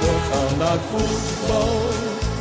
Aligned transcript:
We 0.00 0.12
gaan 0.30 0.58
naar 0.58 0.80
voetbal, 0.90 1.74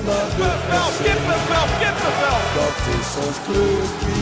naar 0.08 0.30
de 0.38 0.50
Kippenvel, 0.70 0.90
kippenvel, 1.06 1.68
kippenvel. 1.82 2.40
Dat 2.60 2.78
is 2.98 3.10
ons 3.26 3.38
clubje, 3.46 4.18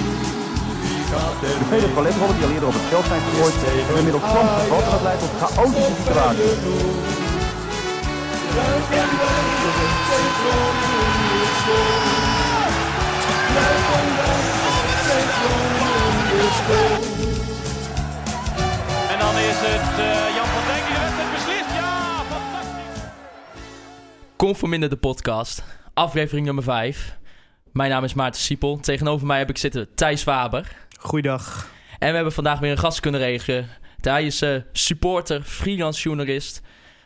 er 1.16 1.60
De 1.60 1.66
vele 1.70 1.88
paletrollen 1.88 2.36
die 2.36 2.46
al 2.46 2.52
eerder 2.52 2.68
op 2.68 2.74
het 2.74 2.88
veld 2.90 3.06
zijn 3.06 3.22
gegooid, 3.28 3.54
hebben 3.64 3.98
inmiddels 3.98 4.24
soms 4.34 4.52
gevat 4.60 4.84
en 4.84 4.92
dat 4.92 5.02
leidt 5.02 5.22
tot 5.24 5.34
chaotische 5.42 5.94
situaties. 6.00 7.16
En 19.12 19.20
dan 19.20 19.36
is 19.50 19.60
het 19.70 20.00
eh, 20.00 20.36
Jan 20.36 20.48
van 20.54 20.67
Conforminder 24.38 24.90
de 24.90 24.96
podcast, 24.96 25.64
aflevering 25.94 26.46
nummer 26.46 26.64
5. 26.64 27.18
Mijn 27.72 27.90
naam 27.90 28.04
is 28.04 28.14
Maarten 28.14 28.42
Siepel. 28.42 28.80
Tegenover 28.80 29.28
mij 29.28 29.38
heb 29.38 29.50
ik 29.50 29.58
zitten 29.58 29.88
Thijs 29.96 30.22
Faber. 30.24 30.76
Goeiedag. 31.00 31.68
En 32.00 32.10
we 32.10 32.16
hebben 32.16 32.34
vandaag 32.34 32.60
weer 32.60 32.72
een 32.72 32.78
gast 32.78 33.00
kunnen 33.00 33.20
regelen. 33.20 33.68
Hij 34.02 34.26
is 34.26 34.42
eh, 34.42 34.56
supporter, 34.72 35.42
freelance 35.42 36.02
journalist. 36.02 36.62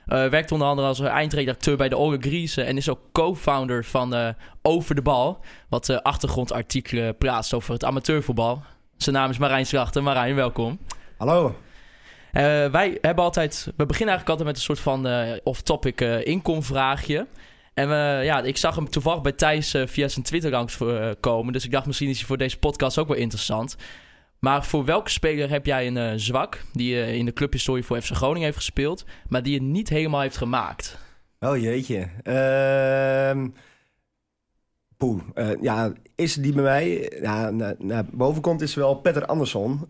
eh, 0.05 0.27
werkt 0.27 0.52
onder 0.52 0.67
andere 0.67 0.88
als 0.88 0.99
eindredacteur 0.99 1.77
bij 1.77 1.89
de 1.89 1.98
Olle 1.98 2.17
Griese. 2.20 2.62
En 2.62 2.77
is 2.77 2.89
ook 2.89 2.99
co-founder 3.12 3.86
van 3.86 4.13
eh, 4.13 4.30
Over 4.61 4.95
de 4.95 5.02
Bal. 5.02 5.39
Wat 5.70 5.89
eh, 5.89 5.98
achtergrondartikelen 5.98 7.17
plaatst 7.17 7.53
over 7.53 7.73
het 7.73 7.84
amateurvoetbal. 7.86 8.63
Zijn 8.98 9.16
naam 9.16 9.30
is 9.30 9.38
Marijn 9.38 9.66
Slachter. 9.66 10.03
Marijn, 10.03 10.36
welkom. 10.36 10.80
Hallo. 11.17 11.55
Eh, 12.31 12.44
wij 12.71 12.98
hebben 13.02 13.23
altijd, 13.23 13.63
we 13.66 13.85
beginnen 13.85 14.16
eigenlijk 14.16 14.30
altijd 14.30 14.48
met 14.48 14.55
een 14.55 14.63
soort 14.63 14.80
van 14.80 15.08
eh, 15.08 15.38
off-topic 15.44 16.02
eh 16.02 16.26
inkomvraagje. 16.26 17.27
En 17.73 17.89
we, 17.89 18.22
ja, 18.23 18.41
ik 18.41 18.58
zag 18.58 18.76
hem 18.76 18.89
toevallig 18.89 19.22
bij 19.22 19.31
Thijs 19.31 19.76
via 19.85 20.08
zijn 20.08 20.25
Twitter 20.25 20.52
langs 20.52 20.78
komen. 21.20 21.53
Dus 21.53 21.66
ik 21.66 21.72
dacht 21.72 21.86
misschien 21.86 22.09
is 22.09 22.17
hij 22.17 22.28
voor 22.28 22.38
deze 22.38 22.59
podcast 22.59 22.97
ook 22.97 23.08
wel 23.08 23.17
interessant. 23.17 23.78
Maar 24.42 24.66
voor 24.66 24.86
welke 24.86 25.09
speler 25.09 25.50
heb 25.50 25.66
jij 25.66 25.88
een 25.88 26.20
zwak 26.20 26.61
die 26.73 27.02
eh, 27.02 27.14
in 27.14 27.25
de 27.25 27.33
clubhistorie 27.33 27.83
voor 27.83 28.02
FC 28.02 28.11
Groningen 28.11 28.44
heeft 28.44 28.58
gespeeld, 28.58 29.05
maar 29.27 29.44
die 29.44 29.53
het 29.53 29.64
niet 29.64 29.89
helemaal 29.89 30.22
heeft 30.22 30.38
gemaakt? 30.38 30.98
Oh 31.39 31.58
jeetje. 31.58 32.08
Ehm 32.23 33.48
poeh. 34.98 35.22
Eh, 35.33 35.61
ja, 35.61 35.94
is 36.16 36.36
die 36.36 36.53
bij 36.53 36.64
mij? 36.64 37.11
Ja, 37.22 37.50
naar, 37.50 37.75
naar 37.77 38.05
boven 38.11 38.42
komt 38.42 38.61
is 38.61 38.75
wel 38.75 38.95
Petter 38.95 39.25
Andersson. 39.25 39.88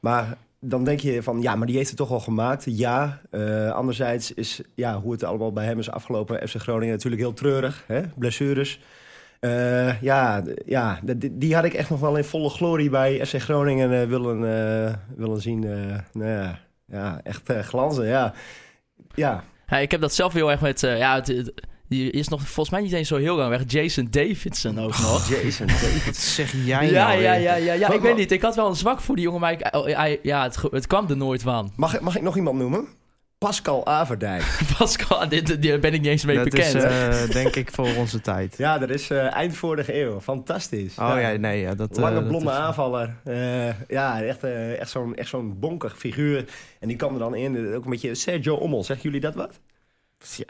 Maar 0.00 0.36
dan 0.60 0.84
denk 0.84 1.00
je 1.00 1.22
van, 1.22 1.42
ja, 1.42 1.56
maar 1.56 1.66
die 1.66 1.76
heeft 1.76 1.88
het 1.88 1.98
toch 1.98 2.08
wel 2.08 2.20
gemaakt. 2.20 2.64
Ja. 2.66 3.20
Eh, 3.30 3.70
anderzijds 3.70 4.34
is, 4.34 4.60
ja, 4.74 5.00
hoe 5.00 5.12
het 5.12 5.24
allemaal 5.24 5.52
bij 5.52 5.64
hem 5.64 5.78
is 5.78 5.90
afgelopen. 5.90 6.48
FC 6.48 6.54
Groningen 6.56 6.94
natuurlijk 6.94 7.22
heel 7.22 7.32
treurig. 7.32 7.84
Hè? 7.86 8.00
Blessures. 8.16 8.80
Eh, 9.40 10.02
ja, 10.02 10.42
ja 10.66 11.00
die, 11.16 11.38
die 11.38 11.54
had 11.54 11.64
ik 11.64 11.74
echt 11.74 11.90
nog 11.90 12.00
wel 12.00 12.16
in 12.16 12.24
volle 12.24 12.48
glorie 12.50 12.90
bij 12.90 13.26
FC 13.26 13.40
Groningen 13.40 14.00
eh, 14.00 14.08
willen, 14.08 14.40
willen 15.16 15.40
zien. 15.40 15.60
nou 16.12 16.30
ja, 16.30 16.58
ja, 16.86 17.20
echt 17.22 17.52
glanzen, 17.60 18.06
ja. 18.06 18.32
Ja, 19.14 19.44
Ja, 19.66 19.78
ik 19.78 19.90
heb 19.90 20.00
dat 20.00 20.14
zelf 20.14 20.32
heel 20.32 20.50
erg 20.50 20.60
met, 20.60 20.80
ja, 20.80 21.14
het- 21.14 21.52
die 21.88 22.10
is 22.10 22.28
nog 22.28 22.40
volgens 22.40 22.70
mij 22.70 22.80
niet 22.80 22.92
eens 22.92 23.08
zo 23.08 23.16
heel 23.16 23.36
lang 23.36 23.48
weg. 23.50 23.62
Jason 23.66 24.06
Davidson 24.10 24.78
ook 24.80 24.98
nog. 24.98 25.28
Jason 25.28 25.66
David. 25.82 26.16
zeg 26.16 26.52
jij 26.64 26.90
Ja, 26.90 27.06
nou 27.06 27.20
ja, 27.22 27.32
ja, 27.34 27.54
ja, 27.54 27.72
ja. 27.72 27.90
Ik 27.92 28.00
weet 28.00 28.16
niet. 28.16 28.32
Ik 28.32 28.42
had 28.42 28.54
wel 28.56 28.68
een 28.68 28.76
zwak 28.76 29.00
voor 29.00 29.14
die 29.14 29.24
jongen, 29.24 29.40
maar 29.40 29.52
ik, 29.52 29.68
oh, 29.76 29.84
hij- 29.86 30.18
ja, 30.22 30.42
het, 30.42 30.58
het 30.70 30.86
kwam 30.86 31.08
er 31.10 31.16
nooit 31.16 31.42
van. 31.42 31.72
Mag, 31.76 31.94
ik- 31.94 32.00
mag 32.00 32.16
ik 32.16 32.22
nog 32.22 32.36
iemand 32.36 32.58
noemen? 32.58 32.86
Pascal 33.38 33.86
Averdijk. 33.86 34.58
Pascal, 34.78 35.28
dit, 35.28 35.62
dit 35.62 35.80
ben 35.80 35.92
ik 35.94 36.00
niet 36.00 36.10
eens 36.10 36.24
mee 36.24 36.36
dat 36.36 36.44
bekend. 36.44 36.74
is 36.74 36.82
eh, 36.82 37.30
denk 37.30 37.56
ik 37.56 37.70
voor 37.72 37.88
onze 37.96 38.20
tijd. 38.20 38.54
Ja, 38.58 38.78
dat 38.78 38.90
is 38.90 39.10
eh, 39.10 39.32
eind 39.34 39.56
vorige 39.56 40.00
eeuw. 40.00 40.20
Fantastisch. 40.20 40.98
Oh 40.98 41.14
ja, 41.20 41.30
nee, 41.32 41.60
ja, 41.60 41.74
dat... 41.74 41.90
eh, 41.96 42.02
Lange 42.02 42.14
dat 42.14 42.28
blonde 42.28 42.50
is- 42.50 42.56
aanvaller. 42.56 43.16
Eh, 43.24 43.68
ja, 43.88 44.22
echt, 44.22 44.44
eh, 44.44 44.80
echt 44.80 44.90
zo'n 44.90 45.14
echt 45.16 45.28
zo'n 45.28 45.58
bonkig 45.58 45.98
figuur. 45.98 46.44
En 46.80 46.88
die 46.88 46.96
kwam 46.96 47.12
er 47.12 47.18
dan 47.18 47.34
in. 47.34 47.56
eh, 47.56 47.74
Ook 47.76 47.84
een 47.84 47.90
beetje 47.90 48.14
Sergio 48.14 48.54
Ommel. 48.54 48.84
Zeggen 48.84 49.04
jullie 49.04 49.20
dat 49.20 49.34
wat? 49.34 49.60
Ja, 50.36 50.44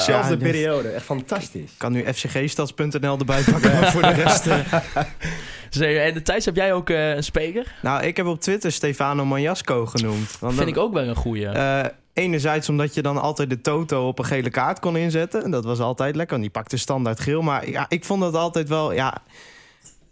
Zelfde 0.00 0.32
ja, 0.32 0.36
periode. 0.36 0.88
Echt 0.88 1.04
fantastisch. 1.04 1.70
Ik 1.70 1.78
kan 1.78 1.92
nu 1.92 2.04
fcgstads.nl 2.12 3.18
erbij 3.18 3.42
pakken, 3.42 3.86
voor 3.86 4.02
de 4.02 4.08
rest... 4.12 4.46
eh, 4.46 4.72
En 6.06 6.14
de 6.14 6.22
Thijs, 6.22 6.44
heb 6.44 6.56
jij 6.56 6.72
ook 6.72 6.90
eh, 6.90 7.10
een 7.14 7.24
speler? 7.24 7.74
nou, 7.82 8.02
ik 8.02 8.16
heb 8.16 8.26
op 8.26 8.40
Twitter 8.40 8.72
Stefano 8.72 9.24
Manjasco 9.24 9.86
genoemd. 9.86 10.38
Want 10.40 10.54
Vind 10.54 10.58
dan- 10.66 10.76
ik 10.76 10.82
ook 10.82 10.92
wel 10.92 11.02
een 11.08 11.16
goeie. 11.16 11.46
Eh, 11.48 11.84
enerzijds 12.12 12.68
omdat 12.68 12.94
je 12.94 13.02
dan 13.02 13.20
altijd 13.20 13.50
de 13.50 13.60
Toto 13.60 14.08
op 14.08 14.18
een 14.18 14.24
gele 14.24 14.50
kaart 14.50 14.78
kon 14.78 14.96
inzetten. 14.96 15.44
En 15.44 15.50
dat 15.50 15.64
was 15.64 15.78
altijd 15.80 16.16
lekker. 16.16 16.36
Want 16.38 16.42
die 16.52 16.60
pakte 16.60 16.76
standaard 16.76 17.20
geel. 17.20 17.42
Maar 17.42 17.68
ja, 17.70 17.86
ik 17.88 18.04
vond 18.04 18.20
dat 18.20 18.34
altijd 18.34 18.68
wel... 18.68 18.92
Ja, 18.92 19.22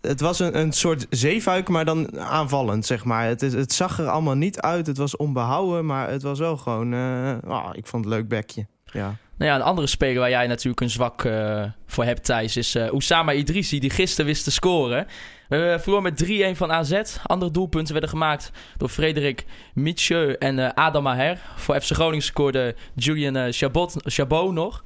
het 0.01 0.21
was 0.21 0.39
een, 0.39 0.59
een 0.59 0.73
soort 0.73 1.07
zeefuik, 1.11 1.69
maar 1.69 1.85
dan 1.85 2.21
aanvallend, 2.21 2.87
zeg 2.87 3.05
maar. 3.05 3.27
Het, 3.27 3.43
is, 3.43 3.53
het 3.53 3.73
zag 3.73 3.99
er 3.99 4.07
allemaal 4.09 4.35
niet 4.37 4.61
uit. 4.61 4.87
Het 4.87 4.97
was 4.97 5.17
onbehouden, 5.17 5.87
maar 5.87 6.11
het 6.11 6.23
was 6.23 6.39
wel 6.39 6.57
gewoon... 6.57 6.93
eh, 6.93 7.33
ah, 7.49 7.69
ik 7.73 7.87
vond 7.87 8.05
het 8.05 8.13
een 8.15 8.19
leuk 8.19 8.29
bekje. 8.29 8.67
Ja. 8.93 9.17
Nou 9.37 9.51
ja, 9.51 9.55
een 9.55 9.63
andere 9.63 9.87
speler 9.87 10.21
waar 10.21 10.31
jij 10.31 10.47
natuurlijk 10.47 10.81
een 10.81 10.91
zwak 10.91 11.25
eh, 11.25 11.65
voor 11.87 12.05
hebt, 12.05 12.25
Thijs, 12.25 12.57
is 12.57 12.75
eh 12.75 12.91
Oussama 12.91 13.33
Idrissi, 13.33 13.81
die 13.81 13.91
gisteren 13.91 14.27
wist 14.27 14.45
te 14.45 14.51
scoren. 14.51 15.07
We 15.51 15.57
hebben 15.57 15.81
verloren 15.81 16.03
met 16.03 16.55
3-1 16.55 16.57
van 16.57 16.73
AZ. 16.73 17.03
Andere 17.27 17.51
doelpunten 17.51 17.93
werden 17.93 18.11
gemaakt 18.11 18.51
door 18.77 18.89
Frederik 18.89 19.45
Mitchell 19.75 20.37
en 20.39 20.59
eh, 20.59 20.71
Adam 20.75 21.03
Maher. 21.03 21.39
Voor 21.57 21.81
FC 21.81 21.93
Groningen 21.93 22.25
scoorde 22.25 22.75
Julian 22.95 23.37
eh, 23.37 23.53
Chabot, 23.53 23.95
Chabot 23.97 24.53
nog. 24.53 24.83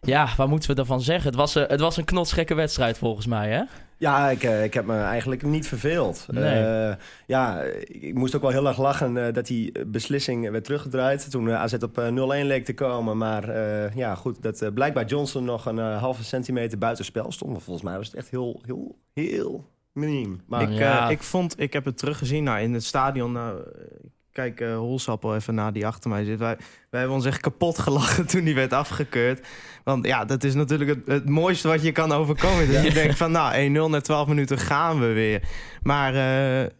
Ja, 0.00 0.28
wat 0.36 0.48
moeten 0.48 0.70
we 0.70 0.76
daarvan 0.76 1.00
zeggen? 1.00 1.26
Het 1.26 1.34
was, 1.34 1.56
eh, 1.56 1.68
het 1.68 1.80
was 1.80 1.96
een 1.96 2.04
knotsgekke 2.04 2.54
wedstrijd 2.54 2.98
volgens 2.98 3.26
mij, 3.26 3.48
hè? 3.48 3.62
Ja, 4.00 4.30
ik, 4.30 4.42
eh, 4.42 4.64
ik 4.64 4.74
heb 4.74 4.84
me 4.84 4.96
eigenlijk 4.96 5.42
niet 5.42 5.66
verveeld. 5.68 6.26
Nee. 6.30 6.64
Eh, 6.64 6.94
ja, 7.26 7.60
ik 7.86 8.14
moest 8.14 8.34
ook 8.34 8.42
wel 8.42 8.50
heel 8.50 8.66
erg 8.68 8.78
lachen 8.78 9.26
eh, 9.26 9.32
dat 9.32 9.46
die 9.46 9.84
beslissing 9.86 10.50
werd 10.50 10.64
teruggedraaid. 10.64 11.30
Toen 11.30 11.50
AZ 11.50 11.72
op 11.74 11.98
eh, 11.98 12.06
0-1 12.08 12.46
leek 12.46 12.64
te 12.64 12.74
komen. 12.74 13.18
Maar 13.18 13.48
eh, 13.48 13.94
ja, 13.94 14.14
goed, 14.14 14.42
dat 14.42 14.74
blijkbaar 14.74 15.04
Johnson 15.04 15.44
nog 15.44 15.66
een 15.66 15.78
halve 15.78 16.24
centimeter 16.24 16.78
buitenspel 16.78 17.32
stond. 17.32 17.50
Maar 17.52 17.60
volgens 17.60 17.84
mij 17.86 17.96
was 17.96 18.06
het 18.06 18.16
echt 18.16 18.30
heel, 18.30 18.60
heel, 18.66 18.96
heel 19.14 19.68
miniem. 19.92 20.40
Maar 20.46 20.62
Ik- 20.62 20.68
ik, 20.70 20.78
ja. 20.78 21.08
ik 21.08 21.22
vond, 21.22 21.60
ik 21.60 21.72
heb 21.72 21.84
het 21.84 21.98
teruggezien 21.98 22.44
nou, 22.44 22.60
in 22.60 22.74
het 22.74 22.84
stadion. 22.84 23.32
Nou, 23.32 23.58
eh, 23.58 23.84
kijk, 24.32 24.60
eh 24.60 24.76
Holsappel 24.76 25.34
even 25.34 25.54
naar 25.54 25.72
die 25.72 25.86
achter 25.86 26.10
mij 26.10 26.24
zit. 26.24 26.38
Wij, 26.38 26.56
wij 26.90 27.00
hebben 27.00 27.16
ons 27.16 27.26
echt 27.26 27.40
kapot 27.40 27.78
gelachen 27.78 28.26
toen 28.30 28.44
die 28.44 28.54
werd 28.54 28.72
afgekeurd. 28.72 29.46
Want 29.84 30.06
ja, 30.06 30.24
dat 30.24 30.44
is 30.44 30.54
natuurlijk 30.54 30.90
het, 30.90 31.06
het 31.06 31.28
mooiste 31.28 31.68
wat 31.68 31.82
je 31.82 31.92
kan 31.92 32.12
overkomen. 32.12 32.72
Dat 32.72 32.84
je 32.84 32.92
denkt 32.92 33.16
van, 33.16 33.30
nou, 33.30 33.88
1-0 33.88 33.90
na 33.90 34.00
12 34.00 34.28
minuten 34.28 34.58
gaan 34.58 35.00
we 35.00 35.06
weer. 35.06 35.42
Maar, 35.82 36.14
eh, 36.14 36.70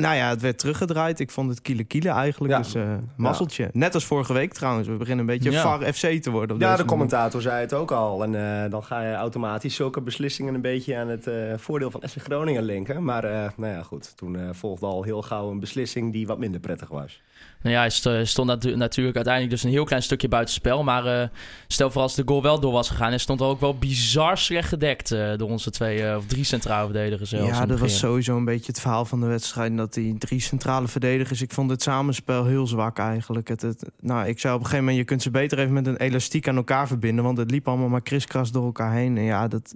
nou 0.00 0.16
ja, 0.16 0.28
het 0.28 0.40
werd 0.40 0.58
teruggedraaid. 0.58 1.20
Ik 1.20 1.30
vond 1.30 1.50
het 1.50 1.62
kiele 1.62 1.84
kiele 1.84 2.08
eigenlijk. 2.08 2.52
Ja. 2.52 2.58
Dus 2.58 2.74
eh 2.74 2.94
mazzeltje. 3.16 3.68
Net 3.72 3.94
als 3.94 4.04
vorige 4.04 4.32
week 4.32 4.52
trouwens. 4.52 4.88
We 4.88 4.94
beginnen 4.96 5.28
een 5.28 5.34
beetje 5.38 5.50
Ja. 5.50 5.62
VAR 5.62 5.92
FC 5.92 6.22
te 6.22 6.30
worden. 6.30 6.56
Op 6.56 6.62
ja, 6.62 6.70
deze 6.70 6.82
de 6.82 6.88
commentator 6.88 7.40
zei 7.42 7.60
het 7.60 7.72
ook 7.74 7.90
al. 7.90 8.22
En 8.22 8.64
eh, 8.64 8.70
dan 8.70 8.84
ga 8.84 9.00
je 9.02 9.14
automatisch 9.14 9.74
zulke 9.74 10.00
beslissingen 10.00 10.54
een 10.54 10.60
beetje 10.60 10.96
aan 10.96 11.08
het 11.08 11.26
eh, 11.26 11.34
voordeel 11.56 11.90
van 11.90 12.02
FC 12.08 12.16
Groningen 12.22 12.62
linken. 12.62 13.04
Maar 13.04 13.24
eh, 13.24 13.50
nou 13.56 13.72
ja, 13.72 13.82
goed. 13.82 14.16
Toen 14.16 14.36
eh, 14.36 14.48
volgde 14.52 14.86
al 14.86 15.02
heel 15.02 15.22
gauw 15.22 15.50
een 15.50 15.60
beslissing 15.60 16.12
die 16.12 16.26
wat 16.26 16.38
minder 16.38 16.60
prettig 16.60 16.88
was. 16.88 17.22
Nou 17.66 17.78
ja, 17.78 17.84
hij 17.84 17.90
st- 17.90 18.28
stond 18.30 18.48
natu- 18.48 18.76
natuurlijk 18.76 19.16
uiteindelijk 19.16 19.54
dus 19.54 19.64
een 19.64 19.70
heel 19.70 19.84
klein 19.84 20.02
stukje 20.02 20.28
buitenspel. 20.28 20.84
Maar 20.84 21.06
eh, 21.06 21.28
stel 21.66 21.90
voor 21.90 22.02
als 22.02 22.14
de 22.14 22.22
goal 22.26 22.42
wel 22.42 22.60
door 22.60 22.72
was 22.72 22.88
gegaan, 22.88 23.08
hij 23.08 23.18
stond 23.18 23.42
ook 23.42 23.60
wel 23.60 23.78
bizar 23.78 24.38
slecht 24.38 24.68
gedekt 24.68 25.10
eh, 25.10 25.36
door 25.36 25.48
onze 25.48 25.70
twee 25.70 26.02
eh, 26.02 26.16
of 26.16 26.26
drie 26.26 26.44
centrale 26.44 26.84
verdedigers. 26.84 27.30
zelfs 27.30 27.58
Ja, 27.58 27.66
dat 27.66 27.78
was 27.78 27.98
sowieso 27.98 28.36
een 28.36 28.44
beetje 28.44 28.66
het 28.66 28.80
verhaal 28.80 29.04
van 29.04 29.20
de 29.20 29.26
wedstrijd. 29.26 29.76
Dat 29.76 29.94
die 29.94 30.18
drie 30.18 30.40
centrale 30.40 30.88
verdedigers... 30.88 31.42
Ik 31.42 31.52
vond 31.52 31.70
het 31.70 31.82
samenspel 31.82 32.44
heel 32.44 32.66
zwak 32.66 32.98
eigenlijk. 32.98 33.48
Het, 33.48 33.62
het, 33.62 33.90
nou, 34.00 34.26
ik 34.26 34.38
zei 34.38 34.54
op 34.54 34.60
een 34.60 34.66
gegeven 34.66 34.84
moment... 34.84 35.02
Je 35.02 35.08
kunt 35.08 35.22
ze 35.22 35.30
beter 35.30 35.58
even 35.58 35.72
met 35.72 35.86
een 35.86 35.96
elastiek 35.96 36.48
aan 36.48 36.56
elkaar 36.56 36.86
verbinden. 36.86 37.24
Want 37.24 37.38
het 37.38 37.50
liep 37.50 37.68
allemaal 37.68 37.88
maar 37.88 38.02
kriskras 38.02 38.52
door 38.52 38.64
elkaar 38.64 38.92
heen. 38.92 39.16
En 39.16 39.24
ja, 39.24 39.48
dat, 39.48 39.74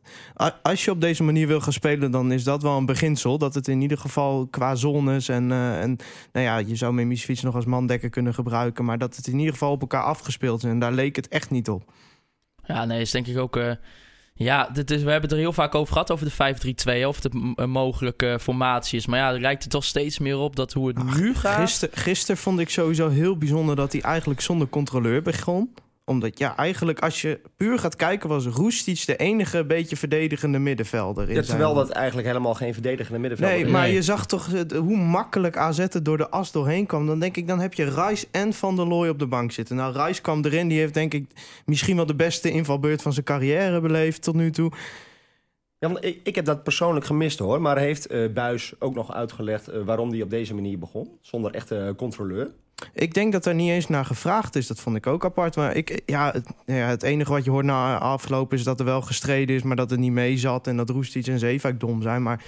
als 0.62 0.85
je 0.85 0.91
op 0.91 1.00
deze 1.00 1.23
manier 1.23 1.47
wil 1.47 1.61
gaan 1.61 1.73
spelen... 1.73 2.11
dan 2.11 2.32
is 2.32 2.44
dat 2.44 2.62
wel 2.62 2.76
een 2.76 2.87
beginsel. 2.87 3.38
Dat 3.38 3.55
het 3.55 3.69
in 3.69 3.81
ieder 3.81 3.99
geval 3.99 4.47
qua 4.50 4.75
zones... 4.75 5.29
en, 5.29 5.53
en 5.53 5.97
nou 6.32 6.47
ja, 6.47 6.56
je 6.56 6.76
zou 6.76 6.93
Mimicevic 6.93 7.43
nog 7.43 7.55
als 7.55 7.65
mandekker 7.81 8.11
kunnen 8.11 8.35
gebruiken... 8.35 8.85
maar 8.85 8.99
dat 8.99 9.17
het 9.17 9.27
in 9.27 9.38
ieder 9.38 9.53
geval 9.53 9.71
op 9.71 9.81
elkaar 9.81 10.03
afgespeeld 10.03 10.65
is. 10.65 10.71
En 10.71 10.79
daar 10.79 10.93
leek 10.93 11.17
het 11.17 11.29
echt 11.29 11.50
niet 11.50 11.69
op. 11.69 11.93
Ja, 12.65 12.85
nee, 12.85 13.00
is 13.00 13.11
denk 13.11 13.27
ik 13.27 13.38
ook. 13.38 13.56
eh, 13.56 13.73
ja, 14.35 14.69
dit 14.73 14.91
is, 14.91 15.03
we 15.03 15.11
hebben 15.11 15.29
het 15.29 15.38
er 15.38 15.44
heel 15.44 15.53
vaak 15.53 15.75
over 15.75 15.93
gehad, 15.93 16.11
over 16.11 16.27
de 16.27 16.75
5-3-2, 17.03 17.06
of 17.06 17.19
een 17.55 17.71
mogelijke 17.71 18.38
formatie 18.41 18.99
is. 18.99 19.06
Maar 19.06 19.19
ja, 19.19 19.32
er 19.32 19.41
lijkt 19.41 19.62
het 19.62 19.73
toch 19.73 19.85
steeds 19.85 20.19
meer 20.19 20.37
op 20.37 20.56
dat 20.56 20.73
hoe 20.73 20.88
het 20.88 21.17
nu 21.17 21.35
gaat. 21.35 21.61
Gisteren, 21.61 21.99
gisteren 21.99 22.37
vond 22.37 22.59
ik 22.59 22.69
sowieso 22.71 23.09
heel 23.09 23.37
bijzonder... 23.37 23.77
dat 23.77 23.93
hij 23.93 24.00
eigenlijk 24.00 24.41
zonder 24.41 24.69
controleur 24.69 25.23
begon... 25.23 25.75
Omdat 26.11 26.39
ja, 26.39 26.57
eigenlijk 26.57 26.99
als 26.99 27.21
je 27.21 27.41
puur 27.57 27.79
gaat 27.79 27.97
kijken... 27.97 28.29
was 28.29 28.47
Roestic 28.47 29.07
de 29.07 29.17
enige 29.17 29.65
beetje 29.65 29.97
verdedigende 29.97 30.59
middenvelder. 30.59 31.29
In 31.29 31.35
Ja, 31.35 31.43
terwijl 31.43 31.75
dat 31.75 31.91
eigenlijk 31.91 32.27
helemaal 32.27 32.55
geen 32.55 32.73
verdedigende 32.73 33.19
middenvelder 33.19 33.57
Nee, 33.57 33.65
is. 33.67 33.73
maar 33.73 33.83
Nee. 33.83 33.93
je 33.95 34.03
zag 34.03 34.27
toch 34.27 34.47
het- 34.47 34.73
hoe 34.73 34.97
makkelijk 34.97 35.57
AZ 35.57 35.79
er 35.79 36.03
door 36.03 36.17
de 36.17 36.31
as 36.31 36.53
doorheen 36.53 36.87
kwam. 36.87 37.07
Dan 37.07 37.19
denk 37.21 37.37
ik, 37.37 37.49
dan 37.49 37.61
heb 37.61 37.75
je 37.75 37.85
Rice 37.91 38.27
en 38.31 38.53
Van 38.53 38.77
der 38.77 38.87
Looy 38.87 39.09
op 39.09 39.19
de 39.19 39.27
bank 39.27 39.53
zitten. 39.53 39.77
Nou, 39.77 39.97
Rice 40.03 40.21
kwam 40.21 40.45
erin. 40.45 40.69
Die 40.69 40.79
heeft 40.79 40.95
denk 40.95 41.15
ik 41.15 41.27
misschien 41.65 41.97
wel 41.97 42.07
de 42.07 42.15
beste 42.15 42.51
invalbeurt 42.51 43.03
van 43.03 43.13
zijn 43.13 43.25
carrière 43.25 43.81
beleefd 43.81 44.23
tot 44.23 44.35
nu 44.35 44.51
toe. 44.51 44.73
Ja, 45.79 45.89
want 45.93 46.05
ik, 46.05 46.21
ik 46.23 46.35
heb 46.35 46.45
dat 46.45 46.63
persoonlijk 46.63 47.06
gemist 47.06 47.39
hoor. 47.39 47.61
Maar 47.61 47.79
heeft 47.79 48.06
eh 48.06 48.33
Buis 48.33 48.73
ook 48.79 48.95
nog 48.95 49.13
uitgelegd 49.13 49.69
eh, 49.69 49.83
waarom 49.83 50.11
hij 50.11 50.23
op 50.23 50.31
deze 50.31 50.55
manier 50.55 50.79
begon? 50.79 51.09
Zonder 51.21 51.51
echte 51.55 51.95
controleur. 51.97 52.51
Ik 52.93 53.15
denk 53.15 53.32
dat 53.32 53.47
er 53.47 53.55
niet 53.55 53.71
eens 53.71 53.88
naar 53.88 54.05
gevraagd 54.05 54.56
is. 54.56 54.67
Dat 54.67 54.81
vond 54.81 54.97
ik 54.97 55.06
ook 55.06 55.25
apart. 55.25 55.56
Maar 55.56 55.77
ik, 55.77 56.03
ja, 56.06 56.31
het, 56.32 56.47
ja, 56.65 56.75
het 56.75 57.03
enige 57.03 57.32
wat 57.32 57.44
je 57.44 57.50
hoort 57.50 57.65
na 57.65 57.99
afgelopen 57.99 58.59
is 58.59 58.65
dat 58.65 58.79
er 58.79 58.85
wel 58.85 59.03
gestreden 59.03 59.56
is... 59.56 59.62
maar 59.62 59.77
dat 59.77 59.91
het 59.91 59.99
niet 59.99 60.12
mee 60.12 60.37
zat 60.37 60.67
en 60.67 60.77
dat 60.77 60.91
Roestic 60.91 61.27
en 61.27 61.38
Zeefuik 61.38 61.81
dom 61.81 62.03
zijn. 62.03 62.23
Maar 62.23 62.44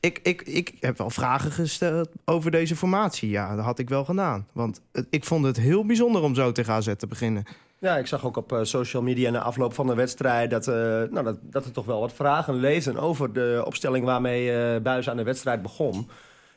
ik, 0.00 0.20
ik, 0.22 0.42
ik 0.42 0.72
heb 0.80 0.98
wel 0.98 1.10
vragen 1.10 1.50
gesteld 1.50 2.08
over 2.24 2.50
deze 2.50 2.76
formatie. 2.76 3.30
Ja, 3.30 3.56
dat 3.56 3.64
had 3.64 3.78
ik 3.78 3.88
wel 3.88 4.04
gedaan. 4.04 4.46
Want 4.52 4.80
ik 5.10 5.24
vond 5.24 5.44
het 5.44 5.56
heel 5.56 5.86
bijzonder 5.86 6.22
om 6.22 6.34
zo 6.34 6.52
tegen 6.52 6.72
AZ 6.72 6.94
te 6.96 7.06
beginnen. 7.06 7.44
Ja, 7.78 7.96
ik 7.96 8.06
zag 8.06 8.24
ook 8.24 8.36
op 8.36 8.52
eh, 8.52 8.58
social 8.62 9.02
media 9.02 9.30
na 9.30 9.40
afloop 9.40 9.74
van 9.74 9.86
de 9.86 9.94
wedstrijd... 9.94 10.50
Dat, 10.50 10.68
eh, 10.68 10.74
nou, 11.10 11.36
dat, 11.42 11.64
er 11.64 11.72
toch 11.72 11.84
wel 11.84 12.00
wat 12.00 12.12
vragen 12.12 12.54
leefden 12.54 12.96
over 12.96 13.32
de 13.32 13.62
opstelling 13.66 14.04
waarmee 14.04 14.52
eh 14.52 14.80
Buis 14.82 15.10
aan 15.10 15.16
de 15.16 15.22
wedstrijd 15.22 15.62
begon. 15.62 16.08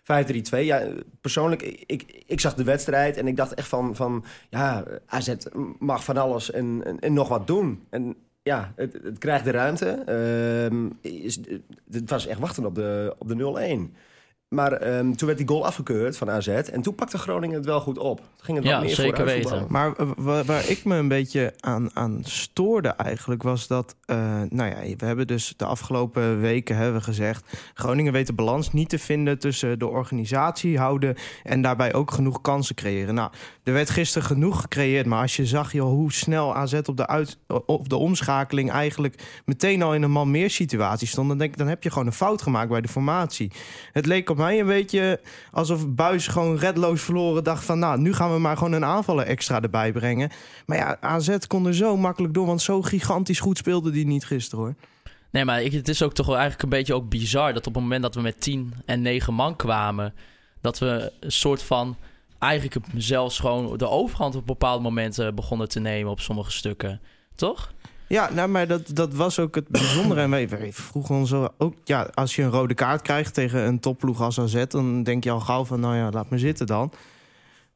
5-3-2. 0.03 0.59
Ja, 0.59 0.87
persoonlijk, 1.21 1.61
ik, 1.85 2.23
ik 2.25 2.39
zag 2.39 2.53
de 2.53 2.63
wedstrijd 2.63 3.17
en 3.17 3.27
ik 3.27 3.37
dacht 3.37 3.53
echt 3.53 3.67
van... 3.67 3.95
van 3.95 4.25
ja, 4.49 4.83
AZ 5.05 5.33
mag 5.79 6.03
van 6.03 6.17
alles 6.17 6.51
en, 6.51 6.99
en, 6.99 7.13
nog 7.13 7.27
wat 7.27 7.47
doen. 7.47 7.83
En 7.89 8.15
ja, 8.41 8.73
het, 8.75 8.93
het 9.03 9.17
krijgt 9.17 9.45
de 9.45 9.51
ruimte. 9.51 10.03
Is, 11.01 11.39
het 11.91 12.09
was 12.09 12.27
echt 12.27 12.39
wachten 12.39 12.65
op 12.65 12.75
de, 12.75 13.15
op 13.17 13.27
de 13.27 13.89
0-1. 13.89 13.95
Maar 14.53 14.71
ehm, 14.71 15.11
toen 15.13 15.27
werd 15.27 15.37
die 15.39 15.47
goal 15.47 15.65
afgekeurd 15.65 16.17
van 16.17 16.29
AZ. 16.31 16.47
En 16.47 16.81
toen 16.81 16.95
pakte 16.95 17.17
Groningen 17.17 17.55
het 17.55 17.65
wel 17.65 17.79
goed 17.79 17.97
op. 17.97 18.17
Toen 18.17 18.25
ging 18.45 18.57
het 18.57 18.67
Ja, 18.67 18.73
wat 18.75 18.85
meer 18.85 18.95
zeker 18.95 19.17
vooruit 19.17 19.43
weten. 19.43 19.65
Maar 19.69 19.93
eh, 19.95 20.07
wa- 20.17 20.43
waar 20.43 20.69
ik 20.69 20.85
me 20.85 20.95
een 20.95 21.07
beetje 21.07 21.53
aan, 21.59 21.89
aan 21.93 22.19
stoorde 22.23 22.89
eigenlijk 22.89 23.43
was 23.43 23.67
dat... 23.67 23.95
eh, 24.05 24.17
nou 24.49 24.69
ja, 24.69 24.95
we 24.97 25.05
hebben 25.05 25.27
dus 25.27 25.53
de 25.57 25.65
afgelopen 25.65 26.39
weken 26.39 26.75
hebben 26.75 26.95
we 26.95 27.01
gezegd... 27.01 27.57
Groningen 27.73 28.13
weet 28.13 28.27
de 28.27 28.33
balans 28.33 28.73
niet 28.73 28.89
te 28.89 28.99
vinden 28.99 29.39
tussen 29.39 29.79
de 29.79 29.87
organisatie 29.87 30.77
houden... 30.77 31.15
en 31.43 31.61
daarbij 31.61 31.93
ook 31.93 32.11
genoeg 32.11 32.41
kansen 32.41 32.75
creëren. 32.75 33.13
Nou, 33.15 33.31
er 33.63 33.73
werd 33.73 33.89
gisteren 33.89 34.27
genoeg 34.27 34.61
gecreëerd... 34.61 35.05
maar 35.05 35.21
als 35.21 35.35
je 35.35 35.45
zag 35.45 35.71
joh, 35.71 35.89
hoe 35.89 36.11
snel 36.13 36.55
AZ 36.55 36.73
op 36.85 36.97
de, 36.97 37.07
uit, 37.07 37.37
op 37.65 37.89
de 37.89 37.95
omschakeling... 37.97 38.71
eigenlijk 38.71 39.41
meteen 39.45 39.81
al 39.81 39.93
in 39.93 40.01
een 40.03 40.11
man 40.11 40.31
meer 40.31 40.49
situatie 40.49 41.07
stond... 41.07 41.27
dan 41.27 41.37
denk 41.37 41.51
ik, 41.51 41.57
dan 41.57 41.67
heb 41.67 41.83
je 41.83 41.89
gewoon 41.89 42.07
een 42.07 42.13
fout 42.13 42.41
gemaakt 42.41 42.69
bij 42.69 42.81
de 42.81 42.87
formatie. 42.87 43.51
Het 43.91 44.05
leek 44.05 44.29
op 44.29 44.37
mij 44.43 44.59
een 44.59 44.65
beetje 44.65 45.19
alsof 45.51 45.89
Buis 45.89 46.27
gewoon 46.27 46.57
redloos 46.57 47.01
verloren 47.01 47.43
dacht 47.43 47.63
van... 47.63 47.79
nou, 47.79 47.99
nu 47.99 48.13
gaan 48.13 48.33
we 48.33 48.39
maar 48.39 48.57
gewoon 48.57 48.73
een 48.73 48.85
aanvaller 48.85 49.25
extra 49.25 49.61
erbij 49.61 49.91
brengen. 49.91 50.31
Maar 50.65 50.77
ja, 50.77 50.97
AZ 50.99 51.37
kon 51.47 51.65
er 51.65 51.75
zo 51.75 51.97
makkelijk 51.97 52.33
door, 52.33 52.45
want 52.45 52.61
zo 52.61 52.81
gigantisch 52.81 53.39
goed 53.39 53.57
speelde 53.57 53.91
die 53.91 54.05
niet 54.05 54.25
gisteren 54.25 54.65
hoor. 54.65 54.75
Nee, 55.31 55.45
maar 55.45 55.63
ik, 55.63 55.71
het 55.71 55.87
is 55.87 56.01
ook 56.01 56.13
toch 56.13 56.25
wel 56.25 56.37
eigenlijk 56.37 56.63
een 56.63 56.77
beetje 56.77 56.93
ook 56.93 57.09
bizar 57.09 57.53
dat 57.53 57.67
op 57.67 57.73
het 57.73 57.83
moment 57.83 58.01
dat 58.01 58.15
we 58.15 58.21
met 58.21 58.41
10 58.41 58.73
en 58.85 59.01
9 59.01 59.33
man 59.33 59.55
kwamen, 59.55 60.13
dat 60.61 60.79
we 60.79 61.11
een 61.19 61.31
soort 61.31 61.63
van 61.63 61.97
eigenlijk 62.39 62.85
zelfs 62.95 63.39
gewoon 63.39 63.77
de 63.77 63.89
overhand 63.89 64.35
op 64.35 64.45
bepaalde 64.45 64.83
momenten 64.83 65.35
begonnen 65.35 65.69
te 65.69 65.79
nemen 65.79 66.11
op 66.11 66.19
sommige 66.19 66.51
stukken. 66.51 67.01
Toch? 67.35 67.73
Ja, 68.13 68.29
nou, 68.33 68.49
maar 68.49 68.67
dat, 68.67 68.89
dat 68.93 69.13
was 69.13 69.39
ook 69.39 69.55
het 69.55 69.67
bijzondere. 69.67 70.21
En 70.21 70.29
wij, 70.29 70.49
wij 70.49 70.73
vroegen 70.73 71.15
ons 71.15 71.33
ook, 71.33 71.73
ja, 71.83 72.07
als 72.13 72.35
je 72.35 72.41
een 72.41 72.49
rode 72.49 72.73
kaart 72.73 73.01
krijgt 73.01 73.33
tegen 73.33 73.59
een 73.59 73.79
topploeg 73.79 74.21
als 74.21 74.39
AZ, 74.39 74.63
dan 74.67 75.03
denk 75.03 75.23
je 75.23 75.31
al 75.31 75.39
gauw 75.39 75.65
van, 75.65 75.79
nou 75.79 75.95
ja, 75.95 76.09
laat 76.09 76.29
me 76.29 76.37
zitten 76.37 76.65
dan. 76.65 76.91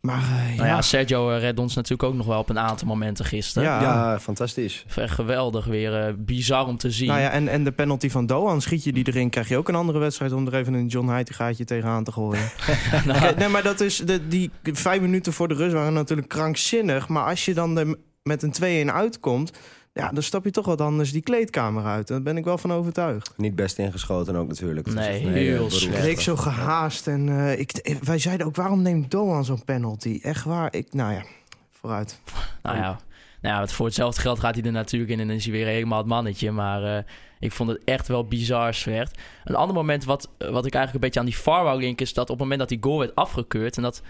Maar 0.01 0.21
eh, 0.21 0.45
Nou 0.45 0.55
ja, 0.55 0.65
ja, 0.65 0.81
Sergio 0.81 1.31
eh, 1.31 1.39
redde 1.39 1.61
ons 1.61 1.75
natuurlijk 1.75 2.09
ook 2.09 2.15
nog 2.15 2.25
wel 2.25 2.39
op 2.39 2.49
een 2.49 2.59
aantal 2.59 2.87
momenten 2.87 3.25
gisteren. 3.25 3.69
Ja. 3.69 3.81
Ja, 3.81 4.19
fantastisch. 4.19 4.85
Echt 4.95 5.13
geweldig, 5.13 5.65
weer 5.65 6.05
eh, 6.05 6.13
bizar 6.17 6.67
om 6.67 6.77
te 6.77 6.91
zien. 6.91 7.07
nou 7.07 7.21
ja, 7.21 7.29
en, 7.29 7.47
en 7.47 7.63
de 7.63 7.71
penalty 7.71 8.09
van 8.09 8.25
Doan, 8.25 8.61
schiet 8.61 8.83
je 8.83 8.93
die 8.93 9.07
erin, 9.07 9.29
krijg 9.29 9.47
je 9.47 9.57
ook 9.57 9.67
een 9.67 9.75
andere 9.75 9.99
wedstrijd 9.99 10.31
om 10.31 10.47
er 10.47 10.55
even 10.55 10.73
een 10.73 10.87
John 10.87 11.07
Heitingaatje 11.07 11.65
tegenaan 11.65 12.03
te 12.03 12.11
gooien. 12.11 12.49
Nou, 13.05 13.19
Kijk, 13.19 13.37
nee, 13.37 13.47
maar 13.47 13.63
dat 13.63 13.79
is 13.79 13.97
de, 13.97 14.27
die 14.27 14.51
vijf 14.63 15.01
minuten 15.01 15.33
voor 15.33 15.47
de 15.47 15.53
rust 15.53 15.73
waren 15.73 15.93
natuurlijk 15.93 16.27
krankzinnig. 16.27 17.07
Maar 17.07 17.23
als 17.23 17.45
je 17.45 17.53
dan 17.53 17.77
er 17.77 17.95
met 18.23 18.43
een 18.43 18.87
2-1 18.87 18.93
uitkomt, 18.93 19.51
ja, 19.97 20.09
dan 20.11 20.23
stap 20.23 20.43
je 20.43 20.51
toch 20.51 20.65
wat 20.65 20.81
anders 20.81 21.11
die 21.11 21.21
kleedkamer 21.21 21.85
uit. 21.85 22.07
Daar 22.07 22.21
ben 22.21 22.37
ik 22.37 22.43
wel 22.43 22.57
van 22.57 22.73
overtuigd. 22.73 23.33
Niet 23.37 23.55
best 23.55 23.77
ingeschoten 23.77 24.35
ook 24.35 24.47
natuurlijk. 24.47 24.93
Nee, 24.93 25.27
heel 25.27 25.69
slecht. 25.69 26.03
Leek 26.03 26.19
zo 26.19 26.35
gehaast. 26.35 27.07
En 27.07 27.29
eh, 27.29 27.59
ik, 27.59 27.71
eh, 27.71 27.95
wij 27.95 28.19
zeiden 28.19 28.47
ook, 28.47 28.55
waarom 28.55 28.81
neemt 28.81 29.11
Doan 29.11 29.45
zo'n 29.45 29.63
penalty? 29.63 30.19
Echt 30.21 30.43
waar. 30.43 30.73
Ik, 30.73 30.93
nou 30.93 31.13
ja, 31.13 31.23
vooruit. 31.71 32.19
Nou 32.61 32.77
ja, 32.77 32.99
nou 33.41 33.61
ja, 33.61 33.67
voor 33.67 33.85
hetzelfde 33.85 34.21
geld 34.21 34.39
gaat 34.39 34.55
hij 34.55 34.63
er 34.63 34.71
natuurlijk 34.71 35.11
in 35.11 35.19
en 35.19 35.27
dan 35.27 35.35
is 35.35 35.43
hij 35.43 35.53
weer 35.53 35.65
helemaal 35.65 35.97
het 35.97 36.07
mannetje. 36.07 36.51
Maar 36.51 36.97
eh, 36.97 37.03
ik 37.39 37.51
vond 37.51 37.69
het 37.69 37.81
echt 37.83 38.07
wel 38.07 38.25
bizar 38.25 38.73
slecht. 38.73 39.19
Een 39.43 39.55
ander 39.55 39.75
moment 39.75 40.03
wat, 40.03 40.29
wat 40.37 40.65
ik 40.65 40.73
eigenlijk 40.73 40.93
een 40.93 40.99
beetje 40.99 41.19
aan 41.19 41.25
die 41.25 41.37
VAR 41.37 41.63
wou 41.63 41.79
linken... 41.79 42.05
is 42.05 42.13
dat 42.13 42.23
op 42.23 42.29
het 42.29 42.39
moment 42.39 42.59
dat 42.59 42.69
die 42.69 42.77
goal 42.81 42.99
werd 42.99 43.15
afgekeurd... 43.15 43.77
en 43.77 43.83
dat 43.83 44.01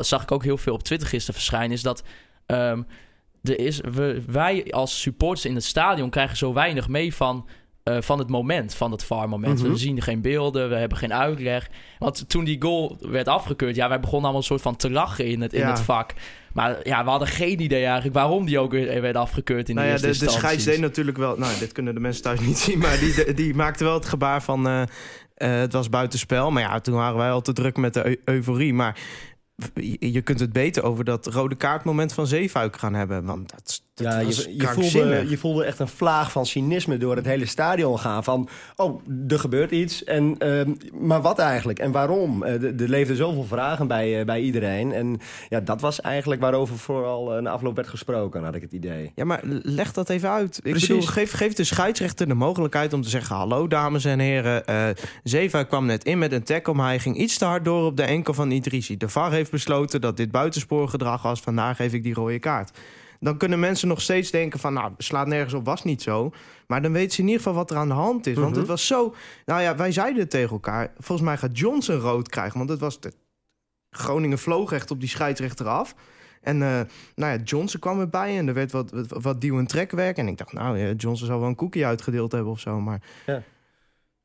zag 0.00 0.22
ik 0.22 0.32
ook 0.32 0.44
heel 0.44 0.58
veel 0.58 0.74
op 0.74 0.82
Twitter 0.82 1.08
gisteren 1.08 1.34
verschijnen... 1.34 1.70
is 1.70 1.82
dat 1.82 2.02
ehm, 2.46 2.82
er 3.42 3.58
is, 3.58 3.80
we, 3.92 4.22
wij 4.26 4.66
als 4.70 5.00
supporters 5.00 5.44
in 5.44 5.54
het 5.54 5.64
stadion 5.64 6.10
krijgen 6.10 6.36
zo 6.36 6.52
weinig 6.52 6.88
mee 6.88 7.14
van... 7.14 7.46
eh, 7.82 7.96
van 8.00 8.18
het 8.18 8.28
moment, 8.28 8.74
van 8.74 8.90
het 8.92 9.04
VAR-moment. 9.04 9.62
Mhm. 9.62 9.70
We 9.70 9.76
zien 9.76 10.02
geen 10.02 10.20
beelden, 10.22 10.68
we 10.68 10.74
hebben 10.74 10.98
geen 10.98 11.14
uitleg. 11.14 11.68
Want 11.98 12.28
toen 12.28 12.44
die 12.44 12.62
goal 12.62 12.96
werd 13.00 13.28
afgekeurd, 13.28 13.74
ja, 13.76 13.88
wij 13.88 14.00
begonnen 14.00 14.22
allemaal 14.22 14.40
een 14.40 14.46
soort 14.46 14.62
van 14.62 14.76
te 14.76 14.90
lachen 14.90 15.26
in 15.26 15.40
het, 15.40 15.52
in 15.52 15.60
Ja. 15.60 15.68
het 15.70 15.80
vak. 15.80 16.12
Maar 16.52 16.76
ja, 16.88 17.04
we 17.04 17.10
hadden 17.10 17.28
geen 17.28 17.60
idee 17.60 17.84
eigenlijk 17.84 18.14
waarom 18.14 18.44
die 18.46 18.58
ook 18.58 18.70
weer 18.72 19.00
werd 19.00 19.16
afgekeurd 19.16 19.68
in 19.68 19.74
nou 19.74 19.86
de 19.86 19.92
ja, 19.92 19.98
de, 20.00 20.06
eerste 20.06 20.24
de 20.24 20.30
instantie. 20.30 20.48
scheids 20.58 20.76
deed 20.76 20.86
natuurlijk 20.88 21.16
wel... 21.16 21.36
Nou, 21.38 21.58
dit 21.58 21.72
kunnen 21.72 21.94
de 21.94 22.00
mensen 22.00 22.22
thuis 22.22 22.40
niet 22.40 22.58
zien. 22.58 22.78
Maar 22.78 22.98
die, 22.98 23.14
de- 23.14 23.34
die 23.34 23.54
maakte 23.54 23.84
wel 23.84 23.94
het 23.94 24.06
gebaar 24.06 24.42
van... 24.42 24.66
eh, 24.68 24.82
eh, 25.34 25.60
het 25.60 25.72
was 25.72 25.88
buitenspel. 25.88 26.50
Maar 26.50 26.62
ja, 26.62 26.80
toen 26.80 26.94
waren 26.94 27.16
wij 27.16 27.30
al 27.30 27.40
te 27.40 27.52
druk 27.52 27.76
met 27.76 27.94
de 27.94 28.04
eu- 28.06 28.20
euforie. 28.24 28.74
Maar 28.74 28.98
je, 29.98 30.22
kunt 30.22 30.40
het 30.40 30.52
beter 30.52 30.82
over 30.82 31.04
dat 31.04 31.26
rode 31.26 31.54
kaartmoment 31.54 32.12
van 32.12 32.26
Zeefuik 32.26 32.76
gaan 32.76 32.94
hebben. 32.94 33.24
Want 33.24 33.50
dat, 33.50 33.82
dat 33.94 34.12
Ja, 34.12 34.18
je, 34.18 34.54
je, 34.56 34.66
voelde, 34.66 35.28
je 35.28 35.38
voelde 35.38 35.64
echt 35.64 35.78
een 35.78 35.88
vlaag 35.88 36.32
van 36.32 36.46
cynisme 36.46 36.96
door 36.96 37.16
het 37.16 37.24
hele 37.24 37.46
stadion 37.46 37.98
gaan. 37.98 38.24
Van, 38.24 38.48
oh, 38.76 39.00
er 39.28 39.38
gebeurt 39.38 39.70
iets. 39.70 40.04
En, 40.04 40.38
ehm, 40.38 40.74
maar 40.92 41.20
wat 41.20 41.38
eigenlijk? 41.38 41.78
En 41.78 41.92
waarom? 41.92 42.42
Eh, 42.42 42.62
er 42.62 42.88
leefden 42.88 43.16
zoveel 43.16 43.44
vragen 43.44 43.86
bij, 43.86 44.18
eh, 44.18 44.26
bij 44.26 44.40
iedereen. 44.40 44.92
En 44.92 45.20
ja, 45.48 45.60
dat 45.60 45.80
was 45.80 46.00
eigenlijk 46.00 46.40
waarover 46.40 46.78
vooral 46.78 47.34
eh, 47.34 47.42
na 47.42 47.50
afloop 47.50 47.76
werd 47.76 47.88
gesproken, 47.88 48.44
had 48.44 48.54
ik 48.54 48.62
het 48.62 48.72
idee. 48.72 49.12
Ja, 49.14 49.24
maar 49.24 49.40
leg 49.62 49.92
dat 49.92 50.08
even 50.08 50.30
uit. 50.30 50.56
Ik 50.56 50.70
Precies. 50.70 50.88
bedoel, 50.88 51.02
geef, 51.02 51.32
geef 51.32 51.52
de 51.52 51.64
scheidsrechter 51.64 52.28
de 52.28 52.34
mogelijkheid 52.34 52.92
om 52.92 53.02
te 53.02 53.08
zeggen... 53.08 53.36
hallo, 53.36 53.66
dames 53.66 54.04
en 54.04 54.18
heren. 54.18 54.64
Zeva 55.22 55.62
kwam 55.62 55.86
net 55.86 56.04
in 56.04 56.18
met 56.18 56.32
een 56.32 56.42
tackle... 56.42 56.74
maar 56.74 56.86
hij 56.86 56.98
ging 56.98 57.16
iets 57.16 57.38
te 57.38 57.44
hard 57.44 57.64
door 57.64 57.84
op 57.84 57.96
de 57.96 58.02
enkel 58.02 58.34
van 58.34 58.50
Idrissi. 58.50 58.96
De 58.96 59.08
VAR 59.08 59.32
heeft 59.32 59.50
besloten 59.50 60.00
dat 60.00 60.16
dit 60.16 60.30
buitensporgedrag 60.30 61.22
was... 61.22 61.40
vandaar 61.40 61.74
geef 61.74 61.92
ik 61.92 62.02
die 62.02 62.14
rode 62.14 62.38
kaart. 62.38 62.70
Dan 63.22 63.36
kunnen 63.36 63.60
mensen 63.60 63.88
nog 63.88 64.00
steeds 64.00 64.30
denken 64.30 64.58
van... 64.60 64.72
nou, 64.72 64.92
slaat 64.98 65.26
nergens 65.26 65.54
op, 65.54 65.64
was 65.64 65.84
niet 65.84 66.02
zo. 66.02 66.30
Maar 66.66 66.82
dan 66.82 66.92
weten 66.92 67.10
ze 67.12 67.20
in 67.20 67.26
ieder 67.26 67.42
geval 67.42 67.56
wat 67.56 67.70
er 67.70 67.76
aan 67.76 67.88
de 67.88 67.94
hand 67.94 68.26
is. 68.26 68.34
Want 68.36 68.50
Mhm. 68.50 68.58
het 68.58 68.68
was 68.68 68.86
zo... 68.86 69.14
Nou 69.44 69.62
ja, 69.62 69.76
wij 69.76 69.92
zeiden 69.92 70.20
het 70.20 70.30
tegen 70.30 70.50
elkaar. 70.50 70.92
Volgens 70.98 71.28
mij 71.28 71.36
gaat 71.36 71.58
Johnson 71.58 71.96
rood 71.96 72.28
krijgen. 72.28 72.58
Want 72.58 72.70
het 72.70 72.80
was... 72.80 73.00
De... 73.00 73.12
Groningen 73.90 74.38
vloog 74.38 74.72
echt 74.72 74.90
op 74.90 75.00
die 75.00 75.08
scheidsrechter 75.08 75.66
af... 75.68 75.94
En 76.40 76.62
eh, 76.62 76.80
nou 77.14 77.32
ja, 77.32 77.36
Johnson 77.44 77.80
kwam 77.80 78.00
erbij 78.00 78.38
en 78.38 78.48
er 78.48 78.54
werd 78.54 78.72
wat, 78.72 78.90
wat, 78.90 79.22
wat 79.22 79.40
duw- 79.40 79.58
en 79.58 79.66
trekwerk. 79.66 80.16
En 80.16 80.28
ik 80.28 80.38
dacht, 80.38 80.52
nou, 80.52 80.78
ja, 80.78 80.92
Johnson 80.92 81.26
zal 81.26 81.38
wel 81.40 81.48
een 81.48 81.54
koekje 81.54 81.86
uitgedeeld 81.86 82.32
hebben 82.32 82.52
of 82.52 82.60
zo. 82.60 82.80
Maar 82.80 83.00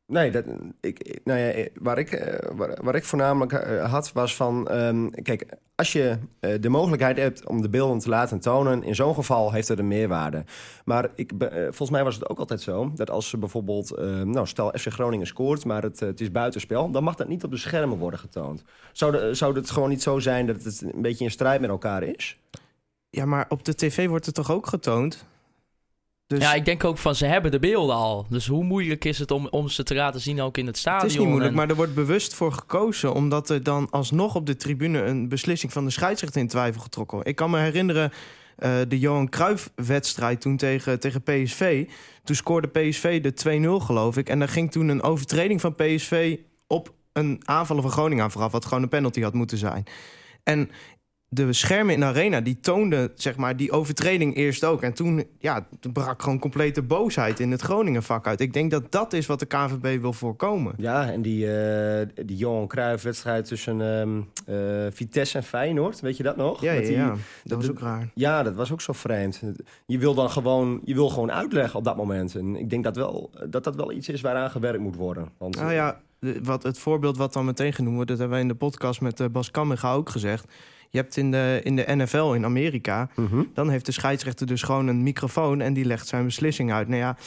Nee, 0.08 0.32
dat, 0.32 0.46
ik, 0.82 1.20
nou 1.24 1.40
ja, 1.40 1.68
waar, 1.80 1.98
ik, 1.98 2.12
eh, 2.12 2.50
waar, 2.82 2.96
ik 2.96 3.04
voornamelijk 3.04 3.54
eh, 3.54 3.92
had 3.92 4.12
was 4.12 4.36
van... 4.36 4.68
ehm, 4.68 5.10
kijk, 5.10 5.46
als 5.76 5.94
je 5.94 6.18
eh, 6.40 6.62
de 6.62 6.70
mogelijkheid 6.70 7.18
hebt 7.18 7.48
om 7.48 7.62
de 7.62 7.70
beelden 7.70 8.00
te 8.00 8.10
laten 8.10 8.40
tonen... 8.40 8.84
in 8.84 8.96
zo'n 8.96 9.14
geval 9.14 9.52
heeft 9.52 9.68
het 9.68 9.80
een 9.80 9.88
meerwaarde. 9.88 10.44
Maar 10.86 11.10
ik, 11.16 11.32
eh, 11.32 11.62
volgens 11.64 11.90
mij 11.90 12.04
was 12.04 12.16
het 12.16 12.30
ook 12.30 12.40
altijd 12.40 12.62
zo... 12.62 12.92
dat 12.96 13.10
als 13.10 13.30
ze 13.30 13.38
bijvoorbeeld... 13.38 13.92
eh, 13.92 14.22
nou, 14.22 14.48
stel 14.48 14.74
FC 14.78 14.88
Groningen 14.88 15.28
scoort, 15.28 15.66
maar 15.66 15.84
het, 15.84 16.02
eh, 16.02 16.08
het 16.08 16.22
is 16.22 16.32
buitenspel... 16.32 16.92
dan 16.92 17.04
mag 17.04 17.16
dat 17.16 17.28
niet 17.28 17.44
op 17.44 17.52
de 17.52 17.58
schermen 17.58 17.98
worden 17.98 18.20
getoond. 18.20 18.64
Zou, 18.92 19.36
zou 19.36 19.56
het 19.56 19.70
gewoon 19.70 19.90
niet 19.90 20.02
zo 20.02 20.20
zijn 20.20 20.46
dat 20.46 20.64
het 20.64 20.82
een 20.82 21.02
beetje 21.02 21.24
in 21.24 21.32
strijd 21.32 21.62
met 21.62 21.70
elkaar 21.70 22.04
is? 22.04 22.40
ja, 23.10 23.26
maar 23.26 23.46
op 23.50 23.66
de 23.66 23.76
tv 23.76 24.08
wordt 24.08 24.26
het 24.26 24.36
toch 24.36 24.52
ook 24.52 24.68
getoond? 24.68 25.26
Dus 26.28 26.40
Ja, 26.40 26.54
ik 26.54 26.66
denk 26.66 26.84
ook 26.84 26.98
van 26.98 27.16
ze 27.16 27.26
hebben 27.26 27.52
de 27.52 27.60
beelden 27.60 27.96
al. 27.96 28.26
Dus 28.30 28.48
hoe 28.48 28.64
moeilijk 28.64 29.06
is 29.06 29.20
het 29.20 29.32
om, 29.32 29.48
om 29.48 29.70
ze 29.70 29.84
te 29.84 29.96
laten 29.96 30.22
zien 30.22 30.42
ook 30.42 30.58
in 30.58 30.66
het 30.68 30.78
stadion? 30.78 31.02
het 31.02 31.12
is 31.12 31.18
niet 31.18 31.28
moeilijk, 31.28 31.52
En- 31.52 31.58
maar 31.58 31.70
er 31.70 31.76
wordt 31.76 31.94
bewust 31.96 32.34
voor 32.34 32.52
gekozen... 32.52 33.14
omdat 33.14 33.50
er 33.50 33.64
dan 33.64 33.88
alsnog 33.90 34.36
op 34.36 34.46
de 34.46 34.56
tribune 34.56 35.02
een 35.02 35.30
beslissing 35.30 35.74
van 35.74 35.86
de 35.86 35.92
scheidsrechter 35.92 36.42
in 36.42 36.48
twijfel 36.48 36.82
getrokken 36.82 37.14
wordt. 37.16 37.30
Ik 37.30 37.36
kan 37.36 37.50
me 37.50 37.60
herinneren 37.60 38.12
eh, 38.56 38.72
de 38.88 39.00
Johan 39.00 39.30
Cruijff-wedstrijd 39.30 40.42
toen 40.42 40.58
tegen, 40.58 41.00
tegen 41.00 41.24
PSV. 41.24 41.88
Toen 42.24 42.36
scoorde 42.36 42.68
PSV 42.68 43.22
de 43.22 43.80
2-0, 43.82 43.86
geloof 43.86 44.18
ik. 44.18 44.30
En 44.30 44.40
daar 44.40 44.50
ging 44.50 44.72
toen 44.72 44.88
een 44.88 45.02
overtreding 45.04 45.62
van 45.62 45.76
PSV 45.76 46.38
op 46.68 46.94
een 47.14 47.42
aanvaller 47.46 47.82
van 47.82 47.92
Groningen 47.92 48.24
aan 48.24 48.32
vooraf... 48.32 48.52
wat 48.52 48.66
gewoon 48.66 48.84
een 48.84 48.90
penalty 48.90 49.22
had 49.22 49.34
moeten 49.34 49.58
zijn. 49.58 49.84
En 50.44 50.70
de 51.30 51.54
schermen 51.54 51.94
in 51.94 52.00
de 52.00 52.06
arena 52.06 52.42
die 52.42 52.60
toonden 52.60 53.12
zeg 53.16 53.36
maar, 53.36 53.58
die 53.58 53.72
overtreding 53.72 54.36
eerst 54.36 54.64
ook. 54.64 54.82
En 54.82 54.94
toen 54.94 55.24
ja, 55.40 55.68
brak 55.94 56.22
gewoon 56.22 56.40
complete 56.40 56.82
boosheid 56.82 57.40
in 57.40 57.52
het 57.52 57.62
Groningen-vak 57.62 58.28
uit. 58.28 58.40
Ik 58.42 58.54
denk 58.54 58.72
dat 58.72 58.92
dat 58.92 59.14
is 59.14 59.26
wat 59.26 59.40
de 59.40 59.46
KNVB 59.46 60.02
wil 60.02 60.14
voorkomen. 60.14 60.74
Ja, 60.78 61.12
en 61.12 61.22
die, 61.22 61.56
eh, 61.58 62.08
die 62.26 62.38
Johan 62.38 62.68
Cruijff-wedstrijd 62.68 63.46
tussen 63.46 63.82
ehm, 63.82 64.22
eh, 64.56 64.86
Vitesse 64.92 65.38
en 65.38 65.44
Feyenoord, 65.44 66.00
weet 66.00 66.18
je 66.18 66.24
dat 66.24 66.36
nog? 66.38 66.62
Ja, 66.62 66.72
ja, 66.72 66.78
Met 66.80 66.88
die- 66.88 66.96
ja. 66.98 67.08
dat 67.10 67.18
dat- 67.44 67.58
was 67.58 67.70
ook 67.70 67.80
raar. 67.80 68.10
Ja, 68.14 68.44
dat 68.44 68.56
was 68.56 68.72
ook 68.72 68.82
zo 68.82 68.94
vreemd. 68.94 69.42
Je 69.86 69.98
wil 69.98 70.14
dan 70.14 70.30
gewoon, 70.30 70.80
je 70.84 70.94
wil 70.94 71.10
gewoon 71.10 71.32
uitleggen 71.32 71.80
op 71.80 71.86
dat 71.86 71.98
moment. 71.98 72.36
En 72.36 72.56
ik 72.56 72.70
denk 72.70 72.84
dat 72.84 72.96
wel, 72.96 73.30
dat, 73.50 73.64
dat 73.64 73.76
wel 73.76 73.92
iets 73.92 74.10
is 74.10 74.22
waaraan 74.22 74.50
gewerkt 74.52 74.80
moet 74.80 74.96
worden. 74.96 75.30
Want, 75.38 75.56
Nou 75.56 75.74
ja, 75.74 76.00
wat, 76.44 76.64
het 76.64 76.80
voorbeeld 76.80 77.18
wat 77.18 77.34
dan 77.34 77.46
meteen 77.46 77.74
genoemd 77.74 77.96
wordt... 77.96 78.10
dat 78.10 78.20
hebben 78.20 78.36
wij 78.38 78.46
in 78.48 78.52
de 78.54 78.60
podcast 78.60 79.02
met 79.02 79.20
eh, 79.20 79.28
Bas 79.28 79.52
Kamminga 79.52 79.94
ook 79.94 80.10
gezegd. 80.10 80.46
Je 80.90 80.98
hebt 80.98 81.18
in 81.18 81.32
de, 81.32 81.60
in 81.64 81.76
de 81.76 81.96
NFL 81.96 82.32
in 82.34 82.46
Amerika... 82.46 83.10
Mhm. 83.16 83.44
dan 83.54 83.70
heeft 83.70 83.86
de 83.86 83.92
scheidsrechter 83.92 84.48
dus 84.48 84.62
gewoon 84.62 84.88
een 84.88 85.04
microfoon... 85.04 85.62
en 85.62 85.74
die 85.74 85.86
legt 85.86 86.08
zijn 86.08 86.26
beslissing 86.26 86.72
uit. 86.72 86.88
Nou 86.88 87.00
ja, 87.00 87.18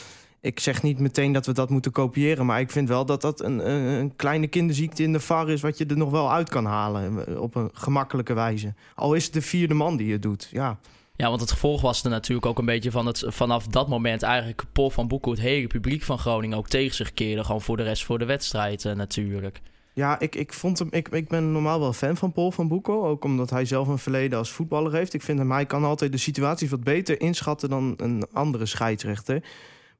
ik 0.40 0.60
zeg 0.60 0.82
niet 0.82 0.98
meteen 0.98 1.32
dat 1.32 1.46
we 1.46 1.52
dat 1.52 1.70
moeten 1.70 1.92
kopiëren... 1.92 2.46
maar 2.46 2.60
ik 2.60 2.70
vind 2.70 2.88
wel 2.88 3.06
dat 3.06 3.20
dat 3.20 3.40
een, 3.40 3.70
een, 3.70 4.16
kleine 4.16 4.46
kinderziekte 4.46 5.02
in 5.02 5.12
de 5.12 5.20
VAR 5.20 5.48
is... 5.48 5.60
wat 5.60 5.78
je 5.78 5.86
er 5.86 5.96
nog 5.96 6.10
wel 6.10 6.32
uit 6.32 6.48
kan 6.48 6.64
halen 6.64 7.26
eh, 7.26 7.40
op 7.40 7.54
een 7.54 7.70
gemakkelijke 7.72 8.34
wijze. 8.34 8.74
Al 8.94 9.14
is 9.14 9.24
het 9.24 9.32
de 9.32 9.42
vierde 9.42 9.74
man 9.74 9.96
die 9.96 10.12
het 10.12 10.22
doet, 10.22 10.48
ja. 10.52 10.78
Ja, 11.16 11.28
want 11.28 11.40
het 11.40 11.50
gevolg 11.50 11.80
was 11.80 12.04
er 12.04 12.10
natuurlijk 12.10 12.46
ook 12.46 12.58
een 12.58 12.64
beetje 12.64 12.90
van 12.90 13.06
het 13.06 13.24
vanaf 13.26 13.66
dat 13.66 13.88
moment 13.88 14.22
eigenlijk 14.22 14.62
Paul 14.72 14.90
van 14.90 15.08
Boekel 15.08 15.30
het 15.30 15.40
hele 15.40 15.66
publiek 15.66 16.02
van 16.02 16.18
Groningen 16.18 16.58
ook 16.58 16.68
tegen 16.68 16.96
zich 16.96 17.12
keerde. 17.14 17.44
Gewoon 17.44 17.60
voor 17.60 17.76
de 17.76 17.82
rest 17.82 18.04
voor 18.04 18.18
de 18.18 18.24
wedstrijd 18.24 18.84
eh, 18.84 18.94
natuurlijk. 18.94 19.60
Ja, 19.92 20.20
ik, 20.20 20.34
ik, 20.34 20.52
vond 20.52 20.78
hem, 20.78 20.88
ik, 20.90 21.08
ik 21.08 21.28
ben 21.28 21.52
normaal 21.52 21.80
wel 21.80 21.92
fan 21.92 22.16
van 22.16 22.32
Paul 22.32 22.50
van 22.50 22.68
Boekel. 22.68 23.06
Ook 23.06 23.24
omdat 23.24 23.50
hij 23.50 23.64
zelf 23.64 23.88
een 23.88 23.98
verleden 23.98 24.38
als 24.38 24.50
voetballer 24.50 24.92
heeft. 24.92 25.14
Ik 25.14 25.22
vind 25.22 25.38
hem, 25.38 25.50
hij 25.52 25.66
kan 25.66 25.84
altijd 25.84 26.12
de 26.12 26.18
situaties 26.18 26.70
wat 26.70 26.84
beter 26.84 27.20
inschatten 27.20 27.68
dan 27.68 27.94
een 27.96 28.24
andere 28.32 28.66
scheidsrechter. 28.66 29.42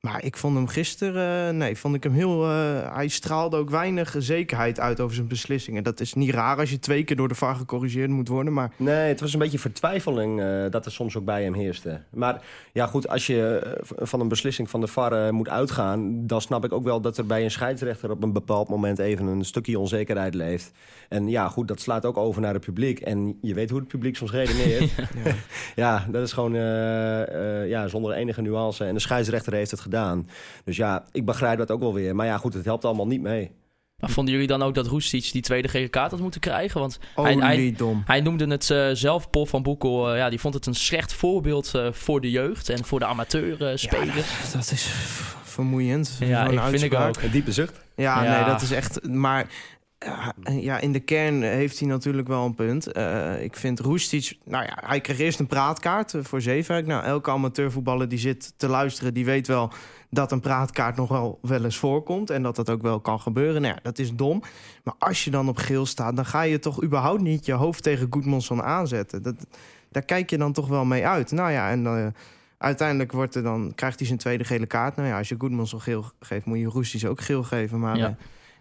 Maar 0.01 0.25
ik 0.25 0.37
vond 0.37 0.55
hem 0.57 0.67
gisteren, 0.67 1.49
eh, 1.49 1.55
nee, 1.55 1.77
vond 1.77 1.95
ik 1.95 2.03
hem 2.03 2.13
heel. 2.13 2.45
eh, 2.45 2.95
hij 2.95 3.09
straalde 3.09 3.57
ook 3.57 3.71
weinig 3.71 4.15
zekerheid 4.19 4.81
uit 4.81 5.01
over 5.01 5.15
zijn 5.15 5.29
beslissingen. 5.29 5.85
Dat 5.85 6.01
is 6.01 6.15
niet 6.15 6.31
raar 6.31 6.59
als 6.59 6.71
je 6.71 6.79
twee 6.79 7.05
keer 7.05 7.17
door 7.17 7.29
de 7.29 7.35
VAR 7.35 7.55
gecorrigeerd 7.55 8.11
moet 8.11 8.29
worden. 8.29 8.53
Maar 8.53 8.71
Nee, 8.77 9.09
het 9.09 9.21
was 9.21 9.33
een 9.33 9.39
beetje 9.39 9.59
vertwijfeling 9.59 10.41
eh, 10.41 10.65
dat 10.71 10.87
er 10.87 10.93
soms 10.93 11.17
ook 11.17 11.25
bij 11.25 11.43
hem 11.43 11.55
heerste. 11.55 12.01
Maar 12.11 12.43
ja, 12.73 12.87
goed, 12.87 13.09
als 13.09 13.27
je 13.27 13.77
van 13.97 14.21
een 14.21 14.29
beslissing 14.29 14.71
van 14.71 14.81
de 14.81 14.87
VAR 14.87 15.35
moet 15.35 15.49
uitgaan... 15.49 16.27
dan 16.27 16.41
snap 16.41 16.65
ik 16.65 16.73
ook 16.73 16.85
wel 16.85 17.01
dat 17.01 17.19
er 17.19 17.27
bij 17.27 17.45
een 17.45 17.51
scheidsrechter 17.51 18.11
op 18.11 18.23
een 18.23 18.33
bepaald 18.33 18.69
moment 18.69 18.99
even 18.99 19.27
een 19.27 19.45
stukje 19.45 19.79
onzekerheid 19.79 20.35
leeft. 20.35 20.73
En 21.09 21.29
ja, 21.29 21.49
goed, 21.49 21.69
dat 21.69 21.81
slaat 21.81 22.05
ook 22.05 22.17
over 22.17 22.41
naar 22.41 22.55
het 22.55 22.65
publiek. 22.65 23.01
En 23.01 23.39
je 23.43 23.55
weet 23.55 23.71
hoe 23.71 23.79
het 23.79 23.89
publiek 23.89 24.17
soms 24.17 24.31
redeneert. 24.31 24.91
ja. 25.25 25.35
ja, 25.85 26.07
dat 26.11 26.23
is 26.23 26.33
gewoon 26.33 26.55
ja, 27.69 27.89
zonder 27.89 28.13
enige 28.13 28.43
nuance. 28.43 28.85
En 28.85 28.95
de 28.95 29.01
scheidsrechter 29.01 29.53
heeft 29.53 29.71
het 29.71 29.81
gedaan. 29.81 29.89
Dus 30.65 30.77
ja, 30.77 31.05
ik 31.13 31.25
begrijp 31.25 31.59
dat 31.59 31.71
ook 31.71 31.81
wel 31.81 31.95
weer. 31.95 32.15
Maar 32.17 32.27
ja, 32.27 32.37
goed, 32.39 32.55
het 32.55 32.65
helpt 32.65 32.85
allemaal 32.85 33.07
niet 33.07 33.21
mee. 33.21 33.51
Maar 33.97 34.11
vonden 34.11 34.33
jullie 34.33 34.49
dan 34.49 34.63
ook 34.63 34.75
dat 34.75 34.87
Roestic 34.87 35.33
die 35.33 35.43
tweede 35.43 35.69
gele 35.69 35.89
kaart 35.89 36.11
had 36.11 36.21
moeten 36.21 36.41
krijgen? 36.41 36.81
Want 36.81 36.99
Hij- 37.15 37.35
hij- 37.35 37.75
hij 38.05 38.21
noemde 38.21 38.47
het 38.47 38.71
eh, 38.71 38.89
zelf, 38.93 39.31
Paul 39.31 39.47
van 39.47 39.63
Boekel, 39.63 40.11
eh, 40.11 40.17
ja, 40.19 40.29
die 40.31 40.41
vond 40.41 40.55
het 40.55 40.67
een 40.67 40.75
slecht 40.75 41.13
voorbeeld 41.13 41.75
eh, 41.75 41.93
voor 41.93 42.21
de 42.21 42.31
jeugd 42.31 42.69
en 42.69 42.85
voor 42.85 42.99
de 42.99 43.05
amateurspelers. 43.05 44.53
Dat 44.53 44.71
is 44.71 44.83
f- 44.87 45.37
vermoeiend. 45.45 46.17
Ja, 46.21 46.49
ik 46.49 46.61
vind 46.61 46.83
ik 46.83 46.95
ook. 46.95 47.23
Een 47.23 47.31
diepe 47.31 47.53
zucht. 47.53 47.81
Ja, 47.97 48.25
Ja. 48.25 48.37
nee, 48.37 48.45
dat 48.53 48.63
is 48.63 48.71
echt. 48.71 49.09
Maar 49.09 49.47
ja, 50.05 50.35
ja, 50.51 50.79
in 50.79 50.93
de 50.93 51.01
kern 51.01 51.43
heeft 51.43 51.79
hij 51.79 51.89
natuurlijk 51.89 52.29
wel 52.29 52.45
een 52.45 52.55
punt. 52.55 52.93
Eh, 52.93 53.43
ik 53.43 53.57
vind 53.57 53.81
Roestic. 53.81 54.37
Nou 54.45 54.65
ja, 54.65 54.79
hij 54.87 55.01
kreeg 55.01 55.19
eerst 55.19 55.39
een 55.41 55.47
praatkaart 55.47 56.15
eh, 56.15 56.25
voor 56.25 56.41
Zeefuik. 56.41 56.87
Nou, 56.87 57.05
elke 57.05 57.31
amateurvoetballer 57.31 58.09
die 58.09 58.19
zit 58.19 58.53
te 58.57 58.69
luisteren, 58.69 59.15
die 59.15 59.25
weet 59.25 59.47
wel 59.47 59.71
dat 60.11 60.33
een 60.33 60.41
praatkaart 60.41 60.97
nog 60.97 61.09
wel, 61.09 61.39
wel 61.43 61.65
eens 61.65 61.77
voorkomt. 61.77 62.31
En 62.31 62.43
dat 62.43 62.57
dat 62.57 62.71
ook 62.71 62.83
wel 62.83 63.01
kan 63.01 63.21
gebeuren. 63.21 63.63
Nou 63.63 63.75
ja, 63.75 63.81
dat 63.83 63.99
is 63.99 64.15
dom. 64.15 64.43
Maar 64.85 64.95
als 64.99 65.25
je 65.25 65.31
dan 65.31 65.49
op 65.49 65.57
geel 65.57 65.87
staat, 65.87 66.17
dan 66.17 66.27
ga 66.27 66.43
je 66.43 66.59
toch 66.59 66.83
überhaupt 66.83 67.23
niet 67.23 67.47
je 67.47 67.53
hoofd 67.53 67.83
tegen 67.83 68.07
Goedmanson 68.11 68.63
aanzetten. 68.63 69.23
Dat, 69.23 69.35
daar 69.91 70.03
kijk 70.05 70.31
je 70.31 70.39
dan 70.39 70.53
toch 70.53 70.69
wel 70.69 70.85
mee 70.85 71.07
uit. 71.07 71.31
Nou 71.33 71.51
ja, 71.51 71.71
en. 71.71 71.87
eh, 71.87 72.07
Uiteindelijk 72.59 73.13
wordt 73.13 73.35
er 73.35 73.43
dan, 73.43 73.73
krijgt 73.75 73.99
hij 73.99 74.07
zijn 74.07 74.19
tweede 74.19 74.45
gele 74.45 74.67
kaart. 74.67 74.97
Nou 74.97 75.09
ja, 75.09 75.19
als 75.19 75.29
je 75.29 75.35
Goedmanson 75.39 75.81
geel 75.81 76.05
geeft, 76.21 76.45
moet 76.47 76.59
je 76.59 76.65
Roestic 76.67 77.09
ook 77.09 77.21
geel 77.21 77.43
geven. 77.43 77.79
Maar 77.79 77.97
Ja. 77.97 78.17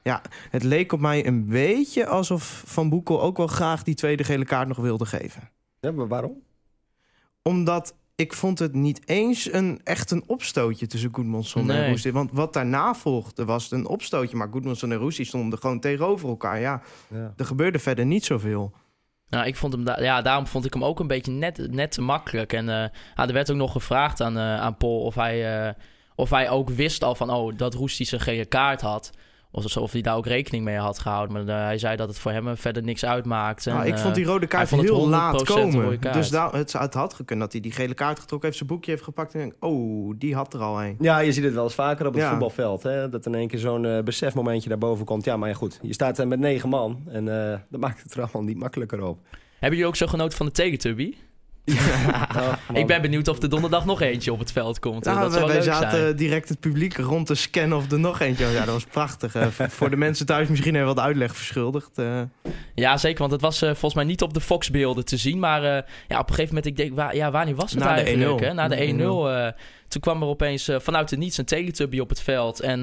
Ja, 0.10 0.22
het 0.50 0.64
leek 0.64 0.92
op 0.92 1.00
mij 1.00 1.26
een 1.28 1.46
beetje 1.48 2.08
alsof 2.08 2.64
Van 2.66 2.90
Boekel 2.90 3.22
ook 3.22 3.38
wel 3.38 3.48
graag 3.48 3.84
die 3.84 3.96
tweede 3.96 4.24
gele 4.24 4.46
kaart 4.46 4.68
nog 4.68 4.78
wilde 4.78 5.06
geven. 5.06 5.50
Ja, 5.80 5.92
maar 5.92 6.08
waarom? 6.08 6.42
Omdat 7.42 7.96
ik 8.16 8.34
vond 8.34 8.60
het 8.60 8.74
niet 8.74 9.08
eens 9.08 9.54
een, 9.54 9.82
echt 9.84 10.12
een 10.12 10.24
opstootje 10.28 10.88
tussen 10.88 11.10
Goedmanson 11.14 11.66
Nee. 11.66 11.82
en 11.82 11.90
Roestic. 11.90 12.14
Want 12.14 12.32
wat 12.32 12.54
daarna 12.54 12.94
volgde 12.96 13.46
was 13.46 13.72
een 13.72 13.88
opstootje. 13.88 14.38
Maar 14.38 14.48
Goedmanson 14.52 14.92
en 14.92 14.98
Roestic 14.98 15.26
stonden 15.26 15.60
gewoon 15.60 15.80
tegenover 15.80 16.30
elkaar. 16.30 16.60
Ja, 16.60 16.82
Ja. 17.08 17.34
er 17.38 17.46
gebeurde 17.46 17.80
verder 17.80 18.06
niet 18.06 18.26
zoveel. 18.26 18.72
Nou, 19.30 19.46
ik 19.48 19.56
vond 19.56 19.74
hem 19.74 19.84
da- 19.84 20.02
ja, 20.02 20.22
daarom 20.22 20.48
vond 20.48 20.66
ik 20.66 20.74
hem 20.74 20.84
ook 20.84 21.00
een 21.00 21.08
beetje 21.08 21.32
net, 21.32 21.72
net 21.72 21.92
te 21.92 22.02
makkelijk. 22.02 22.54
En 22.54 22.70
eh, 22.70 22.76
ja, 23.16 23.28
er 23.28 23.34
werd 23.34 23.52
ook 23.52 23.58
nog 23.58 23.72
gevraagd 23.72 24.22
aan, 24.22 24.38
eh, 24.38 24.60
aan 24.60 24.78
Paul 24.78 25.00
of 25.02 25.16
hij, 25.16 25.66
eh, 25.68 25.74
of 26.16 26.30
hij 26.30 26.50
ook 26.50 26.70
wist 26.70 27.04
al 27.04 27.16
van 27.16 27.30
oh, 27.30 27.58
dat 27.58 27.74
Roestic 27.74 28.12
een 28.12 28.20
gele 28.20 28.46
kaart 28.46 28.82
had. 28.82 29.12
Of, 29.52 29.78
of 29.78 29.92
hij 29.92 30.02
daar 30.02 30.16
ook 30.16 30.26
rekening 30.26 30.64
mee 30.64 30.78
had 30.78 31.00
gehouden. 31.00 31.46
Maar 31.46 31.56
eh, 31.58 31.64
hij 31.64 31.78
zei 31.78 31.96
dat 31.96 32.08
het 32.08 32.20
voor 32.20 32.32
hem 32.32 32.48
eh, 32.48 32.54
verder 32.56 32.84
niks 32.84 33.06
uitmaakt. 33.06 33.68
En, 33.68 33.74
Nou, 33.74 33.88
ik 33.88 33.94
eh, 33.94 34.00
vond 34.02 34.16
die 34.16 34.26
rode 34.26 34.48
kaart 34.48 34.70
heel 34.70 35.08
100% 35.08 35.10
laat 35.10 35.44
komen. 35.44 36.02
Dus 36.02 36.30
daar, 36.30 36.54
het, 36.54 36.74
het 36.74 36.94
had 36.94 37.14
gekund 37.14 37.40
dat 37.40 37.52
hij 37.52 37.62
die 37.62 37.72
gele 37.72 37.94
kaart 37.94 38.20
getrokken 38.20 38.48
heeft, 38.48 38.58
zijn 38.62 38.70
boekje 38.70 38.92
heeft 38.92 39.04
gepakt 39.04 39.34
en 39.34 39.40
denkt, 39.40 39.56
oh, 39.60 40.14
die 40.18 40.36
had 40.36 40.54
er 40.54 40.60
al 40.60 40.84
een. 40.84 40.96
Ja, 41.00 41.20
je 41.20 41.32
ziet 41.32 41.44
het 41.44 41.54
wel 41.54 41.64
eens 41.64 41.74
vaker 41.74 42.08
op 42.08 42.14
het 42.14 42.22
Ja. 42.22 42.30
voetbalveld. 42.30 42.84
Hè? 42.84 43.10
Dat 43.10 43.26
in 43.26 43.36
één 43.36 43.48
keer 43.48 43.60
zo'n 43.60 43.86
eh, 43.86 44.04
besefmomentje 44.04 44.70
daarboven 44.70 45.06
komt. 45.06 45.26
Ja, 45.26 45.38
maar 45.38 45.50
ja, 45.50 45.56
goed. 45.56 45.80
Je 45.82 45.94
staat 45.94 46.18
er 46.18 46.28
met 46.28 46.40
negen 46.40 46.70
man. 46.70 47.02
En 47.08 47.52
eh, 47.52 47.60
dat 47.70 47.80
maakt 47.86 48.04
het 48.04 48.14
er 48.14 48.22
allemaal 48.22 48.44
niet 48.44 48.58
makkelijker 48.58 49.04
op. 49.04 49.20
Hebben 49.60 49.70
jullie 49.80 49.86
ook 49.86 49.96
zo 49.96 50.08
genoten 50.08 50.38
van 50.38 50.46
de 50.46 50.52
Teletubby? 50.52 51.16
Ik 52.74 52.88
ben 52.88 53.02
benieuwd 53.02 53.28
of 53.28 53.42
er 53.42 53.50
donderdag 53.50 53.86
nog 53.86 54.02
eentje 54.02 54.32
op 54.34 54.40
het 54.40 54.52
veld 54.52 54.80
komt. 54.80 55.04
Nou, 55.06 55.20
dat 55.20 55.30
wij, 55.32 55.40
wel 55.40 55.48
wij 55.48 55.58
leuk 55.58 55.66
zaten 55.66 56.00
zijn. 56.00 56.16
direct 56.16 56.50
het 56.50 56.60
publiek 56.60 56.98
rond 56.98 57.28
te 57.28 57.36
scannen 57.36 57.78
of 57.78 57.92
er 57.92 58.00
nog 58.00 58.20
eentje 58.20 58.44
was. 58.46 58.54
Ja, 58.54 58.66
dat 58.66 58.74
was 58.74 58.84
prachtig. 58.86 59.36
voor 59.58 59.90
de 59.90 59.96
mensen 59.96 60.26
thuis 60.26 60.48
misschien 60.48 60.76
even 60.76 60.88
wat 60.88 61.00
uitleg 61.00 61.36
verschuldigd. 61.36 61.98
eh. 61.98 62.22
Ja, 62.76 62.98
zeker, 62.98 63.20
want 63.20 63.32
het 63.32 63.42
was 63.42 63.62
eh, 63.62 63.70
volgens 63.70 63.94
mij 63.94 64.04
niet 64.04 64.22
op 64.22 64.34
de 64.34 64.42
Fox-beelden 64.42 65.06
te 65.06 65.18
zien. 65.18 65.40
Maar 65.40 65.64
eh, 65.64 65.84
ja, 66.08 66.20
op 66.20 66.30
een 66.30 66.36
gegeven 66.36 66.56
moment, 66.56 66.66
ik 66.66 66.76
denk, 66.78 66.96
waar, 66.96 67.16
ja, 67.16 67.32
wanneer 67.32 67.56
was 67.56 67.72
het 67.72 67.80
Na 67.80 67.96
de 67.96 68.02
eigenlijk? 68.02 68.42
1-0. 68.42 68.46
Hè? 68.46 68.54
Na 68.54 68.68
de 68.68 68.76
1-0. 68.76 68.96
Na 68.96 68.96
de 68.96 69.54
eh, 69.56 69.62
toen 69.88 70.02
kwam 70.02 70.22
er 70.22 70.28
opeens 70.28 70.70
vanuit 70.78 71.10
het 71.10 71.20
niets 71.20 71.38
een 71.38 71.46
Teletubby 71.46 72.00
op 72.00 72.10
het 72.10 72.22
veld. 72.22 72.60
En 72.60 72.82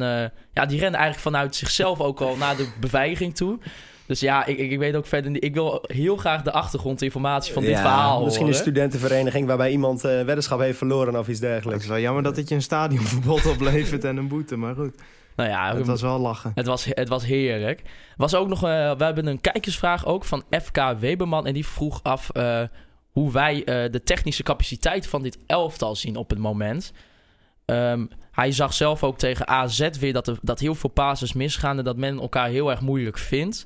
ja, 0.52 0.66
die 0.66 0.78
rende 0.78 0.96
eigenlijk 0.96 1.18
vanuit 1.18 1.56
zichzelf 1.56 2.00
ook 2.00 2.20
al 2.20 2.36
naar 2.36 2.56
de 2.56 2.68
beveiliging 2.80 3.34
toe. 3.36 3.58
Dus 4.06 4.20
ja, 4.20 4.46
ik, 4.46 4.58
ik, 4.58 4.78
weet 4.78 4.96
ook 4.96 5.06
verder 5.06 5.30
niet. 5.30 5.44
Ik 5.44 5.54
wil 5.54 5.84
heel 5.86 6.16
graag 6.16 6.42
de 6.42 6.52
achtergrondinformatie 6.52 7.52
van 7.52 7.62
dit 7.62 7.70
Ja, 7.70 7.80
verhaal 7.80 8.24
Misschien 8.24 8.46
een 8.46 8.52
horen. 8.52 8.62
studentenvereniging 8.64 9.46
waarbij 9.46 9.70
iemand 9.70 10.04
eh 10.04 10.10
weddenschap 10.22 10.60
heeft 10.60 10.78
verloren 10.78 11.18
of 11.18 11.28
iets 11.28 11.40
Het 11.40 11.48
dergelijks. 11.48 11.82
is 11.82 11.88
wel 11.88 11.98
jammer 11.98 12.22
dat 12.22 12.36
het 12.36 12.48
je 12.48 12.54
een 12.54 12.62
stadionverbod 12.62 13.46
oplevert 13.54 14.04
en 14.04 14.16
een 14.16 14.28
boete. 14.28 14.56
Maar 14.56 14.74
goed, 14.74 14.94
Nou 15.36 15.48
ja, 15.50 15.76
het 15.76 15.86
was 15.86 16.02
wel 16.02 16.18
lachen. 16.18 16.52
Het 16.54 16.66
was, 16.66 16.84
het 16.84 17.08
was 17.08 17.24
heerlijk. 17.24 17.82
Was 18.16 18.34
ook 18.34 18.48
nog, 18.48 18.62
eh, 18.64 18.96
we 18.96 19.04
hebben 19.04 19.26
een 19.26 19.40
kijkersvraag 19.40 20.06
ook 20.06 20.24
van 20.24 20.44
FK 20.50 20.94
Weberman. 20.98 21.46
En 21.46 21.54
die 21.54 21.66
vroeg 21.66 22.00
af 22.02 22.30
eh, 22.30 22.62
hoe 23.10 23.32
wij 23.32 23.64
eh, 23.64 23.92
de 23.92 24.02
technische 24.02 24.42
capaciteit 24.42 25.06
van 25.06 25.22
dit 25.22 25.38
elftal 25.46 25.96
zien 25.96 26.16
op 26.16 26.30
het 26.30 26.38
moment. 26.38 26.92
Ehm, 27.64 28.06
hij 28.30 28.52
zag 28.52 28.72
zelf 28.72 29.04
ook 29.04 29.18
tegen 29.18 29.48
AZ 29.48 29.88
weer 30.00 30.12
dat, 30.12 30.28
er, 30.28 30.38
dat 30.42 30.60
heel 30.60 30.74
veel 30.74 30.90
passes 30.90 31.32
misgaan 31.32 31.78
en 31.78 31.84
dat 31.84 31.96
men 31.96 32.20
elkaar 32.20 32.48
heel 32.48 32.70
erg 32.70 32.80
moeilijk 32.80 33.18
vindt. 33.18 33.64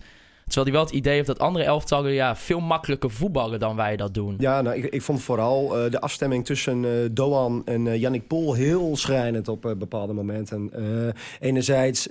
Terwijl 0.50 0.66
hij 0.66 0.74
wel 0.74 0.84
het 0.84 0.98
idee 0.98 1.14
heeft 1.14 1.26
dat 1.26 1.38
andere 1.38 1.64
elftallen 1.64 2.12
ja, 2.12 2.36
veel 2.36 2.60
makkelijker 2.60 3.10
voetballen 3.10 3.58
dan 3.58 3.76
wij 3.76 3.96
dat 3.96 4.14
doen. 4.14 4.34
Ja, 4.38 4.62
nou, 4.62 4.76
ik, 4.76 4.84
ik 4.84 5.02
vond 5.02 5.22
vooral 5.22 5.78
eh, 5.78 5.90
de 5.90 6.00
afstemming 6.00 6.44
tussen 6.44 6.84
eh, 6.84 6.90
Doan 7.12 7.62
en 7.64 7.86
eh 7.86 8.00
Yannick 8.00 8.26
Pol 8.26 8.54
heel 8.54 8.96
schrijnend 8.96 9.48
op 9.48 9.74
bepaalde 9.78 10.12
momenten. 10.12 10.70
Enerzijds 11.40 12.08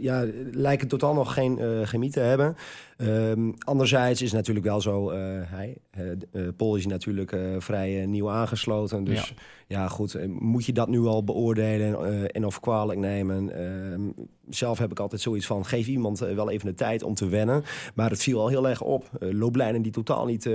ja, 0.00 0.24
lijken 0.52 0.88
totaal 0.88 1.14
nog 1.14 1.34
geen 1.34 1.58
chemie 1.84 2.10
te 2.10 2.20
hebben. 2.20 2.56
Ehm, 2.98 3.50
anderzijds 3.58 4.22
is 4.22 4.28
het 4.28 4.36
natuurlijk 4.36 4.66
wel 4.66 4.80
zo, 4.80 5.10
eh, 5.10 5.18
hij, 5.44 5.76
eh, 5.90 6.10
eh, 6.10 6.18
Paul 6.56 6.76
is 6.76 6.86
natuurlijk 6.86 7.36
vrij 7.58 8.06
nieuw 8.06 8.30
aangesloten. 8.30 9.04
Dus 9.04 9.34
ja, 9.66 9.88
goed, 9.88 10.26
moet 10.28 10.64
je 10.64 10.72
dat 10.72 10.88
nu 10.88 11.00
al 11.00 11.24
beoordelen 11.24 12.30
en 12.30 12.46
of 12.46 12.60
kwalijk 12.60 12.98
nemen? 12.98 13.52
Ehm, 13.52 14.26
zelf 14.48 14.78
heb 14.78 14.90
ik 14.90 15.00
altijd 15.00 15.20
zoiets 15.20 15.46
van, 15.46 15.64
geef 15.64 15.86
iemand 15.86 16.18
wel 16.18 16.50
even 16.50 16.66
de 16.66 16.74
tijd 16.74 17.02
om 17.02 17.14
te 17.14 17.28
wennen. 17.28 17.64
Maar 17.94 18.10
het 18.10 18.22
viel 18.22 18.40
al 18.40 18.48
heel 18.48 18.68
erg 18.68 18.82
op. 18.82 19.10
Looplijnen 19.18 19.82
die 19.82 19.92
totaal, 19.92 20.26
niet, 20.26 20.50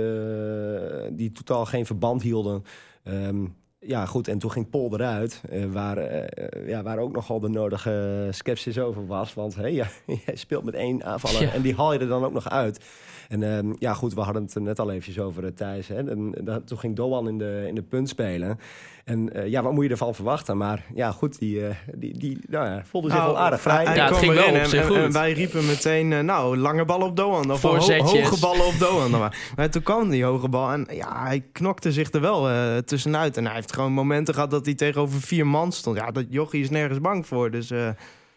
die 1.12 1.32
totaal 1.32 1.64
geen 1.64 1.86
verband 1.86 2.22
hielden. 2.22 2.62
Ehm, 3.02 3.44
ja, 3.86 4.06
goed, 4.06 4.28
en 4.28 4.38
toen 4.38 4.50
ging 4.50 4.70
Pol 4.70 4.92
eruit, 4.94 5.40
eh, 5.50 5.64
waar, 5.64 5.96
eh, 5.96 6.68
ja, 6.68 6.82
waar 6.82 6.98
ook 6.98 7.12
nogal 7.12 7.40
de 7.40 7.48
nodige 7.48 8.28
sceptisch 8.30 8.78
over 8.78 9.06
was. 9.06 9.34
Want 9.34 9.54
hey, 9.54 9.72
ja, 9.72 9.86
jij 10.26 10.36
speelt 10.36 10.64
met 10.64 10.74
één 10.74 11.04
aanvaller 11.04 11.42
Ja. 11.42 11.52
en 11.52 11.62
die 11.62 11.74
haal 11.74 11.92
je 11.92 11.98
er 11.98 12.08
dan 12.08 12.24
ook 12.24 12.32
nog 12.32 12.50
uit. 12.50 12.84
En 13.34 13.56
ehm, 13.56 13.72
ja, 13.78 13.94
goed, 13.94 14.14
we 14.14 14.20
hadden 14.20 14.42
het 14.42 14.54
er 14.54 14.62
net 14.62 14.78
al 14.78 14.90
eventjes 14.90 15.18
over 15.18 15.42
uh, 15.44 15.50
Thijs. 15.50 15.88
Hè? 15.88 16.10
En, 16.10 16.34
dat- 16.40 16.66
toen 16.66 16.78
ging 16.78 16.96
Doan 16.96 17.28
in 17.28 17.38
de, 17.38 17.64
in 17.68 17.74
de 17.74 17.82
punt 17.82 18.08
spelen. 18.08 18.58
En 19.04 19.32
eh, 19.34 19.46
ja, 19.50 19.62
wat 19.62 19.72
moet 19.72 19.84
je 19.84 19.90
ervan 19.90 20.14
verwachten? 20.14 20.56
Maar 20.56 20.84
ja, 20.94 21.10
goed, 21.12 21.38
die, 21.38 21.66
eh, 21.66 21.74
die, 21.94 22.18
die 22.18 22.38
nou, 22.48 22.66
ja, 22.66 22.82
voelde 22.84 23.10
zich 23.10 23.24
wel 23.24 23.38
aardig 23.38 23.60
vrij. 23.60 23.84
Hij 23.84 23.96
Ja, 23.96 24.06
het 24.08 24.16
ging 24.16 24.34
wel 24.34 24.48
op 24.48 24.54
en, 24.54 24.68
zich 24.68 24.86
goed. 24.86 24.96
en 24.96 25.12
wij 25.12 25.32
riepen 25.32 25.66
meteen, 25.66 26.12
eh, 26.12 26.20
nou, 26.20 26.56
lange 26.56 26.84
ballen 26.84 27.06
op 27.06 27.16
Doan. 27.16 27.50
Of 27.52 27.62
ho- 27.62 27.76
hoge 27.78 28.40
ballen 28.40 28.66
op 28.66 28.78
Doan. 28.78 29.10
dan 29.10 29.20
maar. 29.20 29.52
maar 29.56 29.70
toen 29.70 29.82
kwam 29.82 30.10
die 30.10 30.24
hoge 30.24 30.48
bal 30.48 30.70
en 30.72 30.86
ja, 30.90 31.22
hij 31.22 31.44
knokte 31.52 31.92
zich 31.92 32.12
er 32.12 32.20
wel 32.20 32.48
eh, 32.48 32.76
tussenuit. 32.76 33.36
En 33.36 33.44
hij 33.46 33.54
heeft 33.54 33.72
gewoon 33.74 33.92
momenten 33.92 34.34
gehad 34.34 34.50
dat 34.50 34.64
hij 34.64 34.74
tegenover 34.74 35.20
vier 35.20 35.46
man 35.46 35.72
stond. 35.72 35.96
Ja, 35.96 36.10
dat 36.10 36.24
jochie 36.28 36.60
is 36.62 36.70
nergens 36.70 37.00
bang 37.00 37.26
voor. 37.26 37.50
Dus 37.50 37.70
eh, 37.70 37.88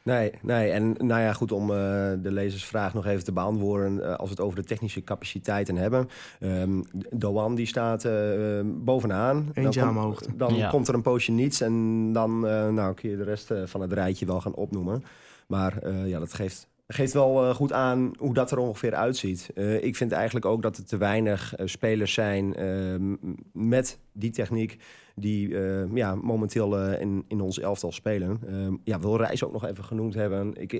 Nee, 0.08 0.32
nee. 0.42 0.72
En 0.72 0.92
nou 0.98 1.22
ja, 1.22 1.34
goed, 1.34 1.52
om 1.52 1.70
eh, 1.72 1.78
de 2.22 2.32
lezersvraag 2.32 2.94
nog 2.94 3.06
even 3.06 3.24
te 3.24 3.32
beantwoorden. 3.32 4.04
eh, 4.04 4.10
als 4.16 4.30
we 4.30 4.36
het 4.36 4.40
over 4.44 4.60
de 4.62 4.66
technische 4.68 5.04
capaciteiten 5.04 5.76
hebben. 5.76 6.08
Ehm 6.40 6.82
Doan 7.12 7.56
die 7.56 7.66
staat 7.66 8.06
eh, 8.06 8.60
eh, 8.60 8.66
bovenaan. 8.66 9.50
Eentje 9.54 9.80
dan 9.80 9.90
aan 9.98 10.04
komt-. 10.04 10.28
Dan 10.38 10.56
Ja. 10.56 10.70
komt 10.70 10.88
er 10.88 10.94
een 10.94 11.02
poosje 11.02 11.32
niets. 11.32 11.62
En 11.62 12.10
dan 12.14 12.48
eh, 12.48 12.70
nou, 12.70 12.94
kun 12.94 13.10
je 13.10 13.18
de 13.18 13.24
rest 13.24 13.52
eh, 13.52 13.62
van 13.66 13.82
het 13.82 13.94
rijtje 13.94 14.26
wel 14.26 14.42
gaan 14.42 14.56
opnoemen. 14.56 15.04
Maar 15.48 15.78
eh, 15.78 16.08
ja, 16.08 16.20
dat 16.20 16.34
geeft, 16.34 16.68
geeft 16.88 17.14
wel 17.14 17.44
eh, 17.50 17.56
goed 17.56 17.74
aan 17.74 18.12
hoe 18.18 18.34
dat 18.34 18.52
er 18.52 18.58
ongeveer 18.58 18.94
uitziet. 18.96 19.50
Eh, 19.56 19.84
ik 19.84 19.96
vind 19.96 20.12
eigenlijk 20.12 20.46
ook 20.46 20.62
dat 20.62 20.78
er 20.78 20.86
te 20.86 20.98
weinig 20.98 21.56
eh, 21.56 21.68
spelers 21.68 22.14
zijn 22.14 22.56
eh, 22.56 22.68
m- 23.00 23.18
met 23.54 24.00
die 24.12 24.32
techniek 24.32 24.78
die 25.20 25.58
eh, 25.58 25.96
ja, 25.96 26.16
momenteel 26.16 26.80
eh, 26.80 27.02
in, 27.02 27.26
in 27.28 27.42
ons 27.42 27.60
elftal 27.60 27.92
spelen. 27.92 28.40
Ehm, 28.48 28.76
ja, 28.84 29.00
wil 29.00 29.18
Reis 29.18 29.44
ook 29.44 29.52
nog 29.52 29.66
even 29.66 29.84
genoemd 29.84 30.14
hebben. 30.14 30.54
Ik, 30.56 30.74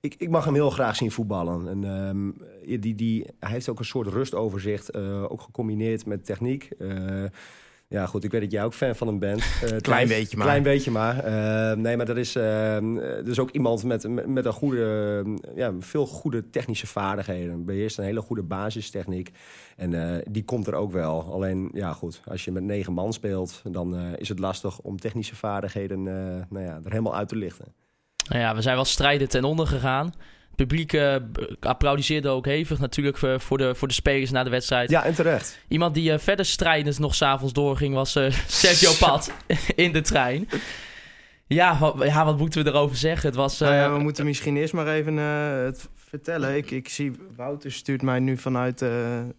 ik, 0.00 0.14
ik 0.18 0.30
mag 0.30 0.44
hem 0.44 0.54
heel 0.54 0.70
graag 0.70 0.96
zien 0.96 1.10
voetballen. 1.10 1.68
En, 1.68 1.84
ehm, 1.84 2.80
die, 2.80 2.94
die, 2.94 3.26
hij 3.38 3.50
heeft 3.50 3.68
ook 3.68 3.78
een 3.78 3.84
soort 3.84 4.06
rustoverzicht, 4.06 4.90
eh, 4.90 5.22
ook 5.32 5.40
gecombineerd 5.40 6.06
met 6.06 6.24
techniek. 6.24 6.68
Eh, 7.88 7.98
ja, 7.98 8.06
goed, 8.06 8.24
ik 8.24 8.30
weet 8.30 8.40
dat 8.40 8.50
jij 8.50 8.64
ook 8.64 8.74
fan 8.74 8.94
van 8.94 9.06
hem 9.06 9.18
bent. 9.18 9.40
Eh, 9.40 9.76
Thijs. 9.76 10.08
beetje 10.08 10.36
maar. 10.36 10.46
Klein 10.46 10.62
beetje 10.62 10.90
maar. 10.90 11.18
Eh, 11.18 11.76
nee, 11.76 11.96
maar 11.96 12.06
dat 12.06 12.16
is, 12.16 12.36
ehm, 12.36 12.94
dat 12.94 13.26
is 13.26 13.38
ook 13.38 13.50
iemand 13.50 13.84
met, 13.84 14.26
met, 14.26 14.44
een 14.44 14.52
goede, 14.52 15.24
ja, 15.54 15.72
veel 15.80 16.06
goede 16.06 16.50
technische 16.50 16.86
vaardigheden. 16.86 17.64
Beheerst 17.64 17.98
een 17.98 18.04
hele 18.04 18.20
goede 18.20 18.42
basistechniek. 18.42 19.32
En 19.76 19.94
eh, 19.94 20.22
die 20.30 20.44
komt 20.44 20.66
er 20.66 20.74
ook 20.74 20.92
wel. 20.92 21.32
Alleen, 21.32 21.70
ja 21.72 21.92
goed, 21.92 22.20
als 22.24 22.44
je 22.44 22.52
met 22.52 22.62
negen 22.62 22.92
man 22.92 23.12
speelt... 23.12 23.62
dan 23.70 23.96
eh, 23.96 24.02
is 24.16 24.28
het 24.28 24.38
lastig 24.38 24.78
om 24.80 24.98
technische 24.98 25.36
vaardigheden 25.36 25.98
eh, 25.98 26.42
nou 26.48 26.64
ja, 26.64 26.80
er 26.84 26.90
helemaal 26.90 27.16
uit 27.16 27.28
te 27.28 27.36
lichten. 27.36 27.74
Nou 28.28 28.40
ja, 28.40 28.54
we 28.54 28.62
zijn 28.62 28.74
wel 28.74 28.84
strijden 28.84 29.28
ten 29.28 29.44
onder 29.44 29.66
gegaan. 29.66 30.12
Publiek 30.56 30.90
b- 31.32 31.56
applaudisseerde 31.60 32.28
ook 32.28 32.46
hevig 32.46 32.78
natuurlijk 32.78 33.16
voor, 33.18 33.58
de, 33.58 33.74
voor 33.74 33.88
de 33.88 33.94
spelers 33.94 34.30
na 34.30 34.44
de 34.44 34.50
wedstrijd. 34.50 34.90
Ja, 34.90 35.04
en 35.04 35.14
terecht. 35.14 35.58
Iemand 35.68 35.94
die 35.94 36.12
eh, 36.12 36.18
verder 36.18 36.44
strijdend 36.44 36.98
nog 36.98 37.14
s'avonds 37.14 37.52
doorging 37.52 37.94
was 37.94 38.16
eh, 38.16 38.30
Sergio 38.46 38.92
Pat 39.06 39.32
in 39.74 39.92
de 39.92 40.00
trein. 40.00 40.48
Ja 41.46 41.78
wat, 41.78 41.94
ja, 42.02 42.24
wat 42.24 42.38
moeten 42.38 42.64
we 42.64 42.70
erover 42.70 42.96
zeggen? 42.96 43.28
Het 43.28 43.36
was... 43.36 43.58
Nou 43.58 43.74
ja, 43.74 43.92
we 43.92 43.98
moeten 43.98 44.24
misschien 44.24 44.56
eerst 44.56 44.72
maar 44.72 44.86
even 44.88 45.16
het 45.16 45.88
vertellen. 46.08 46.56
Ik, 46.56 46.70
ik 46.70 46.88
zie, 46.88 47.12
Wouter 47.36 47.72
stuurt 47.72 48.02
mij 48.02 48.18
nu 48.18 48.36
vanuit 48.36 48.78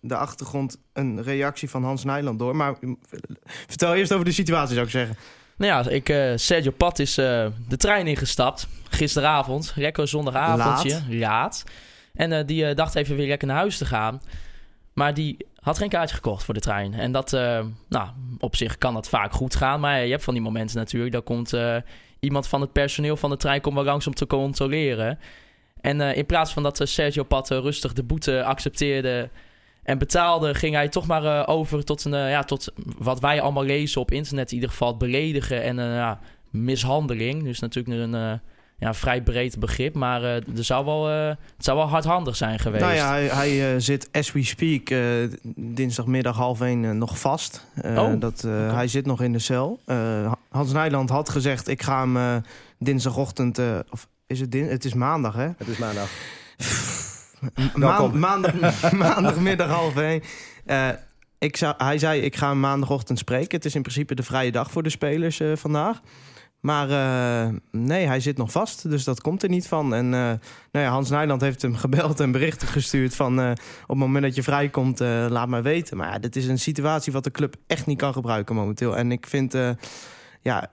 de 0.02 0.16
achtergrond 0.16 0.78
een 0.94 1.24
reactie 1.24 1.70
van 1.70 1.84
Hans 1.84 2.04
Nijland 2.04 2.40
door. 2.40 2.56
Maar 2.56 2.76
mm, 2.82 3.00
vertel 3.68 3.94
eerst 3.96 4.12
over 4.12 4.26
de 4.26 4.32
situatie, 4.32 4.74
zou 4.74 4.86
ik 4.86 4.92
zeggen. 4.92 5.16
Nou 5.58 5.72
ja, 5.72 5.90
ik, 5.90 6.10
eh, 6.10 6.32
Sergio 6.36 6.72
Pat 6.72 7.00
is 7.00 7.18
eh, 7.18 7.48
de 7.68 7.78
trein 7.78 8.08
ingestapt. 8.08 8.68
Gisteravond. 8.90 9.74
Lekker 9.76 10.08
zondagavondje. 10.08 11.02
Laat. 11.10 11.64
En 12.14 12.32
eh, 12.32 12.46
die 12.46 12.74
dacht 12.74 12.96
even 12.96 13.16
weer 13.16 13.28
lekker 13.28 13.48
naar 13.48 13.58
huis 13.58 13.78
te 13.78 13.86
gaan. 13.86 14.22
Maar 14.94 15.14
die 15.14 15.38
had 15.60 15.78
geen 15.78 15.90
kaartje 15.90 16.16
gekocht 16.16 16.44
voor 16.44 16.54
de 16.54 16.60
trein. 16.60 16.94
En 16.94 17.12
dat, 17.12 17.32
nou, 17.90 18.10
op 18.40 18.56
zich 18.56 18.78
kan 18.78 18.94
dat 18.94 19.10
vaak 19.10 19.34
goed 19.34 19.56
gaan. 19.56 19.80
Maar 19.80 20.04
je 20.04 20.12
hebt 20.12 20.24
van 20.24 20.34
die 20.34 20.44
momenten 20.44 20.78
natuurlijk. 20.78 21.12
Dan 21.12 21.24
komt 21.24 21.54
iemand 22.20 22.48
van 22.48 22.62
het 22.62 22.72
personeel 22.72 23.18
van 23.18 23.30
de 23.30 23.38
trein 23.38 23.62
komt 23.62 23.76
wel 23.76 23.84
langs 23.84 24.08
om 24.08 24.14
te 24.14 24.28
controleren. 24.28 25.20
En 25.82 26.02
in 26.02 26.26
plaats 26.26 26.54
van 26.54 26.64
dat 26.64 26.82
Sergio 26.84 27.24
Pat 27.24 27.50
rustig 27.50 27.94
de 27.94 28.04
boete 28.04 28.44
accepteerde 28.44 29.30
en 29.86 29.98
betaalde, 29.98 30.54
ging 30.56 30.76
hij 30.76 30.90
toch 30.90 31.08
maar 31.08 31.24
eh, 31.26 31.44
over 31.50 31.84
tot, 31.84 32.06
een, 32.06 32.14
eh, 32.14 32.30
ja, 32.30 32.44
tot 32.44 32.74
wat 32.98 33.20
wij 33.20 33.42
allemaal 33.42 33.64
lezen 33.64 34.02
op 34.02 34.12
internet, 34.12 34.48
in 34.50 34.54
ieder 34.56 34.70
geval 34.70 34.88
het 34.88 34.98
beledigen 34.98 35.64
en 35.64 35.80
eh, 35.80 35.86
ja, 35.86 36.20
mishandeling. 36.50 37.44
Dus 37.44 37.60
natuurlijk 37.60 38.02
een 38.02 38.16
eh, 38.16 38.34
ja, 38.78 38.94
vrij 38.94 39.22
breed 39.24 39.60
begrip, 39.60 39.96
maar 39.96 40.24
eh, 40.24 40.36
er 40.36 40.64
zou 40.64 40.86
wel, 40.86 41.10
eh, 41.10 41.28
het 41.28 41.66
zou 41.66 41.78
wel 41.78 41.88
hardhandig 41.88 42.36
zijn 42.36 42.60
geweest. 42.60 42.84
Nou 42.84 42.96
ja, 42.96 43.10
hij, 43.10 43.28
hij 43.28 43.80
zit 43.80 44.10
as 44.12 44.32
we 44.32 44.44
speak 44.44 44.90
eh, 44.90 45.00
dinsdagmiddag 45.56 46.36
half 46.36 46.62
één 46.62 46.98
nog 46.98 47.20
vast. 47.20 47.66
Eh, 47.82 47.98
Oh, 48.04 48.20
dat, 48.20 48.44
eh, 48.44 48.74
Hij 48.74 48.88
zit 48.88 49.06
nog 49.06 49.22
in 49.22 49.32
de 49.32 49.40
cel. 49.40 49.80
Eh, 49.86 50.32
Hans 50.50 50.72
Nijland 50.72 51.10
had 51.10 51.30
gezegd, 51.30 51.68
ik 51.68 51.82
ga 51.82 52.00
hem 52.00 52.18
eh, 52.18 52.36
dinsdagochtend... 52.80 53.58
eh, 53.60 53.80
of 53.90 54.08
is 54.28 54.40
het, 54.40 54.52
din 54.52 54.68
het 54.68 54.86
is 54.86 54.94
maandag, 54.94 55.36
hè? 55.36 55.48
Het 55.58 55.68
is 55.68 55.78
maandag. 55.78 56.10
Maandag, 58.14 58.54
maandagmiddag 58.92 59.70
half 59.70 59.98
één. 59.98 60.22
Eh, 60.66 60.90
ik 61.38 61.58
zou, 61.58 61.74
hij 61.78 61.98
zei, 61.98 62.22
ik 62.22 62.36
ga 62.36 62.54
maandagochtend 62.54 63.20
spreken. 63.20 63.56
Het 63.56 63.66
is 63.66 63.76
in 63.76 63.82
principe 63.82 64.16
de 64.16 64.24
vrije 64.24 64.52
dag 64.52 64.72
voor 64.72 64.84
de 64.84 64.90
spelers 64.90 65.40
eh, 65.40 65.56
vandaag. 65.56 66.02
Maar 66.60 66.90
eh, 66.90 67.54
nee, 67.72 68.08
hij 68.08 68.20
zit 68.20 68.38
nog 68.38 68.52
vast, 68.52 68.90
dus 68.90 69.04
dat 69.04 69.22
komt 69.22 69.44
er 69.44 69.50
niet 69.50 69.68
van. 69.68 69.94
En 69.94 70.10
nou 70.10 70.40
ja, 70.72 70.90
Hans 70.90 71.10
Nijland 71.10 71.42
heeft 71.42 71.62
hem 71.62 71.76
gebeld 71.76 72.20
en 72.20 72.32
berichten 72.32 72.68
gestuurd 72.68 73.16
van... 73.16 73.52
op 73.52 73.58
het 73.88 73.98
moment 73.98 74.24
dat 74.24 74.36
je 74.36 74.44
vrijkomt, 74.44 75.00
laat 75.00 75.48
maar 75.48 75.64
weten. 75.64 75.98
Maar 75.98 76.12
ja, 76.12 76.20
dit 76.20 76.36
is 76.36 76.48
een 76.48 76.60
situatie 76.60 77.14
wat 77.14 77.24
de 77.24 77.32
club 77.32 77.56
echt 77.68 77.86
niet 77.86 77.98
kan 77.98 78.14
gebruiken 78.14 78.56
momenteel. 78.56 78.98
En 78.98 79.12
ik 79.12 79.28
vind, 79.28 79.54
ja, 80.42 80.70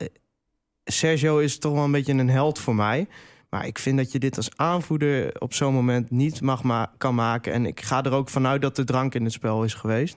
Sergio 0.85 1.39
is 1.39 1.59
toch 1.59 1.73
wel 1.73 1.85
een 1.85 1.93
beetje 1.93 2.13
een 2.13 2.31
held 2.31 2.59
voor 2.59 2.75
mij... 2.75 3.09
Maar 3.53 3.67
ik 3.67 3.79
vind 3.79 3.97
dat 3.97 4.13
je 4.13 4.19
dit 4.19 4.37
als 4.37 4.57
aanvoerder 4.57 5.41
op 5.41 5.55
zo'n 5.55 5.75
moment 5.75 6.11
niet 6.11 6.41
mag 6.41 6.63
ma 6.63 6.93
kan 6.99 7.15
maken. 7.15 7.53
En 7.53 7.67
ik 7.67 7.81
ga 7.81 8.03
er 8.03 8.13
ook 8.13 8.29
vanuit 8.29 8.63
dat 8.63 8.79
er 8.79 8.85
drank 8.87 9.15
in 9.15 9.25
het 9.25 9.33
spel 9.33 9.65
is 9.65 9.75
geweest. 9.75 10.17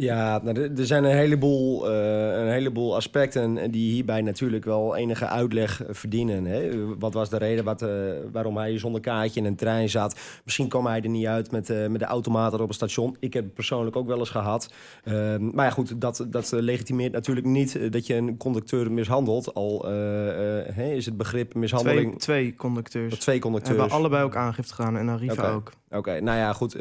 Ja, 0.00 0.40
nou, 0.42 0.74
er 0.76 0.86
zijn 0.86 1.04
een 1.04 1.16
heleboel, 1.16 1.90
eh, 1.90 2.40
een 2.40 2.50
heleboel 2.50 2.96
aspecten 2.96 3.70
die 3.70 3.92
hierbij 3.92 4.22
natuurlijk 4.22 4.64
wel 4.64 4.96
enige 4.96 5.26
uitleg 5.26 5.82
verdienen. 5.88 6.44
Hè? 6.44 6.70
Wat 6.98 7.14
was 7.14 7.30
de 7.30 7.36
reden 7.36 7.64
wat, 7.64 7.82
eh, 7.82 7.88
waarom 8.32 8.56
hij 8.56 8.78
zonder 8.78 9.00
kaartje 9.00 9.40
in 9.40 9.46
een 9.46 9.56
trein 9.56 9.88
zat? 9.88 10.20
Misschien 10.44 10.68
kwam 10.68 10.86
hij 10.86 11.02
er 11.02 11.08
niet 11.08 11.26
uit 11.26 11.50
met, 11.50 11.70
eh, 11.70 11.86
met 11.86 12.00
de 12.00 12.06
automaten 12.06 12.60
op 12.60 12.66
het 12.66 12.76
station. 12.76 13.16
Ik 13.18 13.32
heb 13.32 13.44
het 13.44 13.54
persoonlijk 13.54 13.96
ook 13.96 14.06
wel 14.06 14.18
eens 14.18 14.30
gehad. 14.30 14.72
Ehm, 15.04 15.50
maar 15.54 15.64
ja, 15.64 15.70
goed, 15.70 16.00
dat, 16.00 16.26
dat 16.28 16.52
legitimeert 16.52 17.12
natuurlijk 17.12 17.46
niet 17.46 17.92
dat 17.92 18.06
je 18.06 18.14
een 18.14 18.36
conducteur 18.36 18.92
mishandelt. 18.92 19.54
Al 19.54 19.88
is 20.76 21.06
het 21.06 21.16
begrip 21.16 21.54
mishandeling... 21.54 22.18
Twee, 22.18 22.18
twee 22.18 22.54
conducteurs. 22.54 23.18
Twee 23.18 23.38
conducteurs. 23.38 23.78
Hebben 23.78 23.96
allebei 23.96 24.24
ook 24.24 24.36
aangifte 24.36 24.74
gedaan 24.74 24.96
en 24.96 25.08
Arriva 25.08 25.50
ook. 25.50 25.72
Oké, 25.90 26.20
nou 26.20 26.38
ja, 26.38 26.52
goed. 26.52 26.76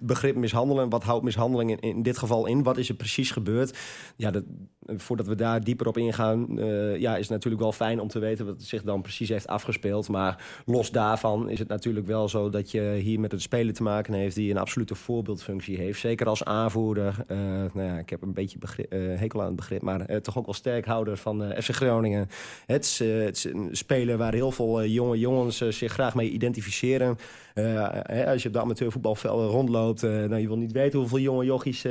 begrip 0.00 0.36
mishandelen. 0.36 0.88
Wat 0.88 1.02
houdt 1.02 1.24
mishandeling 1.24 1.70
in, 1.70 1.80
in 1.80 2.02
dit 2.02 2.18
geval 2.22 2.46
in? 2.46 2.62
Wat 2.62 2.76
is 2.76 2.88
er 2.88 2.94
precies 2.94 3.30
gebeurd? 3.30 3.78
Ja, 4.16 4.30
dat, 4.30 4.44
voordat 4.86 5.26
we 5.26 5.34
daar 5.34 5.64
dieper 5.64 5.86
op 5.86 5.98
ingaan, 5.98 6.58
eh, 6.58 6.96
ja, 6.96 7.12
is 7.12 7.20
het 7.20 7.30
natuurlijk 7.30 7.62
wel 7.62 7.72
fijn 7.72 8.00
om 8.00 8.08
te 8.08 8.18
weten 8.18 8.46
wat 8.46 8.62
zich 8.62 8.82
dan 8.82 9.02
precies 9.02 9.28
heeft 9.28 9.46
afgespeeld. 9.46 10.08
Maar 10.08 10.62
los 10.66 10.90
daarvan 10.90 11.48
is 11.48 11.58
het 11.58 11.68
natuurlijk 11.68 12.06
wel 12.06 12.28
zo 12.28 12.50
dat 12.50 12.70
je 12.70 12.98
hier 13.02 13.20
met 13.20 13.32
een 13.32 13.40
speler 13.40 13.74
te 13.74 13.82
maken 13.82 14.14
heeft 14.14 14.34
die 14.34 14.50
een 14.50 14.58
absolute 14.58 14.94
voorbeeldfunctie 14.94 15.76
heeft. 15.76 16.00
Zeker 16.00 16.26
als 16.26 16.44
aanvoerder. 16.44 17.24
Eh, 17.26 17.38
nou 17.74 17.82
ja, 17.82 17.98
ik 17.98 18.10
heb 18.10 18.22
een 18.22 18.32
beetje 18.32 18.58
eh, 18.88 19.00
hekel 19.00 19.40
aan 19.40 19.46
het 19.46 19.56
begrip, 19.56 19.82
maar 19.82 20.20
toch 20.20 20.38
ook 20.38 20.44
wel 20.44 20.54
sterkhouder 20.54 21.16
van 21.16 21.54
FC 21.62 21.70
Groningen. 21.70 22.28
Het 22.66 22.84
is, 22.84 23.00
een 23.44 23.68
speler 23.72 24.16
waar 24.16 24.34
heel 24.34 24.50
veel 24.50 24.84
jonge 24.84 25.18
jongens 25.18 25.58
zich 25.68 25.92
graag 25.92 26.14
mee 26.14 26.30
identificeren. 26.30 27.16
Hè, 27.54 28.30
als 28.30 28.42
je 28.42 28.48
op 28.48 28.54
de 28.54 28.60
amateurvoetbalvelden 28.60 29.48
rondloopt, 29.48 30.02
nou, 30.02 30.36
je 30.36 30.46
wil 30.46 30.58
niet 30.58 30.72
weten 30.72 30.98
hoeveel 30.98 31.18
jonge 31.18 31.44
jochies 31.44 31.84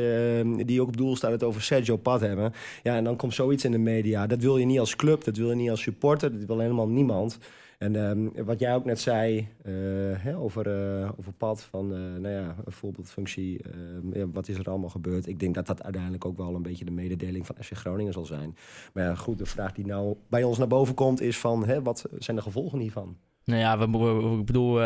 die 0.65 0.81
ook 0.81 0.87
op 0.87 0.97
doel 0.97 1.15
staat 1.15 1.31
het 1.31 1.43
over 1.43 1.61
Sergio 1.61 1.97
Pat 1.97 2.19
hebben. 2.21 2.53
Ja, 2.83 2.95
en 2.95 3.03
dan 3.03 3.15
komt 3.15 3.33
zoiets 3.33 3.65
in 3.65 3.71
de 3.71 3.77
media. 3.77 4.27
Dat 4.27 4.39
wil 4.41 4.57
je 4.57 4.65
niet 4.65 4.79
als 4.79 4.95
club, 4.95 5.23
dat 5.23 5.37
wil 5.37 5.49
je 5.49 5.55
niet 5.55 5.69
als 5.69 5.81
supporter, 5.81 6.31
dat 6.31 6.45
wil 6.47 6.59
helemaal 6.59 6.87
niemand. 6.87 7.37
En 7.77 7.95
ehm, 7.95 8.45
wat 8.45 8.59
jij 8.59 8.75
ook 8.75 8.85
net 8.85 8.99
zei 8.99 9.47
eh, 9.63 9.73
hè, 10.17 10.37
over, 10.37 10.67
eh 11.01 11.09
over 11.17 11.33
pad, 11.33 11.61
van 11.63 11.93
eh, 11.93 11.99
nou 11.99 12.29
ja, 12.29 12.55
een 12.65 12.71
voorbeeldfunctie, 12.71 13.59
ehm, 14.13 14.27
wat 14.31 14.47
is 14.47 14.57
er 14.57 14.69
allemaal 14.69 14.89
gebeurd? 14.89 15.27
Ik 15.27 15.39
denk 15.39 15.55
dat 15.55 15.67
dat 15.67 15.83
uiteindelijk 15.83 16.25
ook 16.25 16.37
wel 16.37 16.55
een 16.55 16.61
beetje 16.61 16.85
de 16.85 16.91
mededeling 16.91 17.45
van 17.45 17.55
FC 17.59 17.71
Groningen 17.73 18.13
zal 18.13 18.25
zijn. 18.25 18.55
Maar 18.93 19.17
goed, 19.17 19.37
de 19.37 19.45
vraag 19.45 19.71
die 19.73 19.85
nou 19.85 20.15
bij 20.29 20.43
ons 20.43 20.57
naar 20.57 20.67
boven 20.67 20.95
komt 20.95 21.21
is 21.21 21.37
van, 21.39 21.65
hè, 21.65 21.81
wat 21.81 22.05
zijn 22.17 22.37
de 22.37 22.43
gevolgen 22.43 22.79
hiervan? 22.79 23.17
Nou 23.43 23.59
ja, 23.59 23.77
we, 23.77 23.97
we- 23.97 24.37
ik 24.39 24.45
bedoel, 24.45 24.79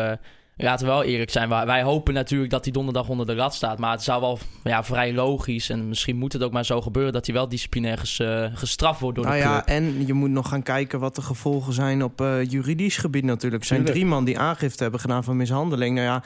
laten 0.56 0.86
we 0.86 0.92
wel 0.92 1.02
eerlijk 1.02 1.30
zijn. 1.30 1.48
Wij, 1.48 1.66
wij 1.66 1.82
hopen 1.82 2.14
natuurlijk 2.14 2.50
dat 2.50 2.64
hij 2.64 2.72
donderdag 2.72 3.08
onder 3.08 3.26
de 3.26 3.34
lat 3.34 3.54
staat. 3.54 3.78
Maar 3.78 3.90
het 3.90 4.02
zou 4.02 4.20
wel 4.20 4.38
ja, 4.64 4.84
vrij 4.84 5.12
logisch 5.12 5.70
en 5.70 5.88
misschien 5.88 6.16
moet 6.16 6.32
het 6.32 6.42
ook 6.42 6.52
maar 6.52 6.64
zo 6.64 6.80
gebeuren... 6.80 7.12
dat 7.12 7.26
hij 7.26 7.34
wel 7.34 7.48
disciplinair 7.48 7.98
ges- 7.98 8.18
eh, 8.18 8.44
gestraft 8.52 9.00
wordt 9.00 9.16
door 9.16 9.26
nou 9.26 9.36
de 9.38 9.44
ja, 9.44 9.52
club. 9.52 9.76
en 9.76 10.06
je 10.06 10.12
moet 10.12 10.30
nog 10.30 10.48
gaan 10.48 10.62
kijken 10.62 11.00
wat 11.00 11.14
de 11.14 11.22
gevolgen 11.22 11.72
zijn 11.72 12.04
op 12.04 12.20
eh, 12.20 12.44
juridisch 12.44 12.96
gebied 12.96 13.24
natuurlijk. 13.24 13.62
Er 13.62 13.68
zijn 13.68 13.80
Tuurlijk. 13.80 13.98
drie 13.98 14.14
man 14.14 14.24
die 14.24 14.38
aangifte 14.38 14.82
hebben 14.82 15.00
gedaan 15.00 15.24
van 15.24 15.36
mishandeling. 15.36 15.94
Nou 15.94 16.06
ja, 16.06 16.22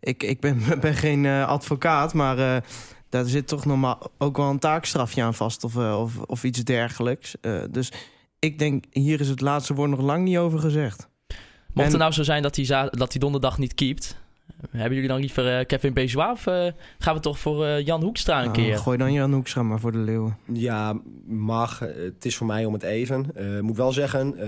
ik, 0.00 0.22
ik 0.22 0.40
ben, 0.40 0.62
ben 0.80 0.94
geen 0.94 1.26
eh, 1.26 1.48
advocaat, 1.48 2.14
maar 2.14 2.38
eh, 2.38 2.62
daar 3.08 3.24
zit 3.24 3.48
toch 3.48 3.64
normaal 3.64 3.98
ook 4.18 4.36
wel 4.36 4.50
een 4.50 4.58
taakstrafje 4.58 5.22
aan 5.22 5.34
vast 5.34 5.64
of, 5.64 5.76
of, 5.76 6.18
of 6.18 6.44
iets 6.44 6.64
dergelijks. 6.64 7.40
Eh, 7.40 7.62
dus 7.70 7.92
ik 8.38 8.58
denk, 8.58 8.84
hier 8.90 9.20
is 9.20 9.28
het 9.28 9.40
laatste 9.40 9.74
woord 9.74 9.90
nog 9.90 10.00
lang 10.00 10.24
niet 10.24 10.38
over 10.38 10.58
gezegd. 10.58 11.08
Mocht 11.78 11.86
en- 11.86 11.92
het 11.92 12.02
nou 12.02 12.12
zo 12.12 12.22
zijn 12.22 12.42
dat 12.42 12.56
hij, 12.56 12.64
za- 12.64 12.88
dat 12.90 13.12
hij 13.12 13.20
donderdag 13.20 13.58
niet 13.58 13.74
keept... 13.74 14.16
hebben 14.70 14.94
jullie 14.94 15.08
dan 15.08 15.20
liever 15.20 15.58
eh, 15.58 15.66
Kevin 15.66 15.92
Bejois 15.92 16.30
of 16.30 16.46
eh, 16.46 16.66
gaan 16.98 17.14
we 17.14 17.20
toch 17.20 17.38
voor 17.38 17.64
eh, 17.66 17.84
Jan 17.86 18.02
Hoekstra 18.02 18.38
een 18.38 18.44
Nou, 18.44 18.56
keer? 18.56 18.78
gooi 18.78 18.98
dan 18.98 19.12
Jan 19.12 19.32
Hoekstra 19.32 19.62
maar 19.62 19.80
voor 19.80 19.92
de 19.92 19.98
leeuwen. 19.98 20.36
Ja, 20.52 21.00
mag. 21.26 21.78
Het 21.78 22.24
is 22.24 22.36
voor 22.36 22.46
mij 22.46 22.64
om 22.64 22.72
het 22.72 22.82
even. 22.82 23.26
Eh, 23.34 23.56
Ik 23.56 23.62
moet 23.62 23.76
wel 23.76 23.92
zeggen, 23.92 24.34
eh, 24.38 24.46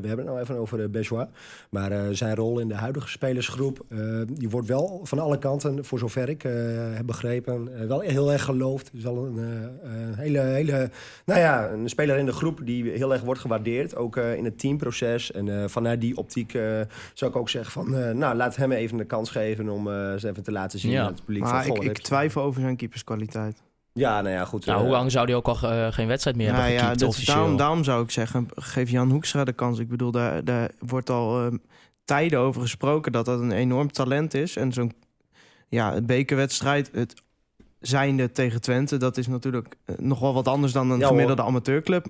we 0.00 0.06
hebben 0.06 0.16
het 0.16 0.26
nou 0.26 0.40
even 0.40 0.56
over 0.58 0.78
uh, 0.80 0.88
Bejois. 0.88 1.26
Maar 1.70 1.92
eh, 1.92 2.00
zijn 2.10 2.34
rol 2.34 2.58
in 2.58 2.68
de 2.68 2.74
huidige 2.74 3.08
spelersgroep... 3.08 3.84
eh, 3.88 3.98
die 4.32 4.50
wordt 4.50 4.68
wel 4.68 5.00
van 5.02 5.18
alle 5.18 5.38
kanten, 5.38 5.84
voor 5.84 5.98
zover 5.98 6.28
ik 6.28 6.44
eh, 6.44 6.52
heb 6.94 7.06
begrepen... 7.06 7.88
wel 7.88 8.00
heel 8.00 8.32
erg 8.32 8.42
geloofd. 8.44 8.86
Het 8.86 8.94
is 8.94 9.02
wel 9.02 9.24
een, 9.26 9.38
eh, 9.38 9.90
een 9.92 10.14
hele, 10.14 10.38
hele... 10.40 10.90
Nou 11.24 11.40
ja, 11.40 11.68
een 11.70 11.88
speler 11.88 12.16
in 12.16 12.26
de 12.26 12.32
groep 12.32 12.60
die 12.64 12.90
heel 12.90 13.12
erg 13.12 13.22
wordt 13.22 13.40
gewaardeerd. 13.40 13.96
Ook 13.96 14.16
eh, 14.16 14.34
in 14.36 14.44
het 14.44 14.58
teamproces. 14.58 15.32
En 15.32 15.48
eh, 15.62 15.68
vanuit 15.68 16.00
die 16.00 16.16
optiek 16.16 16.54
eh, 16.54 16.62
zou 17.14 17.30
ik 17.30 17.36
ook 17.36 17.48
zeggen 17.48 17.72
van... 17.72 17.96
eh, 17.96 18.10
nou, 18.14 18.36
laat 18.36 18.56
hem 18.56 18.72
even 18.72 18.96
de 18.96 19.04
kans 19.04 19.23
geven 19.28 19.68
om 19.68 19.88
eh 19.88 20.14
ze 20.14 20.28
even 20.28 20.42
te 20.42 20.52
laten 20.52 20.78
zien... 20.78 20.90
Ja. 20.90 21.00
aan 21.00 21.06
het 21.06 21.24
publiek 21.24 21.42
Maar 21.42 21.64
van, 21.64 21.76
ik, 21.76 21.82
goh, 21.82 21.90
ik 21.90 21.98
twijfel 21.98 22.42
over 22.42 22.60
zijn 22.60 22.76
keeperskwaliteit. 22.76 23.62
Ja, 23.92 24.20
nou 24.20 24.34
ja, 24.34 24.44
goed. 24.44 24.66
nou, 24.66 24.78
eh, 24.78 24.84
hoe 24.84 24.94
lang 24.94 25.10
zou 25.10 25.26
hij 25.26 25.34
ook 25.34 25.48
al 25.48 25.70
eh, 25.70 25.92
geen 25.92 26.06
wedstrijd 26.06 26.36
meer 26.36 26.52
Nou 26.52 26.58
hebben 26.58 26.78
ja, 26.78 26.82
gekiept 26.82 26.98
dus 26.98 27.08
officieel? 27.08 27.36
daarom, 27.36 27.56
daarom 27.56 27.84
zou 27.84 28.02
ik 28.02 28.10
zeggen, 28.10 28.48
geef 28.54 28.90
Jan 28.90 29.10
Hoekstra 29.10 29.44
de 29.44 29.52
kans. 29.52 29.78
Ik 29.78 29.88
bedoel, 29.88 30.10
daar, 30.10 30.44
daar 30.44 30.70
wordt 30.78 31.10
al 31.10 31.50
tijden 32.04 32.38
over 32.38 32.60
gesproken 32.60 33.12
dat 33.12 33.24
dat 33.24 33.40
een 33.40 33.52
enorm 33.52 33.92
talent 33.92 34.34
is. 34.34 34.56
En 34.56 34.72
zo'n 34.72 34.92
ja, 35.68 35.94
een 35.96 36.06
bekerwedstrijd, 36.06 36.90
het 36.92 37.22
zijnde 37.80 38.32
tegen 38.32 38.60
Twente, 38.60 38.96
dat 38.96 39.16
is 39.16 39.26
natuurlijk 39.26 39.76
eh, 39.84 39.94
nog 39.98 40.20
wel 40.20 40.34
wat 40.34 40.48
anders 40.48 40.72
dan 40.72 40.90
een 40.90 40.98
Ja, 40.98 41.06
gemiddelde 41.06 41.42
amateurclub. 41.42 42.06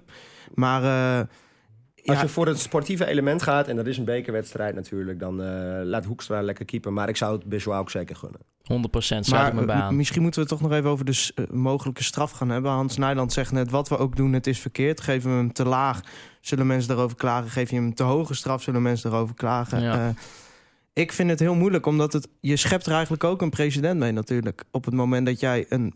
Maar 0.55 0.83
eh, 0.83 1.27
Als 2.05 2.17
ja, 2.17 2.23
je 2.23 2.29
voor 2.29 2.47
het 2.47 2.59
sportieve 2.59 3.07
element 3.07 3.43
gaat, 3.43 3.69
en 3.69 3.77
dat 3.77 3.87
is 3.87 3.99
een 3.99 4.05
bekerwedstrijd 4.05 4.75
natuurlijk, 4.75 5.19
dan 5.19 5.43
eh, 5.43 5.85
laat 5.85 6.05
Hoekstra 6.05 6.43
lekker 6.43 6.65
keeper. 6.65 6.93
Maar 6.93 7.09
ik 7.09 7.17
zou 7.17 7.37
het 7.37 7.45
Bejois 7.45 7.79
ook 7.79 7.91
zeker 7.91 8.17
gunnen. 8.17 8.41
100% 8.65 8.67
sluit 8.99 9.31
maar 9.31 9.47
ik 9.47 9.53
me 9.53 9.65
bij 9.65 9.75
eh, 9.75 9.83
aan. 9.83 9.97
misschien 9.97 10.23
moeten 10.23 10.43
we 10.43 10.49
het 10.49 10.59
toch 10.59 10.69
nog 10.69 10.79
even 10.79 10.91
over 10.91 11.05
de 11.05 11.31
eh, 11.35 11.45
mogelijke 11.51 12.03
straf 12.03 12.31
gaan 12.31 12.49
hebben. 12.49 12.71
Hans 12.71 12.97
Nijland 12.97 13.33
zegt 13.33 13.53
net, 13.53 13.71
wat 13.71 13.89
we 13.89 13.99
ook 13.99 14.17
doen, 14.17 14.33
het 14.33 14.47
is 14.47 14.59
verkeerd. 14.59 15.01
Geven 15.01 15.31
we 15.31 15.37
hem 15.37 15.53
te 15.53 15.65
laag, 15.65 16.01
zullen 16.41 16.67
mensen 16.67 16.89
daarover 16.89 17.17
klagen. 17.17 17.51
Geef 17.51 17.71
je 17.71 17.77
hem 17.77 17.95
te 17.95 18.03
hoge 18.03 18.35
straf, 18.35 18.63
zullen 18.63 18.83
mensen 18.83 19.11
daarover 19.11 19.35
klagen. 19.35 19.81
Ja. 19.81 19.95
Eh, 19.95 20.15
ik 20.93 21.13
vind 21.13 21.31
het 21.31 21.41
heel 21.41 21.55
moeilijk, 21.55 21.87
omdat 21.87 22.13
het, 22.13 22.29
je 22.41 22.57
schept 22.57 22.87
er 22.87 22.93
eigenlijk 22.93 23.25
ook 23.25 23.43
een 23.43 23.51
precedent 23.51 23.99
mee 23.99 24.13
natuurlijk. 24.13 24.65
Op 24.71 24.85
het 24.85 24.95
moment 24.95 25.27
dat 25.27 25.41
jij 25.41 25.67
een 25.69 25.95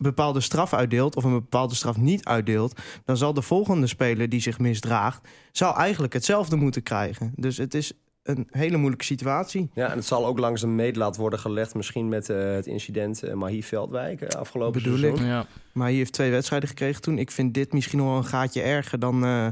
bepaalde 0.00 0.40
straf 0.40 0.72
uitdeelt... 0.74 1.16
of 1.16 1.24
een 1.24 1.32
bepaalde 1.32 1.74
straf 1.74 1.96
niet 1.96 2.24
uitdeelt... 2.24 2.80
dan 3.04 3.16
zal 3.16 3.34
de 3.34 3.42
volgende 3.42 3.86
speler 3.86 4.28
die 4.28 4.40
zich 4.40 4.58
misdraagt... 4.58 5.28
zal 5.52 5.76
eigenlijk 5.76 6.12
hetzelfde 6.12 6.56
moeten 6.56 6.82
krijgen. 6.82 7.32
Dus 7.36 7.56
het 7.56 7.74
is 7.74 7.92
een 8.22 8.48
hele 8.50 8.76
moeilijke 8.76 9.04
situatie. 9.04 9.70
Ja, 9.74 9.90
en 9.90 9.96
het 9.96 10.06
zal 10.06 10.26
ook 10.26 10.38
langs 10.38 10.62
een 10.62 10.74
meetlat 10.74 11.16
worden 11.16 11.38
gelegd, 11.38 11.74
misschien 11.74 12.08
met 12.08 12.28
eh, 12.30 12.52
het 12.52 12.66
incident 12.66 13.22
eh 13.22 13.34
Mahi 13.34 13.62
Veldwijk 13.62 14.20
eh, 14.20 14.38
afgelopen 14.38 14.82
Bedoel 14.82 14.98
seizoen. 14.98 15.26
Ja. 15.26 15.46
Maar 15.72 15.86
hij 15.86 15.96
heeft 15.96 16.12
twee 16.12 16.30
wedstrijden 16.30 16.68
gekregen 16.68 17.02
toen. 17.02 17.18
Ik 17.18 17.30
vind 17.30 17.54
dit 17.54 17.72
misschien 17.72 17.98
nog 17.98 18.08
wel 18.08 18.16
een 18.16 18.24
gaatje 18.24 18.62
erger 18.62 18.98
dan 18.98 19.24
eh, 19.24 19.46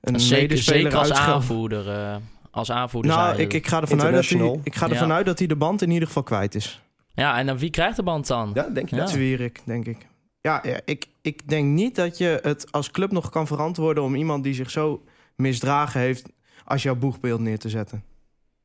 een 0.00 0.20
Zeker, 0.20 0.42
medespeler 0.42 0.80
zeker 0.80 0.98
als 0.98 1.12
aanvoerder. 1.12 2.20
als 2.50 2.70
aanvoerder 2.70 3.10
Nou, 3.10 3.36
ik, 3.36 3.52
ik 3.52 3.66
ga 3.66 3.80
ervan, 3.80 4.02
uit 4.02 4.14
dat, 4.14 4.28
hij, 4.28 4.60
ik 4.62 4.74
ga 4.74 4.88
ervan 4.88 5.08
Ja. 5.08 5.14
uit 5.14 5.26
dat 5.26 5.38
hij 5.38 5.48
de 5.48 5.56
band 5.56 5.82
in 5.82 5.90
ieder 5.90 6.06
geval 6.06 6.22
kwijt 6.22 6.54
is. 6.54 6.83
Ja, 7.14 7.38
en 7.38 7.46
dan 7.46 7.58
wie 7.58 7.70
krijgt 7.70 7.96
de 7.96 8.02
band 8.02 8.26
dan? 8.26 8.50
Ja, 8.54 8.68
denk 8.68 8.88
je 8.88 8.96
Ja. 8.96 9.02
dat? 9.02 9.10
Zwierik, 9.10 9.60
denk 9.64 9.86
ik. 9.86 10.06
Ja, 10.40 10.60
ja, 10.62 10.80
ik, 10.84 11.06
ik 11.22 11.48
denk 11.48 11.66
niet 11.68 11.94
dat 11.94 12.18
je 12.18 12.38
het 12.42 12.72
als 12.72 12.90
club 12.90 13.12
nog 13.12 13.30
kan 13.30 13.46
verantwoorden... 13.46 14.02
om 14.04 14.14
iemand 14.14 14.44
die 14.44 14.54
zich 14.54 14.70
zo 14.70 15.02
misdragen 15.36 16.00
heeft... 16.00 16.28
als 16.64 16.82
jouw 16.82 16.94
boegbeeld 16.96 17.40
neer 17.40 17.58
te 17.58 17.68
zetten. 17.68 18.04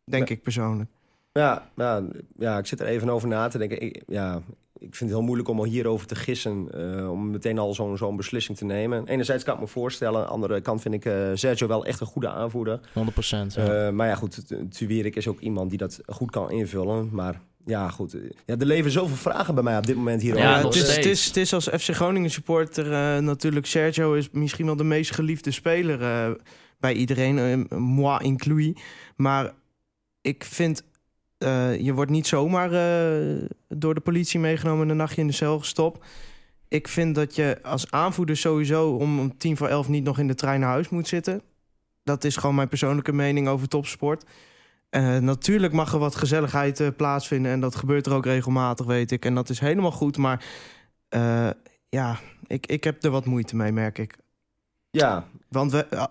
Denk 0.06 0.28
Ja. 0.28 0.36
ik 0.36 0.42
persoonlijk. 0.42 0.90
Ja, 1.34 1.70
ja, 1.76 2.04
ja, 2.38 2.58
ik 2.58 2.66
zit 2.66 2.80
er 2.80 2.86
even 2.88 3.10
over 3.10 3.28
na 3.28 3.48
te 3.48 3.58
denken. 3.58 3.82
Ik, 3.82 4.04
ja, 4.08 4.36
ik 4.74 4.96
vind 4.96 5.00
het 5.00 5.10
heel 5.10 5.22
moeilijk 5.22 5.50
om 5.50 5.58
al 5.60 5.66
hierover 5.66 6.08
te 6.08 6.16
gissen. 6.16 6.68
eh, 6.72 7.12
om 7.12 7.30
meteen 7.32 7.58
al 7.60 7.74
zo'n 7.74 7.98
zo'n 7.98 8.16
beslissing 8.16 8.58
te 8.58 8.66
nemen. 8.66 9.08
Enerzijds 9.08 9.44
kan 9.44 9.54
ik 9.54 9.60
me 9.60 9.68
voorstellen. 9.68 10.20
Aan 10.20 10.26
de 10.26 10.32
andere 10.32 10.62
kant 10.62 10.82
vind 10.82 10.94
ik 10.94 11.06
eh, 11.06 11.30
Sergio 11.34 11.68
wel 11.68 11.86
echt 11.86 12.00
een 12.00 12.08
goede 12.08 12.30
aanvoerder. 12.30 12.80
100%. 12.80 12.92
Ja. 13.54 13.86
Eh, 13.86 13.92
maar 13.92 14.08
ja, 14.08 14.16
goed, 14.16 14.46
Tuwierik 14.78 15.16
is 15.16 15.28
ook 15.28 15.40
iemand 15.40 15.70
die 15.70 15.78
dat 15.80 16.00
goed 16.06 16.32
kan 16.32 16.52
invullen. 16.52 17.10
Maar 17.12 17.42
ja, 17.66 17.90
goed. 17.90 18.16
Ja, 18.46 18.56
er 18.58 18.66
leven 18.66 18.92
zoveel 18.92 19.16
vragen 19.16 19.54
bij 19.54 19.64
mij 19.64 19.78
op 19.78 19.86
dit 19.86 19.96
moment 19.96 20.22
hierover. 20.22 20.48
Ja, 20.50 20.64
het, 20.66 20.76
is, 20.76 20.96
het, 20.96 21.06
is, 21.06 21.26
het 21.26 21.38
is 21.38 21.54
als 21.54 21.68
FC 21.68 21.90
Groningen 21.96 22.30
supporter 22.32 22.86
eh, 22.94 23.22
natuurlijk... 23.22 23.66
Sergio 23.66 24.14
is 24.14 24.30
misschien 24.32 24.66
wel 24.66 24.76
de 24.76 24.84
meest 24.84 25.12
geliefde 25.12 25.52
speler 25.52 26.02
eh, 26.02 26.32
bij 26.80 26.94
iedereen. 26.94 27.68
eh, 27.70 27.78
moi 27.78 28.24
inclus. 28.24 28.72
Maar 29.16 29.54
ik 30.22 30.44
vind... 30.44 30.84
eh, 31.38 31.80
je 31.80 31.94
wordt 31.94 32.12
niet 32.12 32.28
zomaar 32.28 32.72
eh, 32.74 33.42
door 33.68 33.94
de 33.94 34.02
politie 34.02 34.40
meegenomen... 34.40 34.84
en 34.84 34.90
een 34.90 34.98
nachtje 34.98 35.22
in 35.22 35.28
de 35.28 35.34
cel 35.34 35.60
gestopt. 35.60 36.06
Ik 36.68 36.88
vind 36.88 37.16
dat 37.16 37.36
je 37.36 37.60
als 37.64 37.92
aanvoerder 37.92 38.38
sowieso... 38.38 38.92
om 38.92 39.20
om 39.20 39.38
tien 39.38 39.58
voor 39.58 39.68
elf 39.68 39.88
niet 39.88 40.04
nog 40.04 40.20
in 40.20 40.28
de 40.28 40.36
trein 40.36 40.60
naar 40.60 40.70
huis 40.70 40.90
moet 40.90 41.08
zitten. 41.08 41.42
Dat 42.04 42.24
is 42.24 42.36
gewoon 42.36 42.56
mijn 42.56 42.68
persoonlijke 42.68 43.14
mening 43.14 43.48
over 43.48 43.68
topsport. 43.68 44.24
Eh, 44.90 45.18
natuurlijk 45.18 45.74
mag 45.74 45.94
er 45.94 46.00
wat 46.00 46.16
gezelligheid 46.16 46.80
eh, 46.80 46.88
plaatsvinden. 46.98 47.52
En 47.52 47.60
dat 47.60 47.76
gebeurt 47.76 48.06
er 48.06 48.14
ook 48.14 48.26
regelmatig, 48.26 48.86
weet 48.86 49.12
ik. 49.12 49.26
En 49.26 49.36
dat 49.36 49.50
is 49.50 49.60
helemaal 49.60 49.92
goed. 49.92 50.18
Maar 50.18 50.46
eh, 51.10 51.50
ja, 51.90 52.20
ik, 52.48 52.66
ik 52.66 52.84
heb 52.84 53.04
er 53.04 53.12
wat 53.12 53.26
moeite 53.26 53.56
mee, 53.56 53.72
merk 53.72 53.98
ik. 53.98 54.18
Ja, 54.90 55.28
Want 55.50 55.72
we, 55.72 56.08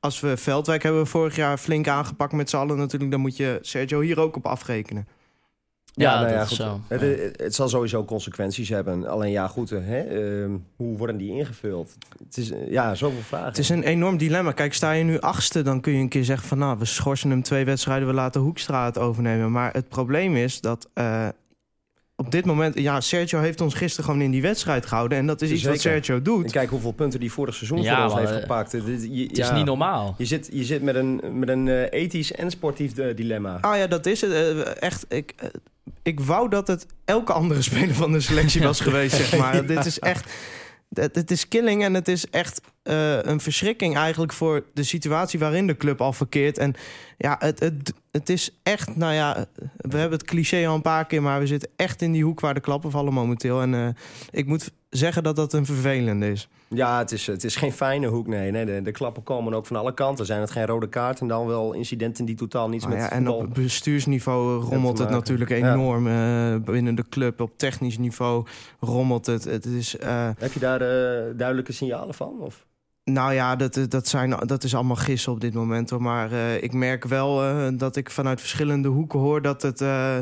als 0.00 0.20
we 0.20 0.36
Veldwijk 0.36 0.82
hebben 0.82 1.02
we 1.02 1.08
vorig 1.08 1.36
jaar 1.36 1.58
flink 1.58 1.88
aangepakt 1.88 2.32
met 2.32 2.50
z'n 2.50 2.56
allen 2.56 2.76
natuurlijk... 2.76 3.10
dan 3.10 3.20
moet 3.20 3.36
je 3.36 3.58
Sergio 3.62 4.00
hier 4.00 4.20
ook 4.20 4.36
op 4.36 4.46
afrekenen. 4.46 5.08
Ja, 5.98 6.14
nou 6.14 6.24
dat 6.26 6.34
ja, 6.34 6.44
goed. 6.44 6.56
zo. 6.56 6.80
Het, 6.88 7.00
Ja. 7.00 7.06
het, 7.06 7.40
het 7.40 7.54
zal 7.54 7.68
sowieso 7.68 8.04
consequenties 8.04 8.68
hebben. 8.68 9.06
Alleen 9.06 9.30
ja, 9.30 9.46
goed, 9.48 9.70
hè, 9.70 10.00
ehm, 10.00 10.50
hoe 10.76 10.96
worden 10.96 11.16
die 11.16 11.30
ingevuld? 11.30 11.96
Het 12.26 12.36
is 12.36 12.50
eh, 12.50 12.70
ja, 12.70 12.94
zoveel 12.94 13.20
vragen. 13.20 13.46
Het 13.46 13.58
is 13.58 13.68
een 13.68 13.82
enorm 13.82 14.16
dilemma. 14.16 14.52
Kijk, 14.52 14.74
sta 14.74 14.92
je 14.92 15.04
nu 15.04 15.20
achtste, 15.20 15.62
dan 15.62 15.80
kun 15.80 15.92
je 15.92 15.98
een 16.00 16.08
keer 16.08 16.24
zeggen 16.24 16.48
van... 16.48 16.58
nou, 16.58 16.78
we 16.78 16.84
schorsen 16.84 17.30
hem 17.30 17.42
twee 17.42 17.64
wedstrijden, 17.64 18.08
we 18.08 18.14
laten 18.14 18.40
Hoekstra 18.40 18.84
het 18.84 18.98
overnemen. 18.98 19.52
Maar 19.52 19.72
het 19.72 19.88
probleem 19.88 20.36
is 20.36 20.60
dat 20.60 20.88
eh, 20.94 21.28
op 22.20 22.30
dit 22.30 22.44
moment... 22.44 22.78
Ja, 22.78 23.00
Sergio 23.00 23.40
heeft 23.40 23.60
ons 23.60 23.74
gisteren 23.74 24.04
gewoon 24.04 24.20
in 24.20 24.30
die 24.30 24.42
wedstrijd 24.42 24.86
gehouden. 24.86 25.18
En 25.18 25.26
dat 25.26 25.42
is 25.42 25.50
iets 25.50 25.62
wat. 25.64 25.80
Sergio 25.80 26.16
En 26.16 26.22
doet. 26.22 26.50
kijk 26.52 26.70
hoeveel 26.70 26.92
punten 26.92 27.20
die 27.20 27.32
vorig 27.32 27.54
seizoen 27.54 27.82
Ja, 27.82 27.94
voor 27.94 28.04
ons 28.10 28.14
heeft 28.20 28.32
eh, 28.34 28.40
gepakt. 28.40 28.72
Het, 28.72 28.86
is- 28.86 29.02
je, 29.10 29.22
Het 29.26 29.38
is 29.38 29.46
ja, 29.48 29.54
niet 29.54 29.64
normaal. 29.64 30.14
Je 30.18 30.24
zit, 30.24 30.48
je 30.52 30.64
zit 30.64 30.82
met 30.82 30.94
een, 30.94 31.20
met 31.32 31.48
een 31.48 31.68
eh, 31.68 32.00
ethisch 32.02 32.32
en 32.32 32.50
sportief 32.50 32.98
eh, 32.98 33.16
dilemma. 33.16 33.58
Ah 33.60 33.76
ja, 33.76 33.86
dat 33.86 34.06
is 34.06 34.20
het. 34.20 34.32
Echt, 34.78 35.04
ik, 35.08 35.34
ik 36.02 36.20
wou 36.20 36.48
dat 36.48 36.66
het 36.66 36.86
elke 37.04 37.32
andere 37.32 37.62
speler 37.70 37.94
van 37.94 38.12
de 38.12 38.20
selectie 38.20 38.62
was 38.62 38.80
geweest, 38.80 39.16
zeg 39.16 39.36
maar. 39.38 39.66
Dit 39.66 39.86
is 39.86 39.98
echt... 39.98 40.32
Het, 40.94 41.14
het 41.14 41.30
is 41.30 41.48
killing 41.48 41.84
en 41.84 41.94
het 41.94 42.08
is 42.08 42.30
echt 42.30 42.60
eh, 42.88 43.22
een 43.22 43.40
verschrikking 43.40 43.96
eigenlijk 43.96 44.32
voor 44.32 44.64
de 44.74 44.82
situatie 44.82 45.38
waarin 45.38 45.66
de 45.66 45.76
club 45.76 46.00
al 46.00 46.12
verkeert. 46.12 46.58
En 46.58 46.74
ja, 47.18 47.36
het, 47.38 47.60
het, 47.60 47.92
het 48.10 48.28
is 48.28 48.58
echt, 48.62 48.96
nou 48.96 49.12
ja, 49.14 49.46
we 49.76 49.96
hebben 49.98 50.18
het 50.18 50.26
cliché 50.28 50.66
al 50.68 50.74
een 50.74 50.82
paar 50.82 51.06
keer, 51.06 51.22
maar 51.22 51.40
we 51.40 51.46
zitten 51.46 51.70
echt 51.76 52.02
in 52.02 52.12
die 52.12 52.24
hoek 52.24 52.40
waar 52.40 52.54
de 52.54 52.60
klappen 52.60 52.90
vallen 52.90 53.12
momenteel. 53.12 53.60
En 53.60 53.74
eh, 53.74 53.88
ik 54.30 54.46
moet 54.46 54.70
zeggen 54.90 55.22
dat 55.22 55.36
dat 55.36 55.52
een 55.52 55.66
vervelende 55.66 56.30
is. 56.30 56.48
Ja, 56.70 56.98
het 56.98 57.12
is, 57.12 57.26
het 57.26 57.44
is 57.44 57.56
geen 57.56 57.72
fijne 57.72 58.06
hoek, 58.06 58.26
nee. 58.26 58.50
nee 58.50 58.64
de, 58.64 58.82
de 58.82 58.90
klappen 58.92 59.22
komen 59.22 59.54
ook 59.54 59.66
van 59.66 59.76
alle 59.76 59.94
kanten. 59.94 60.26
Zijn 60.26 60.40
het 60.40 60.50
geen 60.50 60.66
rode 60.66 60.88
kaart 60.88 61.20
en 61.20 61.28
dan 61.28 61.46
wel 61.46 61.72
incidenten 61.72 62.24
die 62.24 62.34
totaal 62.34 62.68
niets 62.68 62.84
Nou 62.84 62.96
met 62.96 63.04
ja, 63.04 63.10
en 63.10 63.28
op 63.28 63.54
bestuursniveau 63.54 64.62
rommelt 64.64 64.98
het 64.98 65.10
natuurlijk 65.10 65.50
Ja. 65.50 65.72
enorm. 65.72 66.06
eh, 66.06 66.56
binnen 66.72 66.94
de 66.94 67.04
club, 67.08 67.40
op 67.40 67.52
technisch 67.58 67.98
niveau 67.98 68.46
rommelt 68.80 69.26
het. 69.26 69.44
Het 69.44 69.64
is, 69.66 69.96
Heb 70.38 70.52
je 70.52 70.60
daar 70.60 70.78
duidelijke 71.36 71.72
signalen 71.72 72.14
van? 72.14 72.32
Of? 72.40 72.66
Nou 73.12 73.32
ja, 73.32 73.56
dat, 73.56 73.86
dat, 73.88 74.08
zijn, 74.08 74.30
dat 74.30 74.64
is 74.64 74.74
allemaal 74.74 74.96
gissen 74.96 75.32
op 75.32 75.40
dit 75.40 75.54
moment. 75.54 75.90
Hoor. 75.90 76.02
Maar 76.02 76.32
eh, 76.32 76.62
ik 76.62 76.72
merk 76.72 77.04
wel 77.04 77.44
eh, 77.44 77.68
dat 77.72 77.96
ik 77.96 78.10
vanuit 78.10 78.40
verschillende 78.40 78.88
hoeken 78.88 79.18
hoor... 79.18 79.42
dat 79.42 79.62
het 79.62 79.80
eh, 79.80 80.18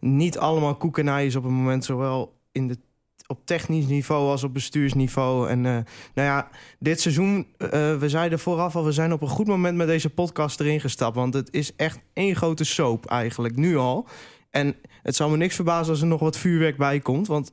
niet 0.00 0.38
allemaal 0.38 0.76
koekenij 0.76 1.26
is 1.26 1.36
op 1.36 1.42
het 1.42 1.52
moment. 1.52 1.84
Zowel 1.84 2.38
in 2.52 2.68
de, 2.68 2.78
op 3.26 3.46
technisch 3.46 3.86
niveau 3.86 4.30
als 4.30 4.44
op 4.44 4.54
bestuursniveau. 4.54 5.48
En 5.48 5.66
eh, 5.66 5.72
nou 6.14 6.28
ja, 6.28 6.48
dit 6.78 7.00
seizoen, 7.00 7.46
eh, 7.58 7.96
we 7.96 8.08
zeiden 8.08 8.38
vooraf 8.38 8.76
al... 8.76 8.84
we 8.84 8.92
zijn 8.92 9.12
op 9.12 9.22
een 9.22 9.28
goed 9.28 9.46
moment 9.46 9.76
met 9.76 9.86
deze 9.86 10.10
podcast 10.10 10.60
erin 10.60 10.80
gestapt. 10.80 11.16
Want 11.16 11.34
het 11.34 11.52
is 11.52 11.76
echt 11.76 11.98
één 12.12 12.36
grote 12.36 12.64
soap 12.64 13.06
eigenlijk, 13.06 13.56
nu 13.56 13.76
al. 13.76 14.08
En 14.50 14.76
het 15.02 15.16
zal 15.16 15.28
me 15.30 15.36
niks 15.36 15.54
verbazen 15.54 15.92
als 15.92 16.00
er 16.00 16.06
nog 16.06 16.20
wat 16.20 16.36
vuurwerk 16.36 16.76
bij 16.76 17.00
komt. 17.00 17.26
Want 17.26 17.52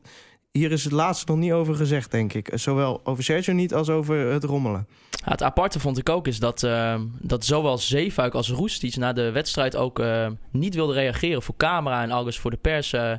hier 0.60 0.72
is 0.72 0.84
het 0.84 0.94
laatste 0.94 1.32
nog 1.32 1.40
niet 1.40 1.52
over 1.52 1.76
gezegd, 1.76 2.12
denk 2.12 2.34
ik. 2.34 2.50
Zowel 2.54 3.02
over 3.04 3.24
Sergio 3.24 3.54
niet 3.54 3.74
als 3.74 3.90
over 3.90 4.16
het 4.18 4.44
rommelen. 4.44 4.88
Ja, 5.10 5.32
het 5.32 5.44
aparte 5.44 5.80
vond 5.80 5.98
ik 5.98 6.10
ook 6.10 6.28
is 6.28 6.40
dat, 6.40 6.64
eh, 6.64 7.00
dat 7.20 7.46
zowel 7.46 7.78
Zeefuik 7.78 8.34
als 8.34 8.50
Roestic 8.52 8.96
na 8.96 9.14
de 9.14 9.32
wedstrijd 9.32 9.76
ook 9.76 10.00
eh, 10.00 10.28
niet 10.52 10.76
wilden 10.76 10.96
reageren 10.96 11.42
voor 11.42 11.56
camera 11.58 12.04
en 12.04 12.12
alles 12.12 12.40
voor 12.40 12.52
de 12.52 12.58
pers 12.58 12.94
eh, 12.94 13.12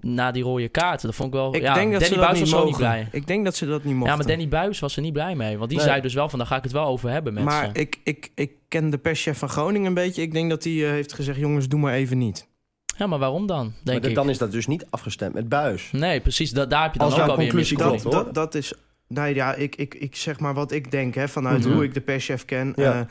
na 0.00 0.30
die 0.30 0.42
rode 0.42 0.68
kaarten. 0.68 1.06
Dat 1.06 1.16
vond 1.16 1.28
ik 1.28 1.34
wel. 1.34 1.54
Ik 1.54 1.62
ja, 1.62 1.74
denk 1.74 1.92
dat 1.92 2.00
Danny 2.00 2.14
ze 2.14 2.20
dat 2.20 2.24
Buis 2.28 2.40
niet 2.40 2.50
was 2.50 2.60
ook 2.60 2.66
mogen. 2.66 2.80
niet 2.88 2.90
blij. 3.10 3.20
Ik 3.20 3.26
denk 3.26 3.44
dat 3.44 3.56
ze 3.56 3.66
dat 3.66 3.84
niet 3.84 3.94
mochten. 3.94 4.10
Ja, 4.10 4.16
maar 4.16 4.26
Danny 4.26 4.48
Buis 4.48 4.78
was 4.78 4.96
er 4.96 5.02
niet 5.02 5.12
blij 5.12 5.34
mee. 5.34 5.58
Want 5.58 5.70
die 5.70 5.78
Nee. 5.78 5.88
zei 5.88 6.00
dus 6.00 6.14
wel 6.14 6.28
van, 6.28 6.38
daar 6.38 6.48
ga 6.48 6.56
ik 6.56 6.62
het 6.62 6.72
wel 6.72 6.86
over 6.86 7.10
hebben 7.10 7.34
met 7.34 7.44
Maar 7.44 7.70
ik, 7.72 8.00
ik, 8.04 8.30
ik 8.34 8.52
ken 8.68 8.90
de 8.90 8.98
perschef 8.98 9.38
van 9.38 9.48
Groningen 9.48 9.86
een 9.86 9.94
beetje. 9.94 10.22
Ik 10.22 10.32
denk 10.32 10.50
dat 10.50 10.64
hij 10.64 10.72
eh, 10.84 10.90
heeft 10.90 11.12
gezegd, 11.12 11.38
jongens, 11.38 11.68
doe 11.68 11.80
maar 11.80 11.94
even 11.94 12.18
niet. 12.18 12.48
Ja, 12.96 13.06
maar 13.06 13.18
waarom 13.18 13.46
dan, 13.46 13.64
Maar 13.64 13.74
denk 13.82 14.00
dat- 14.00 14.10
ik? 14.10 14.16
dan 14.16 14.28
is 14.30 14.38
dat 14.38 14.52
dus 14.52 14.66
niet 14.66 14.86
afgestemd 14.90 15.34
met 15.34 15.48
buis. 15.48 15.88
Nee, 15.92 16.20
precies. 16.20 16.50
Da 16.52 16.66
daar 16.66 16.82
heb 16.82 16.92
je 16.92 16.98
dan 16.98 17.06
Als 17.08 17.16
ook 17.16 17.22
jouw 17.24 17.30
alweer 17.34 17.46
conclusie 17.48 17.76
mis. 17.78 17.86
klopt, 17.86 18.02
Dat, 18.02 18.12
hoor. 18.12 18.24
dat, 18.24 18.34
dat 18.34 18.54
is... 18.54 18.72
Nou 19.08 19.34
ja, 19.34 19.54
ik, 19.54 19.76
ik, 19.76 19.94
ik 19.94 20.16
zeg 20.16 20.40
maar 20.40 20.54
wat 20.54 20.72
ik 20.72 20.90
denk, 20.90 21.14
hè, 21.14 21.28
vanuit 21.28 21.64
Mhm. 21.64 21.72
hoe 21.74 21.84
ik 21.84 21.94
de 21.94 22.00
perschef 22.00 22.44
ken. 22.44 22.72
Ja. 22.76 23.06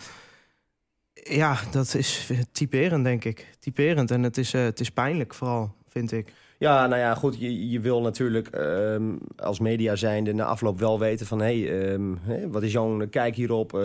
Eh, 1.14 1.36
ja, 1.38 1.58
dat 1.72 1.94
is 1.96 2.30
typerend, 2.52 3.04
denk 3.04 3.24
ik. 3.26 3.48
Typerend. 3.60 4.12
En 4.12 4.24
het 4.24 4.38
is, 4.38 4.54
eh, 4.54 4.64
het 4.64 4.80
is 4.80 4.90
pijnlijk, 4.92 5.34
vooral, 5.34 5.76
vind 5.90 6.12
ik. 6.12 6.34
Ja, 6.58 6.88
nou 6.88 7.02
ja, 7.02 7.16
goed. 7.16 7.40
Je, 7.40 7.70
je 7.70 7.80
wil 7.80 8.02
natuurlijk 8.02 8.48
ehm, 8.48 9.04
als 9.36 9.60
media 9.60 9.96
zijnde 9.96 10.34
na 10.34 10.44
afloop 10.46 10.80
wel 10.80 11.00
weten 11.00 11.26
van... 11.26 11.40
hé, 11.42 11.62
hey, 11.62 11.92
ehm, 11.92 12.14
hè, 12.22 12.50
wat 12.50 12.64
is 12.64 12.72
jouw 12.72 13.08
kijk 13.10 13.36
hierop? 13.36 13.74
Eh, 13.74 13.80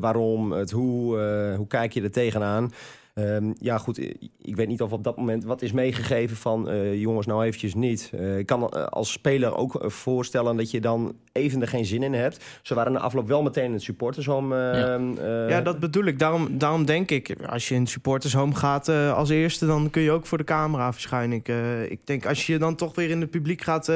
waarom? 0.00 0.52
Het 0.52 0.70
hoe? 0.70 1.20
Eh, 1.20 1.56
hoe 1.56 1.66
kijk 1.66 1.92
je 1.92 2.02
er 2.02 2.10
tegenaan? 2.10 2.72
Ehm, 3.14 3.52
ja, 3.58 3.78
goed. 3.78 3.98
Ik 4.38 4.56
weet 4.56 4.68
niet 4.68 4.82
of 4.82 4.92
op 4.92 5.04
dat 5.04 5.16
moment 5.16 5.44
wat 5.44 5.62
is 5.62 5.72
meegegeven 5.72 6.36
van... 6.36 6.68
eh, 6.68 6.94
jongens, 7.00 7.26
nou 7.26 7.44
eventjes 7.44 7.74
niet. 7.74 8.10
Eh, 8.14 8.38
ik 8.38 8.46
kan 8.46 8.68
eh, 8.68 8.84
als 8.84 9.12
speler 9.12 9.56
ook 9.56 9.84
voorstellen 9.86 10.56
dat 10.56 10.70
je 10.70 10.80
dan 10.80 11.14
even 11.32 11.60
er 11.60 11.68
geen 11.68 11.84
zin 11.84 12.02
in 12.02 12.12
hebt. 12.14 12.44
Ze 12.62 12.74
waren 12.74 12.92
na 12.92 12.98
afloop 12.98 13.26
wel 13.28 13.42
meteen 13.42 13.64
in 13.64 13.72
het 13.72 13.82
supportershome. 13.82 14.56
Ja. 14.56 14.96
eh, 15.44 15.48
Ja, 15.50 15.60
dat 15.60 15.78
bedoel 15.80 16.04
ik. 16.04 16.18
Daarom, 16.18 16.58
daarom 16.58 16.84
denk 16.84 17.10
ik, 17.10 17.36
als 17.46 17.68
je 17.68 17.74
in 17.74 17.86
supportershome 17.86 18.54
gaat 18.54 18.88
eh, 18.88 19.16
als 19.16 19.28
eerste... 19.28 19.66
dan 19.66 19.90
kun 19.90 20.02
je 20.02 20.10
ook 20.10 20.26
voor 20.26 20.38
de 20.38 20.44
camera 20.44 20.92
verschijnen. 20.92 21.36
Ik, 21.36 21.48
ik 21.90 22.06
denk, 22.06 22.26
als 22.26 22.46
je 22.46 22.52
je 22.52 22.58
dan 22.58 22.74
toch 22.74 22.94
weer 22.94 23.10
in 23.10 23.20
het 23.20 23.30
publiek 23.30 23.62
gaat 23.62 23.92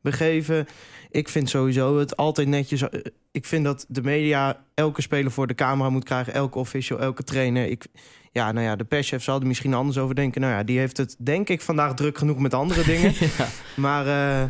begeven... 0.00 0.66
ik 1.10 1.28
vind 1.28 1.48
sowieso 1.48 1.98
het 1.98 2.16
altijd 2.16 2.48
netjes... 2.48 2.88
eh, 2.88 3.00
ik 3.30 3.46
vind 3.46 3.64
dat 3.64 3.84
de 3.88 4.02
media 4.02 4.64
elke 4.74 5.02
speler 5.02 5.30
voor 5.30 5.46
de 5.46 5.54
camera 5.54 5.90
moet 5.90 6.04
krijgen... 6.04 6.32
elke 6.32 6.58
official, 6.58 6.98
elke 6.98 7.24
trainer. 7.24 7.66
Ik, 7.66 7.86
ja, 8.32 8.52
nou 8.52 8.66
ja, 8.66 8.76
de 8.76 8.84
perschef 8.84 9.22
zal 9.22 9.40
er 9.40 9.46
misschien 9.46 9.74
anders 9.74 9.98
over 9.98 10.14
denken. 10.14 10.40
Nou 10.40 10.52
ja, 10.52 10.62
die 10.62 10.78
heeft 10.78 10.96
het 10.96 11.16
denk 11.18 11.48
ik 11.48 11.60
vandaag 11.60 11.94
druk 11.94 12.18
genoeg 12.18 12.38
met 12.38 12.54
andere 12.54 12.84
dingen. 12.84 13.12
Ja. 13.38 13.46
Maar 13.76 14.06
eh, 14.06 14.48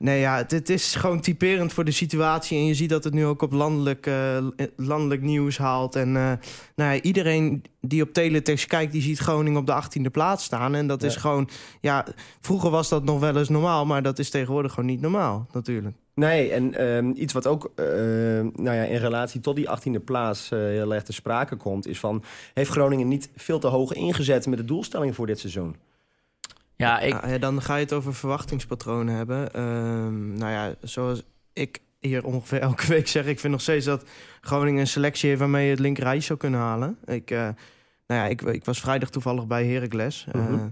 nee, 0.00 0.20
ja, 0.20 0.36
het, 0.36 0.50
het 0.50 0.68
is 0.68 0.94
gewoon 0.94 1.20
typerend 1.20 1.72
voor 1.72 1.84
de 1.84 1.90
situatie. 1.90 2.58
En 2.58 2.66
je 2.66 2.74
ziet 2.74 2.90
dat 2.90 3.04
het 3.04 3.14
nu 3.14 3.26
ook 3.26 3.42
op 3.42 3.52
landelijk, 3.52 4.06
eh, 4.06 4.44
landelijk 4.76 5.22
nieuws 5.22 5.58
haalt. 5.58 5.96
En 5.96 6.16
eh, 6.16 6.32
nou 6.74 6.94
ja, 6.94 7.00
iedereen 7.00 7.62
die 7.80 8.02
op 8.02 8.12
teletext 8.12 8.66
kijkt, 8.66 8.92
die 8.92 9.02
ziet 9.02 9.18
Groningen 9.18 9.60
op 9.60 9.66
de 9.66 9.72
18e 9.72 10.10
plaats 10.10 10.44
staan. 10.44 10.74
En 10.74 10.86
dat 10.86 11.02
is 11.02 11.16
gewoon, 11.16 11.48
ja, 11.80 12.06
vroeger 12.40 12.70
was 12.70 12.88
dat 12.88 13.04
nog 13.04 13.20
wel 13.20 13.36
eens 13.36 13.48
normaal. 13.48 13.86
Maar 13.86 14.02
dat 14.02 14.18
is 14.18 14.30
tegenwoordig 14.30 14.72
gewoon 14.72 14.90
niet 14.90 15.00
normaal, 15.00 15.46
natuurlijk. 15.52 15.96
Nee, 16.14 16.50
en 16.50 16.74
ehm, 16.74 17.10
iets 17.14 17.32
wat 17.32 17.46
ook 17.46 17.70
eh, 17.74 17.84
nou 18.54 18.76
ja, 18.76 18.82
in 18.82 18.98
relatie 18.98 19.40
tot 19.40 19.56
die 19.56 19.68
18e 19.68 20.04
plaats 20.04 20.48
heel 20.50 20.94
erg 20.94 21.02
te 21.02 21.12
sprake 21.12 21.56
komt... 21.56 21.86
is 21.86 21.98
van, 22.00 22.22
heeft 22.54 22.70
Groningen 22.70 23.08
niet 23.08 23.30
veel 23.36 23.58
te 23.58 23.66
hoog 23.66 23.92
ingezet 23.92 24.46
met 24.46 24.58
de 24.58 24.64
doelstelling 24.64 25.14
voor 25.14 25.26
dit 25.26 25.38
seizoen? 25.38 25.76
Ja, 26.80 27.00
ik, 27.00 27.26
Ja, 27.26 27.38
dan 27.38 27.62
ga 27.62 27.74
je 27.76 27.84
het 27.84 27.92
over 27.92 28.14
verwachtingspatronen 28.14 29.14
hebben. 29.14 29.52
Ehm, 29.52 30.34
nou 30.34 30.52
ja, 30.52 30.74
zoals 30.82 31.22
ik 31.52 31.80
hier 31.98 32.24
ongeveer 32.24 32.60
elke 32.70 32.86
week 32.86 33.08
zeg... 33.08 33.26
ik 33.26 33.40
vind 33.40 33.52
nog 33.52 33.62
steeds 33.62 33.84
dat 33.86 34.04
Groningen 34.40 34.80
een 34.80 34.86
selectie 34.86 35.28
heeft... 35.28 35.40
waarmee 35.40 35.64
je 35.64 35.70
het 35.70 35.80
linkerrijtje 35.80 36.26
zou 36.26 36.38
kunnen 36.38 36.60
halen. 36.60 36.96
Ik, 37.04 37.30
eh, 37.30 37.38
nou 38.06 38.20
ja, 38.20 38.26
ik, 38.26 38.42
ik 38.42 38.64
was 38.64 38.80
vrijdag 38.80 39.10
toevallig 39.10 39.46
bij 39.46 39.66
Heracles. 39.66 40.26
Eh, 40.32 40.40
Mhm. 40.48 40.68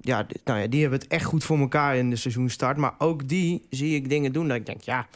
ja, 0.00 0.26
nou 0.44 0.60
ja, 0.60 0.66
die 0.66 0.80
hebben 0.80 0.98
het 0.98 1.08
echt 1.08 1.24
goed 1.24 1.44
voor 1.44 1.58
elkaar 1.58 1.96
in 1.96 2.10
de 2.10 2.16
seizoenstart. 2.16 2.76
Maar 2.76 2.94
ook 2.98 3.28
die 3.28 3.66
zie 3.70 3.94
ik 3.94 4.08
dingen 4.08 4.32
doen 4.32 4.48
dat 4.48 4.56
ik 4.56 4.66
denk... 4.66 4.80
ja, 4.80 5.06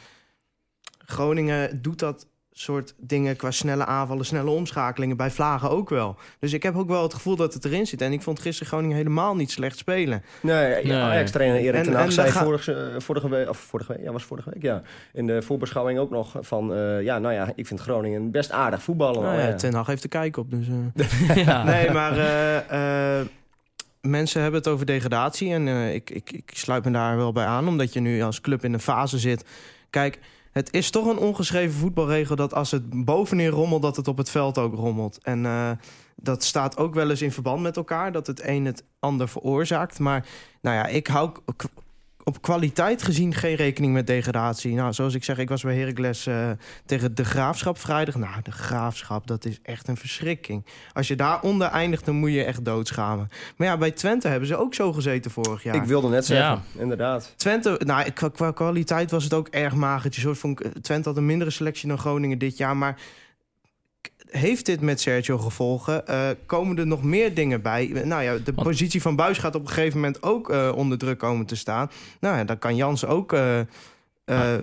Groningen 1.05 1.83
doet 1.83 1.99
dat 1.99 2.27
soort 2.61 2.95
dingen 2.97 3.37
qua 3.37 3.51
snelle 3.51 3.85
aanvallen, 3.85 4.25
snelle 4.25 4.51
omschakelingen 4.51 5.17
bij 5.17 5.31
Vlagen 5.31 5.71
ook 5.71 5.89
wel. 5.89 6.17
Dus 6.39 6.53
ik 6.53 6.63
heb 6.63 6.77
ook 6.77 6.89
wel 6.89 7.03
het 7.03 7.15
gevoel 7.15 7.37
dat 7.37 7.55
het 7.55 7.65
erin 7.65 7.87
zit. 7.87 8.01
En 8.01 8.13
ik 8.13 8.23
vond 8.23 8.41
gisteren 8.41 8.69
Groningen 8.69 8.97
helemaal 8.97 9.37
niet 9.37 9.51
slecht 9.51 9.79
spelen. 9.79 10.23
Nee, 10.43 10.85
Nee. 10.85 10.97
Ajax-trainer 10.97 11.61
Erik 11.61 11.75
En- 11.75 11.83
ten 11.83 11.95
Hag 11.95 12.13
zei 12.13 12.27
dan 12.27 12.37
ga- 12.37 12.45
vorige, 12.45 12.73
eh, 12.75 13.01
vorige 13.01 13.29
week... 13.29 13.49
Of 13.49 13.59
vorige 13.59 13.93
week, 13.93 14.03
ja, 14.03 14.13
was 14.13 14.25
vorige 14.25 14.51
week, 14.53 14.63
ja. 14.63 14.83
In 15.13 15.27
de 15.27 15.43
voorbeschouwing 15.43 15.99
ook 15.99 16.11
nog 16.11 16.37
van... 16.41 16.75
eh, 16.75 17.03
ja, 17.03 17.19
nou 17.19 17.35
ja, 17.35 17.53
ik 17.55 17.67
vind 17.67 17.81
Groningen 17.81 18.31
best 18.31 18.51
aardig 18.51 18.83
voetballen. 18.83 19.23
Nou 19.23 19.39
ja, 19.39 19.47
ja. 19.47 19.55
Ten 19.55 19.75
Hag 19.75 19.87
heeft 19.87 20.03
de 20.03 20.09
kijk 20.09 20.37
op. 20.37 20.51
Dus, 20.51 20.67
eh. 20.69 21.37
ja. 21.47 21.65
Nee, 21.65 21.91
maar 21.91 22.19
eh, 22.19 23.19
eh, 23.21 23.27
mensen 24.01 24.43
hebben 24.43 24.61
het 24.61 24.69
over 24.69 24.87
degradatie. 24.87 25.53
En 25.53 25.69
eh, 25.69 25.95
ik, 25.95 26.11
ik, 26.11 26.33
ik 26.33 26.51
sluit 26.55 26.85
me 26.85 26.91
daar 26.91 27.17
wel 27.17 27.33
bij 27.33 27.45
aan, 27.47 27.69
omdat 27.69 27.93
je 27.93 28.01
nu 28.01 28.23
als 28.23 28.41
club 28.41 28.65
in 28.65 28.73
een 28.73 28.81
fase 28.81 29.19
zit. 29.19 29.45
Kijk, 29.91 30.19
het 30.59 30.73
is 30.73 30.91
toch 30.91 31.07
een 31.07 31.19
ongeschreven 31.19 31.79
voetbalregel 31.79 32.37
dat 32.37 32.55
als 32.55 32.71
het 32.71 33.05
bovenin 33.05 33.49
rommelt, 33.49 33.83
dat 33.83 33.97
het 33.97 34.09
op 34.09 34.17
het 34.17 34.31
veld 34.31 34.59
ook 34.59 34.75
rommelt. 34.75 35.19
En 35.23 35.47
eh, 35.47 35.71
dat 36.17 36.45
staat 36.45 36.77
ook 36.77 36.95
wel 36.95 37.11
eens 37.11 37.23
in 37.23 37.33
verband 37.33 37.63
met 37.63 37.77
elkaar, 37.77 38.13
dat 38.13 38.27
het 38.27 38.47
een 38.47 38.65
het 38.65 38.85
ander 38.99 39.29
veroorzaakt. 39.29 39.99
Maar 39.99 40.27
nou 40.61 40.77
ja, 40.77 40.87
ik 40.87 41.07
hou 41.07 41.31
op 42.29 42.43
kwaliteit 42.43 43.03
gezien 43.03 43.35
geen 43.35 43.55
rekening 43.55 43.93
met 43.93 44.07
degradatie. 44.07 44.75
Nou, 44.75 44.93
zoals 44.93 45.15
ik 45.15 45.25
zeg, 45.25 45.39
ik 45.39 45.49
was 45.49 45.63
bij 45.63 45.77
Heracles 45.79 46.27
eh, 46.27 46.51
tegen 46.87 47.15
de 47.15 47.25
Graafschap 47.25 47.79
vrijdag. 47.79 48.15
Nou, 48.15 48.43
de 48.43 48.51
Graafschap, 48.53 49.27
dat 49.27 49.45
is 49.45 49.59
echt 49.63 49.89
een 49.89 49.97
verschrikking. 49.97 50.67
Als 50.93 51.09
je 51.09 51.17
daaronder 51.17 51.69
eindigt, 51.69 52.05
dan 52.05 52.15
moet 52.15 52.33
je 52.33 52.45
echt 52.45 52.65
doodschamen. 52.65 53.29
Maar 53.57 53.67
ja, 53.67 53.77
bij 53.77 53.91
Twente 53.91 54.29
hebben 54.29 54.49
ze 54.49 54.57
ook 54.57 54.75
zo 54.75 54.93
gezeten 54.93 55.31
vorig 55.31 55.63
jaar. 55.63 55.75
Ik 55.75 55.83
wilde 55.83 56.09
net 56.09 56.27
zeggen, 56.27 56.63
Ja. 56.75 56.81
inderdaad. 56.81 57.33
Twente, 57.37 57.81
nou, 57.85 58.11
qua, 58.11 58.29
qua 58.29 58.51
kwaliteit 58.53 59.11
was 59.11 59.25
het 59.25 59.35
ook 59.35 59.49
erg 59.49 59.75
magertjes. 59.75 60.25
hoor. 60.25 60.37
Vond 60.37 60.61
ik, 60.61 60.73
Twente 60.83 61.09
had 61.09 61.19
een 61.19 61.27
mindere 61.27 61.51
selectie 61.51 61.89
dan 61.89 61.99
Groningen 61.99 62.39
dit 62.39 62.57
jaar. 62.57 62.77
Maar 62.77 62.97
heeft 64.31 64.67
dit 64.67 64.81
met 64.81 65.01
Sergio 65.01 65.39
gevolgen? 65.39 66.07
Eh, 66.07 66.29
komen 66.47 66.79
er 66.79 66.87
nog 66.87 67.03
meer 67.03 67.35
dingen 67.35 67.63
bij? 67.63 67.87
Nou 68.05 68.23
ja, 68.23 68.33
de 68.35 68.43
Want- 68.55 68.69
positie 68.69 69.03
van 69.03 69.17
Buis 69.17 69.39
gaat 69.39 69.55
op 69.55 69.61
een 69.63 69.69
gegeven 69.73 69.97
moment 70.01 70.23
ook 70.23 70.51
eh, 70.51 70.73
onder 70.75 70.99
druk 70.99 71.19
komen 71.19 71.47
te 71.47 71.57
staan. 71.57 71.91
Nou 72.21 72.37
ja, 72.37 72.45
dan 72.45 72.59
kan 72.59 72.77
Jans 72.77 73.05
ook 73.07 73.33
eh, 73.33 73.61
eh, 73.61 74.55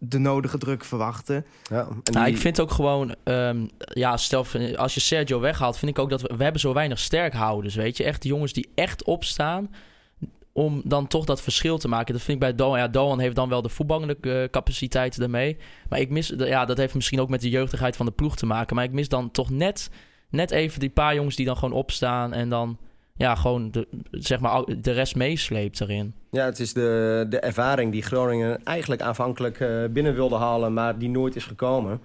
de 0.00 0.18
nodige 0.18 0.58
druk 0.58 0.84
verwachten. 0.84 1.46
Ja, 1.70 1.86
en 2.04 2.12
Nou, 2.12 2.26
ik 2.26 2.36
vind 2.38 2.60
ook 2.60 2.70
gewoon, 2.70 3.14
ehm, 3.24 3.66
ja, 3.78 4.16
stel 4.16 4.46
als 4.76 4.94
je 4.94 5.00
Sergio 5.00 5.40
weghaalt, 5.40 5.78
vind 5.78 5.90
ik 5.90 5.98
ook 5.98 6.10
dat 6.10 6.20
we, 6.22 6.34
we 6.36 6.42
hebben 6.42 6.60
zo 6.60 6.72
weinig 6.72 6.98
sterkhouders, 6.98 7.74
weet 7.74 7.96
je, 7.96 8.04
echt 8.04 8.24
jongens 8.24 8.52
die 8.52 8.68
echt 8.74 9.04
opstaan 9.04 9.70
om 10.52 10.82
dan 10.84 11.06
toch 11.06 11.24
dat 11.24 11.42
verschil 11.42 11.78
te 11.78 11.88
maken. 11.88 12.12
Dat 12.14 12.22
vind 12.22 12.42
ik 12.42 12.42
bij 12.42 12.54
Doan. 12.54 12.78
Ja, 12.78 12.88
Doan 12.88 13.20
heeft 13.20 13.36
dan 13.36 13.48
wel 13.48 13.62
de 13.62 13.68
voetballende 13.68 14.16
eh, 14.20 14.50
capaciteiten 14.50 15.20
daarmee, 15.20 15.56
maar 15.88 16.00
ik 16.00 16.10
mis, 16.10 16.32
ja, 16.36 16.64
dat 16.64 16.76
heeft 16.76 16.94
misschien 16.94 17.20
ook 17.20 17.28
met 17.28 17.40
de 17.40 17.50
jeugdigheid 17.50 17.96
van 17.96 18.06
de 18.06 18.12
ploeg 18.12 18.36
te 18.36 18.46
maken, 18.46 18.76
maar 18.76 18.84
ik 18.84 18.92
mis 18.92 19.08
dan 19.08 19.30
toch 19.30 19.50
net, 19.50 19.90
net 20.30 20.50
even 20.50 20.80
die 20.80 20.90
paar 20.90 21.14
jongens 21.14 21.36
die 21.36 21.46
dan 21.46 21.56
gewoon 21.56 21.78
opstaan 21.78 22.32
en 22.32 22.48
dan, 22.48 22.78
ja, 23.16 23.34
gewoon 23.34 23.70
de, 23.70 23.88
zeg 24.10 24.40
maar 24.40 24.64
de 24.80 24.92
rest 24.92 25.16
meesleept 25.16 25.80
erin. 25.80 26.14
Ja, 26.30 26.44
het 26.44 26.60
is 26.60 26.72
de, 26.72 27.26
de 27.28 27.40
ervaring 27.40 27.92
die 27.92 28.02
Groningen 28.02 28.64
eigenlijk 28.64 29.02
aanvankelijk 29.02 29.60
eh, 29.60 29.84
binnen 29.90 30.14
wilde 30.14 30.36
halen, 30.36 30.72
maar 30.72 30.98
die 30.98 31.10
nooit 31.10 31.36
is 31.36 31.44
gekomen. 31.44 32.00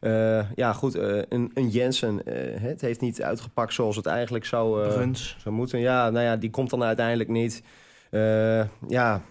Eh, 0.00 0.50
ja, 0.54 0.72
goed, 0.72 0.94
een, 0.94 1.50
een 1.54 1.68
Jensen, 1.68 2.22
het 2.60 2.80
heeft 2.80 3.00
niet 3.00 3.22
uitgepakt 3.22 3.74
zoals 3.74 3.96
het 3.96 4.06
eigenlijk 4.06 4.44
zou, 4.44 4.84
eh, 4.84 5.08
zou 5.12 5.54
moeten. 5.54 5.78
Ja, 5.78 6.10
nou 6.10 6.24
ja, 6.24 6.36
die 6.36 6.50
komt 6.50 6.70
dan 6.70 6.82
uiteindelijk 6.82 7.28
niet. 7.28 7.62
Eh, 8.10 8.62
ja, 8.88 9.22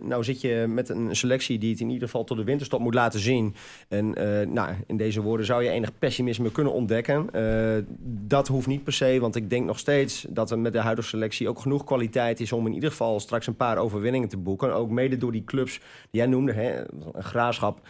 nou 0.00 0.24
zit 0.24 0.40
je 0.40 0.64
met 0.68 0.88
een 0.88 1.16
selectie 1.16 1.58
die 1.58 1.70
het 1.70 1.80
in 1.80 1.90
ieder 1.90 2.08
geval 2.08 2.24
tot 2.24 2.36
de 2.36 2.44
winterstop 2.44 2.80
moet 2.80 2.94
laten 2.94 3.20
zien. 3.20 3.54
En 3.88 4.14
eh, 4.14 4.46
nou, 4.46 4.74
in 4.86 4.96
deze 4.96 5.22
woorden 5.22 5.46
zou 5.46 5.62
je 5.62 5.70
enig 5.70 5.98
pessimisme 5.98 6.52
kunnen 6.52 6.72
ontdekken. 6.72 7.28
Eh, 7.32 7.84
dat 8.04 8.48
hoeft 8.48 8.66
niet 8.66 8.84
per 8.84 8.92
se, 8.92 9.18
want 9.20 9.36
ik 9.36 9.50
denk 9.50 9.66
nog 9.66 9.78
steeds 9.78 10.26
dat 10.28 10.50
er 10.50 10.58
met 10.58 10.72
de 10.72 10.78
huidige 10.78 11.08
selectie 11.08 11.48
ook 11.48 11.58
genoeg 11.58 11.84
kwaliteit 11.84 12.40
is 12.40 12.52
om 12.52 12.66
in 12.66 12.74
ieder 12.74 12.90
geval 12.90 13.20
straks 13.20 13.46
een 13.46 13.56
paar 13.56 13.78
overwinningen 13.78 14.28
te 14.28 14.36
boeken. 14.36 14.74
Ook 14.74 14.90
mede 14.90 15.16
door 15.16 15.32
die 15.32 15.44
clubs 15.44 15.78
die 16.10 16.20
jij 16.20 16.26
noemde, 16.26 16.52
hè, 16.52 16.78
een 17.12 17.22
graafschap. 17.22 17.80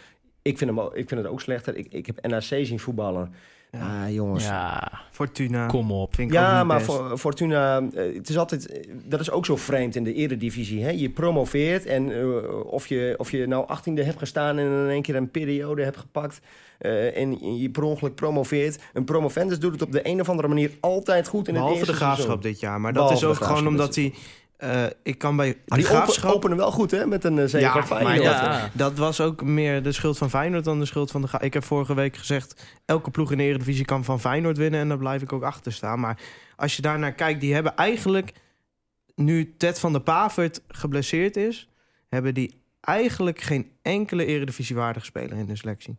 Ik 0.41 0.57
vind, 0.57 0.75
hem, 0.75 0.89
ik 0.93 1.07
vind 1.07 1.21
het 1.21 1.31
ook 1.31 1.41
slechter. 1.41 1.75
Ik, 1.75 1.87
ik 1.89 2.05
heb 2.05 2.27
NAC 2.27 2.43
zien 2.43 2.79
voetballen. 2.79 3.33
Ja, 3.77 4.09
jongens. 4.09 4.45
Ja, 4.45 4.91
Fortuna. 5.11 5.65
kom 5.67 5.91
op. 5.91 6.15
Vind 6.15 6.31
ik 6.31 6.37
ook 6.37 6.43
Ja, 6.43 6.63
maar 6.63 6.81
voor, 6.81 7.17
Fortuna, 7.17 7.81
eh, 7.93 8.15
het 8.15 8.29
is 8.29 8.37
altijd, 8.37 8.67
eh, 8.67 8.89
dat 9.05 9.19
is 9.19 9.31
ook 9.31 9.45
zo 9.45 9.55
vreemd 9.55 9.95
in 9.95 10.03
de 10.03 10.13
eredivisie. 10.13 10.83
Hè? 10.83 10.89
Je 10.89 11.09
promoveert 11.09 11.85
en 11.85 12.11
eh, 12.21 12.65
of, 12.65 12.87
je, 12.87 13.15
of 13.17 13.31
je 13.31 13.47
nou 13.47 13.65
18e 13.65 14.03
hebt 14.03 14.17
gestaan 14.17 14.57
en 14.57 14.65
in 14.65 14.89
één 14.89 15.01
keer 15.01 15.15
een 15.15 15.31
periode 15.31 15.83
hebt 15.83 15.97
gepakt 15.97 16.41
eh, 16.77 17.17
en 17.17 17.57
je 17.59 17.69
per 17.69 17.83
ongeluk 17.83 18.15
promoveert. 18.15 18.79
Een 18.93 19.03
promovendus 19.03 19.59
doet 19.59 19.71
het 19.71 19.81
op 19.81 19.91
de 19.91 20.07
een 20.07 20.19
of 20.21 20.29
andere 20.29 20.47
manier 20.47 20.71
altijd 20.79 21.27
goed 21.27 21.47
in 21.47 21.53
Behalve 21.53 21.75
het 21.75 21.85
de 21.85 21.89
eerste 21.89 22.05
graafschap 22.05 22.29
seizoen. 22.31 22.51
dit 22.51 22.59
jaar. 22.59 22.81
Maar 22.81 22.93
dat 22.93 23.03
Behalve 23.03 23.13
is 23.13 23.19
de 23.19 23.27
ook 23.27 23.47
gewoon 23.47 23.47
Graafschap 23.47 23.71
omdat 23.71 23.95
hij... 23.95 24.13
eh, 24.57 24.85
ik 25.03 25.17
kan 25.17 25.35
bij 25.35 25.47
de 25.47 25.57
die 25.75 25.85
open, 25.85 25.95
graafschap... 25.97 26.33
openen 26.33 26.57
wel 26.57 26.71
goed 26.71 26.91
hè, 26.91 27.05
met 27.05 27.23
een 27.23 27.37
uh, 27.37 27.45
zege 27.45 27.57
Ja, 27.59 27.83
Feyenoord. 27.85 28.21
ja. 28.23 28.69
Dat 28.73 28.97
was 28.97 29.21
ook 29.21 29.43
meer 29.43 29.83
de 29.83 29.91
schuld 29.91 30.17
van 30.17 30.29
Feyenoord 30.29 30.63
dan 30.63 30.79
de 30.79 30.85
schuld 30.85 31.11
van 31.11 31.21
de... 31.21 31.27
Ga- 31.27 31.41
Ik 31.41 31.53
heb 31.53 31.63
vorige 31.63 31.93
week 31.93 32.17
gezegd... 32.17 32.63
elke 32.85 33.11
ploeg 33.11 33.31
in 33.31 33.37
de 33.37 33.43
Eredivisie 33.43 33.85
kan 33.85 34.03
van 34.03 34.19
Feyenoord 34.19 34.57
winnen... 34.57 34.79
en 34.79 34.87
daar 34.87 34.97
blijf 34.97 35.21
ik 35.21 35.33
ook 35.33 35.43
achter 35.43 35.71
staan. 35.73 35.99
Maar 35.99 36.19
als 36.55 36.75
je 36.75 36.81
daarnaar 36.81 37.13
kijkt, 37.13 37.41
die 37.41 37.53
hebben 37.53 37.75
eigenlijk... 37.75 38.31
nu 39.15 39.53
Ted 39.57 39.79
van 39.79 39.91
der 39.91 40.01
Pavert 40.01 40.61
geblesseerd 40.67 41.35
is... 41.37 41.69
hebben 42.09 42.33
die 42.33 42.61
eigenlijk 42.81 43.41
geen 43.41 43.71
enkele 43.81 44.25
Eredivisiewaardige 44.25 45.05
speler 45.05 45.37
in 45.37 45.45
de 45.45 45.55
selectie. 45.55 45.97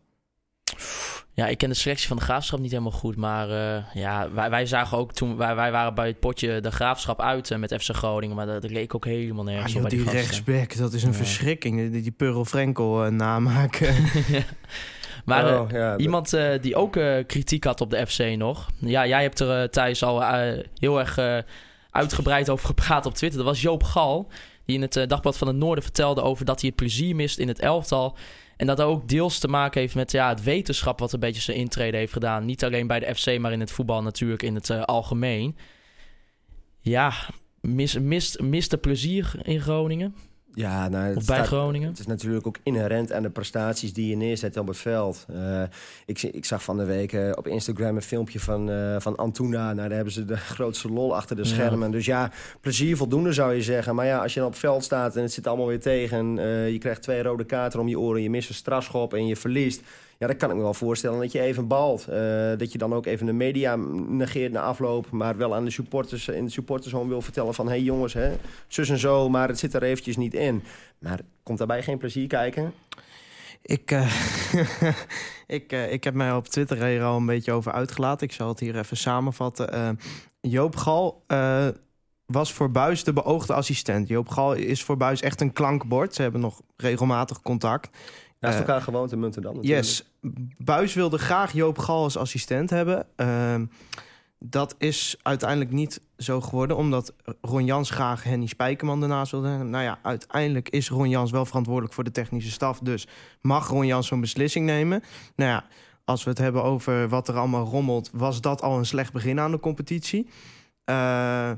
Ja, 1.35 1.47
ik 1.47 1.57
ken 1.57 1.69
de 1.69 1.75
selectie 1.75 2.07
van 2.07 2.17
de 2.17 2.23
graafschap 2.23 2.59
niet 2.59 2.71
helemaal 2.71 2.91
goed. 2.91 3.15
Maar 3.15 3.49
eh, 3.49 3.83
ja, 3.93 4.31
wij, 4.31 4.49
wij 4.49 4.65
zagen 4.65 4.97
ook 4.97 5.13
toen 5.13 5.37
wij, 5.37 5.55
wij 5.55 5.71
waren 5.71 5.93
bij 5.95 6.07
het 6.07 6.19
potje 6.19 6.61
de 6.61 6.71
graafschap 6.71 7.21
uit 7.21 7.51
eh, 7.51 7.57
met 7.57 7.75
FC 7.79 7.95
Groningen. 7.95 8.35
Maar 8.35 8.45
dat, 8.45 8.61
dat 8.61 8.71
leek 8.71 8.95
ook 8.95 9.05
helemaal 9.05 9.43
Ah, 9.45 9.49
nergens 9.51 9.73
joh, 9.73 9.83
op 9.83 9.89
bij 9.89 9.97
die 9.97 10.09
rechtsback, 10.09 10.77
dat 10.77 10.93
is 10.93 11.03
een 11.03 11.09
Ja. 11.11 11.15
verschrikking. 11.15 11.91
Die, 11.91 12.01
die 12.01 12.11
Pearl 12.11 12.45
Frenkel 12.45 13.05
eh, 13.05 13.11
namaken. 13.11 13.95
Maar 15.25 15.59
Oh, 15.59 15.69
ja, 15.71 15.97
iemand 15.97 16.37
die 16.61 16.75
ook 16.75 16.95
eh, 16.95 17.25
kritiek 17.27 17.63
had 17.63 17.81
op 17.81 17.89
de 17.89 18.07
FC 18.07 18.19
nog. 18.37 18.69
Ja, 18.79 19.07
jij 19.07 19.21
hebt 19.21 19.39
er 19.39 19.69
Thijs 19.69 20.03
al 20.03 20.23
heel 20.79 20.99
erg 20.99 21.19
uitgebreid 21.91 22.49
over 22.49 22.65
gepraat 22.65 23.05
op 23.05 23.13
Twitter. 23.13 23.37
Dat 23.39 23.47
was 23.47 23.61
Joop 23.61 23.83
Gal. 23.83 24.27
Die 24.65 24.75
in 24.75 24.81
het 24.81 25.09
Dagblad 25.09 25.37
van 25.37 25.47
het 25.47 25.55
Noorden 25.55 25.83
vertelde 25.83 26.21
over 26.21 26.45
dat 26.45 26.59
hij 26.59 26.69
het 26.69 26.77
plezier 26.77 27.15
mist 27.15 27.37
in 27.39 27.47
het 27.47 27.59
elftal. 27.59 28.17
En 28.57 28.67
dat 28.67 28.81
ook 28.81 29.07
deels 29.07 29.39
te 29.39 29.47
maken 29.47 29.81
heeft 29.81 29.95
met 29.95 30.11
ja, 30.11 30.29
het 30.29 30.43
wetenschap 30.43 30.99
wat 30.99 31.13
een 31.13 31.19
beetje 31.19 31.41
zijn 31.41 31.57
intrede 31.57 31.97
heeft 31.97 32.13
gedaan. 32.13 32.45
Niet 32.45 32.63
alleen 32.63 32.87
bij 32.87 32.99
de 32.99 33.15
FC, 33.15 33.39
maar 33.39 33.51
in 33.51 33.59
het 33.59 33.71
voetbal 33.71 34.01
natuurlijk 34.01 34.43
in 34.43 34.55
het 34.55 34.69
eh, 34.69 34.81
algemeen. 34.81 35.57
Ja, 36.79 37.13
mis, 37.61 37.97
mist, 38.39 38.81
plezier 38.81 39.33
in 39.41 39.61
Groningen? 39.61 40.15
Ja, 40.55 40.89
nou, 40.89 41.05
het 41.07 41.17
Of 41.17 41.25
bij 41.25 41.35
staat- 41.35 41.47
Groningen? 41.47 41.89
Het 41.89 41.99
is 41.99 42.05
natuurlijk 42.05 42.47
ook 42.47 42.57
inherent 42.63 43.11
aan 43.11 43.21
de 43.21 43.29
prestaties 43.29 43.93
die 43.93 44.07
je 44.09 44.15
neerzet 44.15 44.57
op 44.57 44.67
het 44.67 44.77
veld. 44.77 45.25
Eh, 45.33 45.61
ik, 46.05 46.21
ik 46.21 46.45
zag 46.45 46.63
van 46.63 46.77
de 46.77 46.83
week 46.85 47.13
eh, 47.13 47.31
op 47.35 47.47
Instagram 47.47 47.95
een 47.95 48.01
filmpje 48.01 48.39
van, 48.39 48.69
eh, 48.69 48.95
van 48.99 49.15
Antuna. 49.15 49.73
Nou, 49.73 49.87
daar 49.87 49.95
hebben 49.95 50.13
ze 50.13 50.25
de 50.25 50.37
grootste 50.57 50.89
lol 50.89 51.15
achter 51.15 51.35
de 51.35 51.41
Ja. 51.41 51.47
schermen. 51.47 51.91
Dus 51.91 52.05
ja, 52.05 52.31
plezier 52.61 52.97
voldoende 52.97 53.33
zou 53.33 53.53
je 53.53 53.61
zeggen. 53.61 53.95
Maar 53.95 54.05
ja, 54.05 54.21
als 54.21 54.33
je 54.33 54.39
dan 54.39 54.47
op 54.47 54.53
het 54.53 54.61
veld 54.63 54.83
staat 54.83 55.15
en 55.15 55.21
het 55.21 55.33
zit 55.33 55.47
allemaal 55.47 55.67
weer 55.67 55.79
tegen... 55.79 56.35
je 56.71 56.77
krijgt 56.79 57.01
twee 57.01 57.21
rode 57.23 57.43
kaarten 57.45 57.79
om 57.79 57.87
je 57.87 57.99
oren, 57.99 58.21
je 58.21 58.29
mist 58.29 58.49
een 58.49 58.55
strafschop 58.55 59.13
en 59.13 59.27
je 59.27 59.35
verliest... 59.35 59.81
Ja, 60.17 60.27
dan 60.27 60.37
kan 60.37 60.49
ik 60.49 60.55
me 60.55 60.61
wel 60.61 60.73
voorstellen 60.73 61.19
dat 61.19 61.31
je 61.31 61.41
even 61.41 61.67
balt. 61.67 62.07
Eh, 62.07 62.17
dat 62.57 62.71
je 62.71 62.77
dan 62.77 62.93
ook 62.93 63.05
even 63.05 63.25
de 63.25 63.33
media 63.33 63.75
negeert 63.75 64.51
na 64.51 64.61
afloop... 64.61 65.11
maar 65.11 65.37
wel 65.37 65.55
aan 65.55 65.65
de 65.65 65.71
supporters 65.71 66.27
in 66.27 66.45
de 66.45 66.51
supportershome 66.51 67.09
wil 67.09 67.21
vertellen 67.21 67.53
van... 67.53 67.65
hé 67.65 67.71
hey 67.71 67.81
jongens, 67.81 68.13
hè, 68.13 68.33
zus 68.67 68.89
en 68.89 68.97
zo, 68.97 69.29
maar 69.29 69.47
het 69.47 69.59
zit 69.59 69.73
er 69.73 69.83
eventjes 69.83 70.17
niet 70.17 70.33
in. 70.33 70.63
Maar 70.99 71.19
komt 71.43 71.57
daarbij 71.57 71.83
geen 71.83 71.97
plezier 71.97 72.27
kijken? 72.27 72.73
Ik, 73.61 73.91
eh, 73.91 74.15
ik, 75.57 75.71
eh, 75.71 75.91
ik 75.91 76.03
heb 76.03 76.13
mij 76.13 76.31
op 76.31 76.47
Twitter 76.47 76.85
hier 76.85 77.03
al 77.03 77.17
een 77.17 77.25
beetje 77.25 77.51
over 77.51 77.71
uitgelaten. 77.71 78.27
Ik 78.27 78.33
zal 78.33 78.47
het 78.47 78.59
hier 78.59 78.77
even 78.77 78.97
samenvatten. 78.97 79.99
Joop 80.41 80.75
Gal 80.75 81.23
was 82.25 82.53
voor 82.53 82.71
Buis 82.71 83.03
de 83.03 83.13
beoogde 83.13 83.53
assistent. 83.53 84.07
Joop 84.07 84.29
Gal 84.29 84.53
is 84.53 84.83
voor 84.83 84.97
Buis 84.97 85.21
echt 85.21 85.41
een 85.41 85.53
klankbord. 85.53 86.15
Ze 86.15 86.21
hebben 86.21 86.41
nog 86.41 86.61
regelmatig 86.77 87.41
contact. 87.41 87.89
Naast 88.45 88.59
Eh, 88.59 88.65
elkaar 88.65 88.81
gewoon 88.81 89.07
te 89.07 89.17
munten 89.17 89.41
dan 89.41 89.55
natuurlijk. 89.55 89.83
Yes, 89.85 90.03
Buis 90.57 90.93
wilde 90.93 91.17
graag 91.17 91.51
Joop 91.51 91.77
Gal 91.77 92.03
als 92.03 92.17
assistent 92.17 92.69
hebben. 92.69 93.07
Ehm, 93.15 93.65
dat 94.39 94.75
is 94.77 95.15
uiteindelijk 95.21 95.71
niet 95.71 96.01
zo 96.17 96.41
geworden, 96.41 96.77
omdat 96.77 97.13
Ron 97.41 97.65
Jans 97.65 97.89
graag 97.89 98.23
Henny 98.23 98.45
Spijkerman 98.47 99.01
ernaast 99.01 99.31
wilde. 99.31 99.47
hebben. 99.47 99.69
Nou 99.69 99.83
ja, 99.83 99.99
uiteindelijk 100.01 100.69
is 100.69 100.89
Ron 100.89 101.09
Jans 101.09 101.31
wel 101.31 101.45
verantwoordelijk 101.45 101.93
voor 101.93 102.03
de 102.03 102.11
technische 102.11 102.51
staf. 102.51 102.79
Dus 102.79 103.07
mag 103.41 103.67
Ron 103.67 103.85
Jans 103.85 104.07
zo'n 104.07 104.21
beslissing 104.21 104.65
nemen. 104.65 105.03
Nou 105.35 105.49
ja, 105.51 105.65
als 106.05 106.23
we 106.23 106.29
het 106.29 106.39
hebben 106.39 106.63
over 106.63 107.09
wat 107.09 107.27
er 107.27 107.37
allemaal 107.37 107.65
rommelt, 107.65 108.09
was 108.13 108.41
dat 108.41 108.61
al 108.61 108.77
een 108.77 108.85
slecht 108.85 109.13
begin 109.13 109.39
aan 109.39 109.51
de 109.51 109.59
competitie. 109.59 110.29
Eh, 110.83 111.51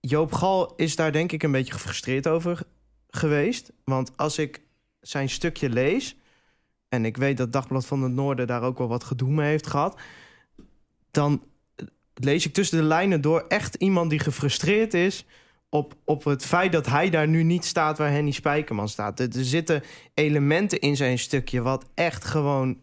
Joop 0.00 0.32
Gal 0.32 0.72
is 0.76 0.96
daar 0.96 1.12
denk 1.12 1.32
ik 1.32 1.42
een 1.42 1.52
beetje 1.52 1.72
gefrustreerd 1.72 2.26
over 2.28 2.62
geweest. 3.08 3.72
Want 3.84 4.12
als 4.16 4.38
ik 4.38 4.60
zijn 5.08 5.28
stukje 5.28 5.68
lees, 5.68 6.16
en 6.88 7.04
ik 7.04 7.16
weet 7.16 7.36
dat 7.36 7.52
Dagblad 7.52 7.86
van 7.86 8.02
het 8.02 8.12
Noorden 8.12 8.46
daar 8.46 8.62
ook 8.62 8.78
wel 8.78 8.88
wat 8.88 9.04
gedoe 9.04 9.30
mee 9.30 9.48
heeft 9.48 9.66
gehad, 9.66 10.00
dan 11.10 11.42
lees 12.14 12.46
ik 12.46 12.52
tussen 12.52 12.78
de 12.78 12.84
lijnen 12.84 13.20
door 13.20 13.44
echt 13.48 13.74
iemand 13.74 14.10
die 14.10 14.18
gefrustreerd 14.18 14.94
is 14.94 15.24
op, 15.68 15.94
op 16.04 16.24
het 16.24 16.46
feit 16.46 16.72
dat 16.72 16.86
hij 16.86 17.10
daar 17.10 17.28
nu 17.28 17.42
niet 17.42 17.64
staat 17.64 17.98
waar 17.98 18.10
Henny 18.10 18.30
Spijkerman 18.30 18.88
staat. 18.88 19.20
Er, 19.20 19.28
zitten 19.32 19.82
elementen 20.14 20.80
in 20.80 20.96
zijn 20.96 21.18
stukje 21.18 21.62
wat 21.62 21.84
echt 21.94 22.24
gewoon 22.24 22.78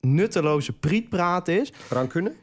nutteloze 0.00 0.72
prietpraat 0.72 1.48
is. 1.48 1.72
Rancune? 1.88 2.34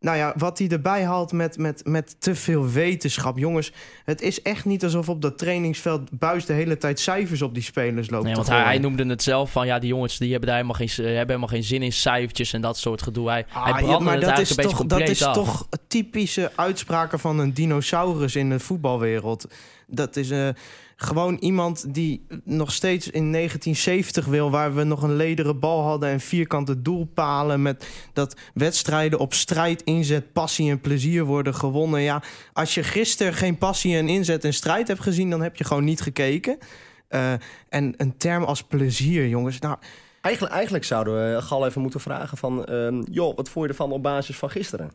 Nou 0.00 0.16
ja, 0.16 0.34
wat 0.36 0.58
hij 0.58 0.68
erbij 0.68 1.04
haalt 1.04 1.32
met, 1.32 1.58
met, 1.58 1.86
met 1.86 2.16
te 2.20 2.34
veel 2.34 2.68
wetenschap. 2.68 3.38
Jongens, 3.38 3.72
het 4.04 4.20
is 4.20 4.42
echt 4.42 4.64
niet 4.64 4.84
alsof 4.84 5.08
op 5.08 5.22
dat 5.22 5.38
trainingsveld 5.38 6.10
Buis 6.10 6.46
de 6.46 6.52
hele 6.52 6.78
tijd 6.78 7.00
cijfers 7.00 7.42
op 7.42 7.54
die 7.54 7.62
spelers 7.62 8.10
loopt 8.10 8.24
Nee, 8.24 8.34
want 8.34 8.48
hij, 8.48 8.62
hij 8.62 8.78
noemde 8.78 9.06
het 9.06 9.22
zelf 9.22 9.52
van 9.52 9.66
ja, 9.66 9.78
die 9.78 9.88
jongens 9.88 10.18
die 10.18 10.30
hebben 10.30 10.48
daar 10.48 10.56
helemaal 10.56 10.86
geen, 10.86 10.88
eh, 10.88 11.04
hebben 11.04 11.26
helemaal 11.26 11.48
geen 11.48 11.64
zin 11.64 11.82
in 11.82 11.92
cijfertjes 11.92 12.52
en 12.52 12.60
dat 12.60 12.78
soort 12.78 13.02
gedoe. 13.02 13.28
Hij, 13.28 13.44
hij 13.48 13.62
Ah, 13.72 13.80
ja, 13.80 13.84
brandde 13.86 14.04
maar 14.04 14.14
het 14.14 14.24
dat 14.24 14.38
is, 14.38 14.54
toch, 14.54 14.86
dat 14.86 15.00
is 15.08 15.22
af. 15.22 15.34
toch 15.34 15.68
typische 15.88 16.50
uitspraken 16.54 17.18
van 17.18 17.38
een 17.38 17.54
dinosaurus 17.54 18.36
in 18.36 18.50
de 18.50 18.58
voetbalwereld. 18.58 19.46
Dat 19.86 20.16
is 20.16 20.30
eh, 20.30 20.48
gewoon 21.00 21.36
iemand 21.36 21.94
die 21.94 22.26
nog 22.44 22.72
steeds 22.72 23.06
in 23.06 23.32
1970 23.32 24.24
wil... 24.24 24.50
waar 24.50 24.74
we 24.74 24.84
nog 24.84 25.02
een 25.02 25.16
lederen 25.16 25.58
bal 25.58 25.82
hadden 25.82 26.08
en 26.08 26.20
vierkante 26.20 26.82
doelpalen... 26.82 27.62
met 27.62 27.88
dat 28.12 28.36
wedstrijden 28.54 29.18
op 29.18 29.34
strijd, 29.34 29.82
inzet, 29.82 30.32
passie 30.32 30.70
en 30.70 30.80
plezier 30.80 31.24
worden 31.24 31.54
gewonnen. 31.54 32.00
Ja, 32.00 32.22
als 32.52 32.74
je 32.74 32.82
gisteren 32.82 33.34
geen 33.34 33.58
passie 33.58 33.96
en 33.96 34.08
inzet 34.08 34.44
en 34.44 34.54
strijd 34.54 34.88
hebt 34.88 35.00
gezien... 35.00 35.30
dan 35.30 35.42
heb 35.42 35.56
je 35.56 35.64
gewoon 35.64 35.84
niet 35.84 36.00
gekeken. 36.00 36.58
Eh, 37.08 37.32
en 37.68 37.94
een 37.96 38.16
term 38.16 38.44
als 38.44 38.62
plezier, 38.62 39.28
jongens... 39.28 39.58
Nou, 39.58 39.76
Eigenlijk, 40.20 40.54
eigenlijk 40.54 40.84
zouden 40.84 41.34
we 41.34 41.42
Gal 41.42 41.66
even 41.66 41.80
moeten 41.80 42.00
vragen 42.00 42.38
van... 42.38 42.64
ehm, 42.64 43.02
joh, 43.10 43.36
wat 43.36 43.48
vond 43.48 43.64
je 43.64 43.70
ervan 43.70 43.92
op 43.92 44.02
basis 44.02 44.36
van 44.36 44.50
gisteren? 44.50 44.90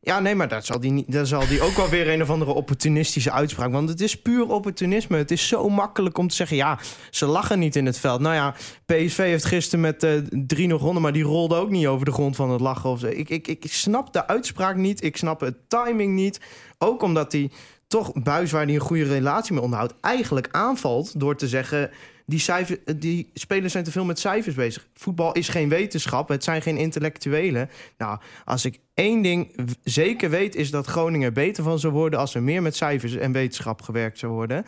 Ja, 0.00 0.20
nee, 0.20 0.34
maar 0.34 0.48
dat 0.48 0.66
zal 0.66 0.80
die, 0.80 0.90
niet, 0.90 1.18
zal 1.22 1.46
die 1.46 1.60
ook 1.60 1.76
wel 1.76 1.88
weer 1.88 2.08
een 2.08 2.22
of 2.22 2.30
andere 2.30 2.52
opportunistische 2.52 3.32
uitspraak. 3.32 3.72
Want 3.72 3.88
het 3.88 4.00
is 4.00 4.22
puur 4.22 4.48
opportunisme. 4.48 5.16
Het 5.16 5.30
is 5.30 5.48
zo 5.48 5.68
makkelijk 5.68 6.18
om 6.18 6.28
te 6.28 6.34
zeggen, 6.34 6.56
ja, 6.56 6.78
ze 7.10 7.26
lachen 7.26 7.58
niet 7.58 7.76
in 7.76 7.86
het 7.86 7.98
veld. 7.98 8.20
Nou 8.20 8.34
ja, 8.34 8.54
PSV 8.86 9.16
heeft 9.16 9.44
gisteren 9.44 9.80
met 9.80 10.02
eh 10.02 10.16
3-0 10.16 10.76
gewonnen, 10.76 11.02
maar 11.02 11.12
die 11.12 11.22
rolde 11.22 11.54
ook 11.54 11.70
niet 11.70 11.86
over 11.86 12.04
de 12.04 12.12
grond 12.12 12.36
van 12.36 12.50
het 12.50 12.60
lachen. 12.60 12.90
Of. 12.90 13.02
Ik, 13.04 13.28
ik, 13.28 13.46
ik 13.46 13.64
snap 13.72 14.12
de 14.12 14.26
uitspraak 14.26 14.76
niet. 14.76 15.04
Ik 15.04 15.16
snap 15.16 15.40
het 15.40 15.56
timing 15.68 16.14
niet. 16.14 16.40
Ook 16.78 17.02
omdat 17.02 17.32
hij 17.32 17.50
toch 17.86 18.12
Buis, 18.22 18.50
waar 18.50 18.64
hij 18.64 18.74
een 18.74 18.80
goede 18.80 19.04
relatie 19.04 19.52
mee 19.52 19.62
onderhoudt, 19.62 19.94
eigenlijk 20.00 20.48
aanvalt 20.50 21.20
door 21.20 21.36
te 21.36 21.48
zeggen. 21.48 21.90
Die, 22.28 22.38
cijfer, 22.38 22.78
die 22.96 23.30
spelers 23.34 23.72
zijn 23.72 23.84
te 23.84 23.90
veel 23.90 24.04
met 24.04 24.18
cijfers 24.18 24.54
bezig. 24.54 24.86
Voetbal 24.94 25.32
is 25.32 25.48
geen 25.48 25.68
wetenschap, 25.68 26.28
het 26.28 26.44
zijn 26.44 26.62
geen 26.62 26.76
intellectuelen. 26.76 27.70
Nou, 27.98 28.18
als 28.44 28.64
ik 28.64 28.78
één 28.94 29.22
ding 29.22 29.54
zeker 29.84 30.30
weet, 30.30 30.54
is 30.54 30.70
dat 30.70 30.86
Groningen 30.86 31.26
er 31.26 31.32
beter 31.32 31.64
van 31.64 31.78
zou 31.78 31.92
worden 31.92 32.18
als 32.18 32.34
er 32.34 32.42
meer 32.42 32.62
met 32.62 32.76
cijfers 32.76 33.14
en 33.14 33.32
wetenschap 33.32 33.82
gewerkt 33.82 34.18
zou 34.18 34.32
worden. 34.32 34.64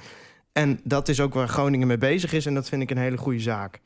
En 0.52 0.80
dat 0.84 1.08
is 1.08 1.20
ook 1.20 1.34
waar 1.34 1.48
Groningen 1.48 1.86
mee 1.86 1.98
bezig 1.98 2.32
is 2.32 2.46
en 2.46 2.54
dat 2.54 2.68
vind 2.68 2.82
ik 2.82 2.90
een 2.90 2.98
hele 2.98 3.16
goede 3.16 3.40
zaak. 3.40 3.80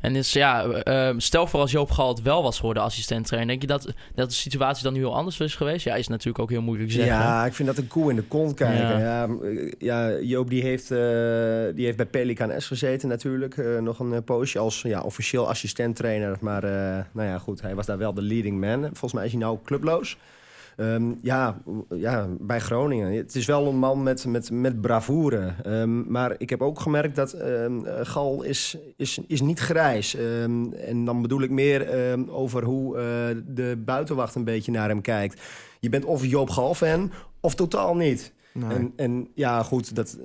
En 0.00 0.12
dus 0.12 0.32
ja, 0.32 0.64
eh, 0.64 1.14
stel 1.16 1.46
voor 1.46 1.60
als 1.60 1.70
Joop 1.70 1.90
Galt 1.90 2.22
wel 2.22 2.42
was 2.42 2.56
geworden 2.56 2.82
assistent 2.82 3.26
trainer. 3.26 3.48
Denk 3.48 3.60
je 3.62 3.68
dat, 3.68 3.94
dat 4.14 4.28
de 4.28 4.34
situatie 4.34 4.82
dan 4.82 4.92
nu 4.92 4.98
heel 4.98 5.14
anders 5.14 5.36
was 5.36 5.54
geweest? 5.54 5.84
Ja, 5.84 5.94
is 5.94 6.08
natuurlijk 6.08 6.38
ook 6.38 6.50
heel 6.50 6.62
moeilijk 6.62 6.88
te 6.88 6.94
zeggen. 6.94 7.14
Ja, 7.14 7.46
ik 7.46 7.54
vind 7.54 7.68
dat 7.68 7.78
een 7.78 7.86
koe 7.86 8.10
in 8.10 8.16
de 8.16 8.22
kont 8.22 8.54
kijken. 8.54 8.98
Ja. 8.98 8.98
Ja, 8.98 9.28
eh, 9.42 9.72
ja, 9.78 10.18
Joop 10.20 10.50
die 10.50 10.62
heeft, 10.62 10.90
eh, 10.90 10.98
die 11.74 11.84
heeft 11.84 11.96
bij 11.96 12.06
Pelican 12.06 12.60
S 12.60 12.66
gezeten 12.66 13.08
natuurlijk. 13.08 13.56
eh, 13.56 13.78
nog 13.78 13.98
een 13.98 14.24
poosje 14.24 14.58
als 14.58 14.82
ja, 14.82 15.00
officieel 15.00 15.48
assistent-trainer. 15.48 16.36
Maar 16.40 16.62
nou 17.12 17.28
ja, 17.28 17.38
goed, 17.38 17.60
hij 17.60 17.74
was 17.74 17.86
daar 17.86 17.98
wel 17.98 18.14
de 18.14 18.22
leading 18.22 18.60
man. 18.60 18.80
Volgens 18.82 19.12
mij 19.12 19.24
is 19.24 19.30
hij 19.30 19.40
nou 19.40 19.58
clubloos. 19.64 20.16
Ehm, 20.78 21.12
ja, 21.22 21.62
ja, 21.90 22.28
bij 22.40 22.60
Groningen. 22.60 23.12
Het 23.12 23.34
is 23.34 23.46
wel 23.46 23.66
een 23.66 23.78
man 23.78 24.02
met, 24.02 24.26
met, 24.26 24.50
met 24.50 24.80
bravoure. 24.80 25.54
Ehm, 25.62 26.12
maar 26.12 26.34
ik 26.38 26.50
heb 26.50 26.62
ook 26.62 26.80
gemerkt 26.80 27.16
dat 27.16 27.32
ehm, 27.32 27.84
eh, 27.84 28.06
Gal 28.06 28.42
is, 28.42 28.78
is, 28.96 29.18
is 29.26 29.40
niet 29.40 29.58
grijs. 29.58 30.14
En 30.14 31.04
dan 31.04 31.22
bedoel 31.22 31.42
ik 31.42 31.50
meer 31.50 31.88
over 32.30 32.64
hoe 32.64 32.96
eh, 32.96 33.02
de 33.46 33.82
buitenwacht 33.84 34.34
een 34.34 34.44
beetje 34.44 34.72
naar 34.72 34.88
hem 34.88 35.00
kijkt. 35.00 35.42
Je 35.80 35.88
bent 35.88 36.04
of 36.04 36.26
Joop 36.26 36.50
Gal-fan 36.50 37.10
of 37.40 37.54
totaal 37.54 37.96
niet. 37.96 38.32
Nee. 38.52 38.70
En, 38.70 38.92
en 38.96 39.28
ja, 39.34 39.62
goed, 39.62 39.94
dat, 39.94 40.18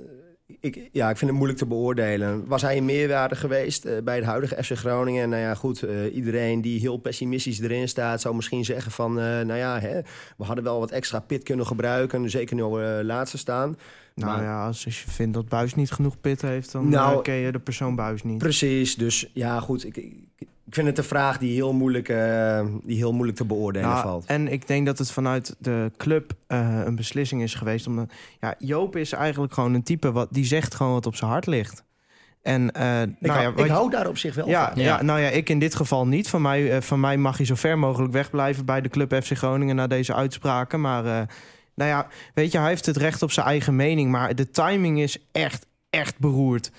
ik, 0.60 0.88
ja, 0.92 1.10
ik 1.10 1.16
vind 1.16 1.30
het 1.30 1.38
moeilijk 1.38 1.58
te 1.58 1.66
beoordelen. 1.66 2.46
Was 2.46 2.62
hij 2.62 2.76
een 2.76 2.84
meerwaarde 2.84 3.34
geweest 3.34 3.84
eh, 3.84 4.02
bij 4.02 4.16
het 4.16 4.24
huidige 4.24 4.64
FC 4.64 4.72
Groningen? 4.72 5.28
Nou 5.28 5.42
ja, 5.42 5.54
goed, 5.54 5.82
eh, 5.82 6.14
iedereen 6.14 6.60
die 6.60 6.80
heel 6.80 6.96
pessimistisch 6.96 7.60
erin 7.60 7.88
staat... 7.88 8.20
zou 8.20 8.34
misschien 8.34 8.64
zeggen 8.64 8.92
van, 8.92 9.18
eh, 9.18 9.24
nou 9.24 9.54
ja, 9.54 9.80
hè, 9.80 10.00
we 10.36 10.44
hadden 10.44 10.64
wel 10.64 10.78
wat 10.78 10.90
extra 10.90 11.20
pit 11.20 11.42
kunnen 11.42 11.66
gebruiken. 11.66 12.30
Zeker 12.30 12.56
nu 12.56 12.62
uh, 12.62 12.98
laatste 13.02 13.38
staan. 13.38 13.76
Nou 14.14 14.32
Maar- 14.32 14.42
ja, 14.42 14.66
als, 14.66 14.84
als 14.84 15.02
je 15.02 15.10
vindt 15.10 15.34
dat 15.34 15.48
Buis 15.48 15.74
niet 15.74 15.90
genoeg 15.90 16.20
pit 16.20 16.42
heeft, 16.42 16.72
dan 16.72 16.88
Nou, 16.88 17.16
eh, 17.16 17.22
ken 17.22 17.34
je 17.34 17.52
de 17.52 17.58
persoon 17.58 17.94
Buis 17.94 18.22
niet. 18.22 18.38
Precies, 18.38 18.96
dus 18.96 19.30
ja, 19.32 19.60
goed. 19.60 19.86
Ik, 19.86 19.96
ik, 19.96 20.48
ik 20.66 20.74
vind 20.74 20.86
het 20.86 20.98
een 20.98 21.04
vraag 21.04 21.38
die 21.38 21.54
heel 21.54 21.72
moeilijk, 21.72 22.08
eh, 22.08 22.66
die 22.82 22.96
heel 22.96 23.12
moeilijk 23.12 23.38
te 23.38 23.44
beoordelen 23.44 23.88
Nou, 23.88 24.02
valt. 24.02 24.24
En 24.26 24.52
ik 24.52 24.66
denk 24.66 24.86
dat 24.86 24.98
het 24.98 25.10
vanuit 25.10 25.56
de 25.58 25.90
club 25.96 26.32
eh, 26.46 26.80
een 26.84 26.96
beslissing 26.96 27.42
is 27.42 27.54
geweest. 27.54 27.86
Omdat, 27.86 28.12
ja, 28.40 28.54
Joop 28.58 28.96
is 28.96 29.12
eigenlijk 29.12 29.52
gewoon 29.52 29.74
een 29.74 29.82
type 29.82 30.12
wat 30.12 30.28
die 30.30 30.44
zegt 30.44 30.74
gewoon 30.74 30.92
wat 30.92 31.06
op 31.06 31.16
zijn 31.16 31.30
hart 31.30 31.46
ligt. 31.46 31.84
En 32.44 32.72
eh, 32.72 33.02
Ik, 33.02 33.08
nou 33.18 33.38
hou, 33.38 33.56
ja, 33.56 33.64
ik 33.64 33.70
hou 33.70 33.90
daar 33.90 34.08
op 34.08 34.18
zich 34.18 34.34
wel 34.34 34.48
ja, 34.48 34.72
van. 34.72 34.82
ja. 34.82 35.02
nou 35.02 35.20
ja, 35.20 35.28
ik 35.28 35.48
in 35.48 35.58
dit 35.58 35.74
geval 35.74 36.06
niet. 36.06 36.28
Van 36.28 36.42
mij, 36.42 36.70
eh, 36.70 36.80
van 36.80 37.00
mij 37.00 37.16
mag 37.16 37.36
hij 37.36 37.46
zo 37.46 37.54
ver 37.54 37.78
mogelijk 37.78 38.12
wegblijven 38.12 38.64
bij 38.64 38.80
de 38.80 38.88
club 38.88 39.14
FC 39.22 39.36
Groningen 39.36 39.76
na 39.76 39.86
deze 39.86 40.14
uitspraken. 40.14 40.80
Maar 40.80 41.04
eh, 41.04 41.26
nou 41.74 41.90
ja, 41.90 42.06
weet 42.34 42.52
je, 42.52 42.58
hij 42.58 42.68
heeft 42.68 42.86
het 42.86 42.96
recht 42.96 43.22
op 43.22 43.30
zijn 43.30 43.46
eigen 43.46 43.76
mening. 43.76 44.10
Maar 44.10 44.34
de 44.34 44.50
timing 44.50 45.00
is 45.00 45.18
echt, 45.32 45.66
echt 45.90 46.18
beroerd. 46.18 46.70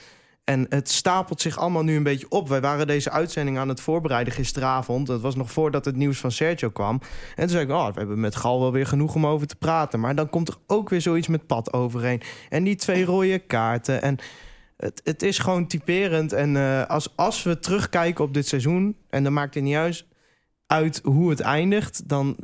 En 0.45 0.65
het 0.69 0.89
stapelt 0.89 1.41
zich 1.41 1.57
allemaal 1.57 1.83
nu 1.83 1.95
een 1.95 2.03
beetje 2.03 2.29
op. 2.29 2.49
Wij 2.49 2.61
waren 2.61 2.87
deze 2.87 3.09
uitzending 3.09 3.57
aan 3.57 3.69
het 3.69 3.81
voorbereiden 3.81 4.33
gisteravond. 4.33 5.07
Dat 5.07 5.21
was 5.21 5.35
nog 5.35 5.51
voordat 5.51 5.85
het 5.85 5.95
nieuws 5.95 6.17
van 6.19 6.31
Sergio 6.31 6.69
kwam. 6.69 7.01
En 7.35 7.35
toen 7.35 7.49
zei 7.49 7.63
ik, 7.63 7.71
oh, 7.71 7.87
we 7.87 7.99
hebben 7.99 8.19
met 8.19 8.35
Gal 8.35 8.59
wel 8.59 8.71
weer 8.71 8.87
genoeg 8.87 9.15
om 9.15 9.25
over 9.25 9.47
te 9.47 9.55
praten. 9.55 9.99
Maar 9.99 10.15
dan 10.15 10.29
komt 10.29 10.47
er 10.47 10.55
ook 10.67 10.89
weer 10.89 11.01
zoiets 11.01 11.27
met 11.27 11.47
pad 11.47 11.73
overheen. 11.73 12.21
En 12.49 12.63
die 12.63 12.75
twee 12.75 13.05
rode 13.05 13.39
kaarten. 13.39 14.01
En 14.01 14.17
het, 14.77 15.01
het 15.03 15.23
is 15.23 15.39
gewoon 15.39 15.67
typerend. 15.67 16.33
En 16.33 16.57
eh, 16.57 16.85
als, 16.85 17.13
als 17.15 17.43
we 17.43 17.59
terugkijken 17.59 18.23
op 18.23 18.33
dit 18.33 18.47
seizoen... 18.47 18.97
en 19.09 19.23
dan 19.23 19.33
maakt 19.33 19.53
het 19.53 19.63
niet 19.63 19.75
uit, 19.75 20.05
uit 20.67 20.99
hoe 21.03 21.29
het 21.29 21.39
eindigt... 21.39 22.09
dan 22.09 22.37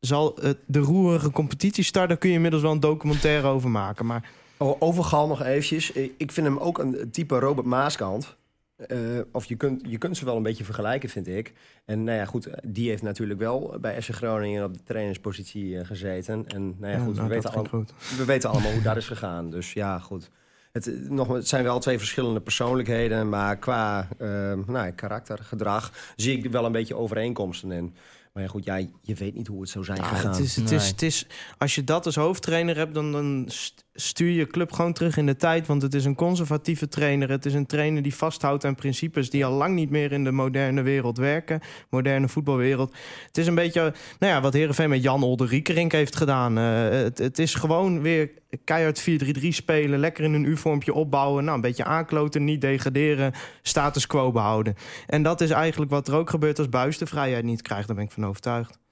zal 0.00 0.38
het 0.40 0.58
de 0.66 0.78
roerige 0.78 1.30
competitie 1.30 1.84
starten. 1.84 2.08
Daar 2.08 2.18
kun 2.18 2.28
je 2.28 2.34
inmiddels 2.34 2.62
wel 2.62 2.72
een 2.72 2.80
documentaire 2.80 3.46
over 3.46 3.70
maken. 3.70 4.06
Maar 4.06 4.30
Over 4.58 5.04
Gal 5.04 5.26
nog 5.26 5.42
eventjes. 5.42 5.92
Eh, 5.92 6.10
Ik 6.16 6.32
vind 6.32 6.46
hem 6.46 6.58
ook 6.58 6.78
een 6.78 7.10
type 7.10 7.38
Robert 7.38 7.66
Maaskant. 7.66 8.36
Eh, 8.76 8.98
of 9.32 9.44
je 9.44 9.56
kunt, 9.56 9.82
je 9.86 9.98
kunt 9.98 10.16
ze 10.16 10.24
wel 10.24 10.36
een 10.36 10.42
beetje 10.42 10.64
vergelijken, 10.64 11.08
vind 11.08 11.26
ik. 11.28 11.52
En 11.84 12.04
nou 12.04 12.18
ja, 12.18 12.24
goed, 12.24 12.48
die 12.66 12.88
heeft 12.88 13.02
natuurlijk 13.02 13.40
wel 13.40 13.76
bij 13.80 14.02
FC 14.02 14.10
Groningen 14.14 14.64
op 14.64 14.74
de 14.74 14.82
trainerspositie 14.82 15.78
eh, 15.78 15.86
gezeten. 15.86 16.44
En 16.46 16.62
nou 16.78 16.92
ja, 16.92 16.98
ja, 16.98 17.04
goed, 17.04 17.14
nou, 17.14 17.28
we, 17.28 17.34
dat 17.34 17.42
weten 17.44 17.50
ging 17.52 17.72
al, 17.72 17.78
goed. 17.78 17.92
we 18.18 18.24
weten 18.24 18.50
allemaal 18.50 18.72
hoe 18.72 18.82
dat 18.82 18.96
is 18.96 19.06
gegaan. 19.06 19.50
Dus 19.50 19.72
ja, 19.72 19.98
goed. 19.98 20.30
Het, 20.72 21.10
nog, 21.10 21.28
het 21.28 21.48
zijn 21.48 21.64
wel 21.64 21.78
twee 21.78 21.98
verschillende 21.98 22.40
persoonlijkheden, 22.40 23.28
maar 23.28 23.56
qua 23.56 24.08
eh, 24.18 24.28
nou, 24.52 24.72
ja, 24.72 24.90
karakter, 24.90 25.38
gedrag, 25.38 25.92
zie 26.16 26.38
ik 26.38 26.44
er 26.44 26.50
wel 26.50 26.64
een 26.64 26.72
beetje 26.72 26.96
overeenkomsten 26.96 27.72
in. 27.72 27.94
Maar 28.32 28.42
ja, 28.42 28.48
goed, 28.48 28.64
ja, 28.64 28.76
je 29.02 29.14
weet 29.14 29.34
niet 29.34 29.46
hoe 29.46 29.60
het 29.60 29.70
zou 29.70 29.84
zijn 29.84 29.98
Ja, 29.98 30.04
gegaan. 30.04 30.30
het 30.30 30.40
is, 30.40 30.56
het 30.56 30.64
Nee. 30.64 30.74
is, 30.74 30.88
het 30.88 31.02
is, 31.02 31.26
als 31.58 31.74
je 31.74 31.84
dat 31.84 32.06
als 32.06 32.16
hoofdtrainer 32.16 32.76
hebt, 32.76 32.94
dan, 32.94 33.12
dan 33.12 33.44
st- 33.48 33.84
stuur 33.96 34.30
je 34.30 34.46
club 34.46 34.72
gewoon 34.72 34.92
terug 34.92 35.16
in 35.16 35.26
de 35.26 35.36
tijd. 35.36 35.66
Want 35.66 35.82
het 35.82 35.94
is 35.94 36.04
een 36.04 36.14
conservatieve 36.14 36.88
trainer. 36.88 37.30
Het 37.30 37.46
is 37.46 37.54
een 37.54 37.66
trainer 37.66 38.02
die 38.02 38.14
vasthoudt 38.14 38.64
aan 38.64 38.74
principes 38.74 39.30
die 39.30 39.44
al 39.44 39.52
lang 39.52 39.74
niet 39.74 39.90
meer 39.90 40.12
in 40.12 40.24
de 40.24 40.30
moderne 40.30 40.82
wereld 40.82 41.18
werken. 41.18 41.60
Moderne 41.90 42.28
voetbalwereld. 42.28 42.94
Het 43.26 43.38
is 43.38 43.46
een 43.46 43.54
beetje 43.54 43.94
nou 44.18 44.32
ja, 44.32 44.40
wat 44.40 44.52
Herenveen 44.52 44.88
met 44.88 45.02
Jan 45.02 45.22
Olderiekerink 45.22 45.92
heeft 45.92 46.16
gedaan. 46.16 46.58
Eh, 46.58 46.88
het, 47.14 47.38
is 47.38 47.54
gewoon 47.54 48.02
weer 48.02 48.30
keihard 48.64 49.00
4-3-3 49.00 49.48
spelen. 49.48 49.98
Lekker 49.98 50.24
in 50.24 50.32
een 50.32 50.44
U-vormpje 50.44 50.94
opbouwen. 50.94 51.44
Nou, 51.44 51.56
een 51.56 51.62
beetje 51.62 51.84
aankloten, 51.84 52.44
niet 52.44 52.60
degraderen. 52.60 53.32
Status 53.62 54.06
quo 54.06 54.32
behouden. 54.32 54.74
En 55.06 55.22
dat 55.22 55.40
is 55.40 55.50
eigenlijk 55.50 55.90
wat 55.90 56.08
er 56.08 56.14
ook 56.14 56.30
gebeurt 56.30 56.58
als 56.58 56.68
Buis 56.68 56.98
de 56.98 57.06
vrijheid 57.06 57.44
niet 57.44 57.62
krijgt. 57.62 57.86
Daar 57.86 57.96
ben 57.96 58.04
ik 58.04 58.10
van 58.10 58.26
overtuigd. 58.26 58.85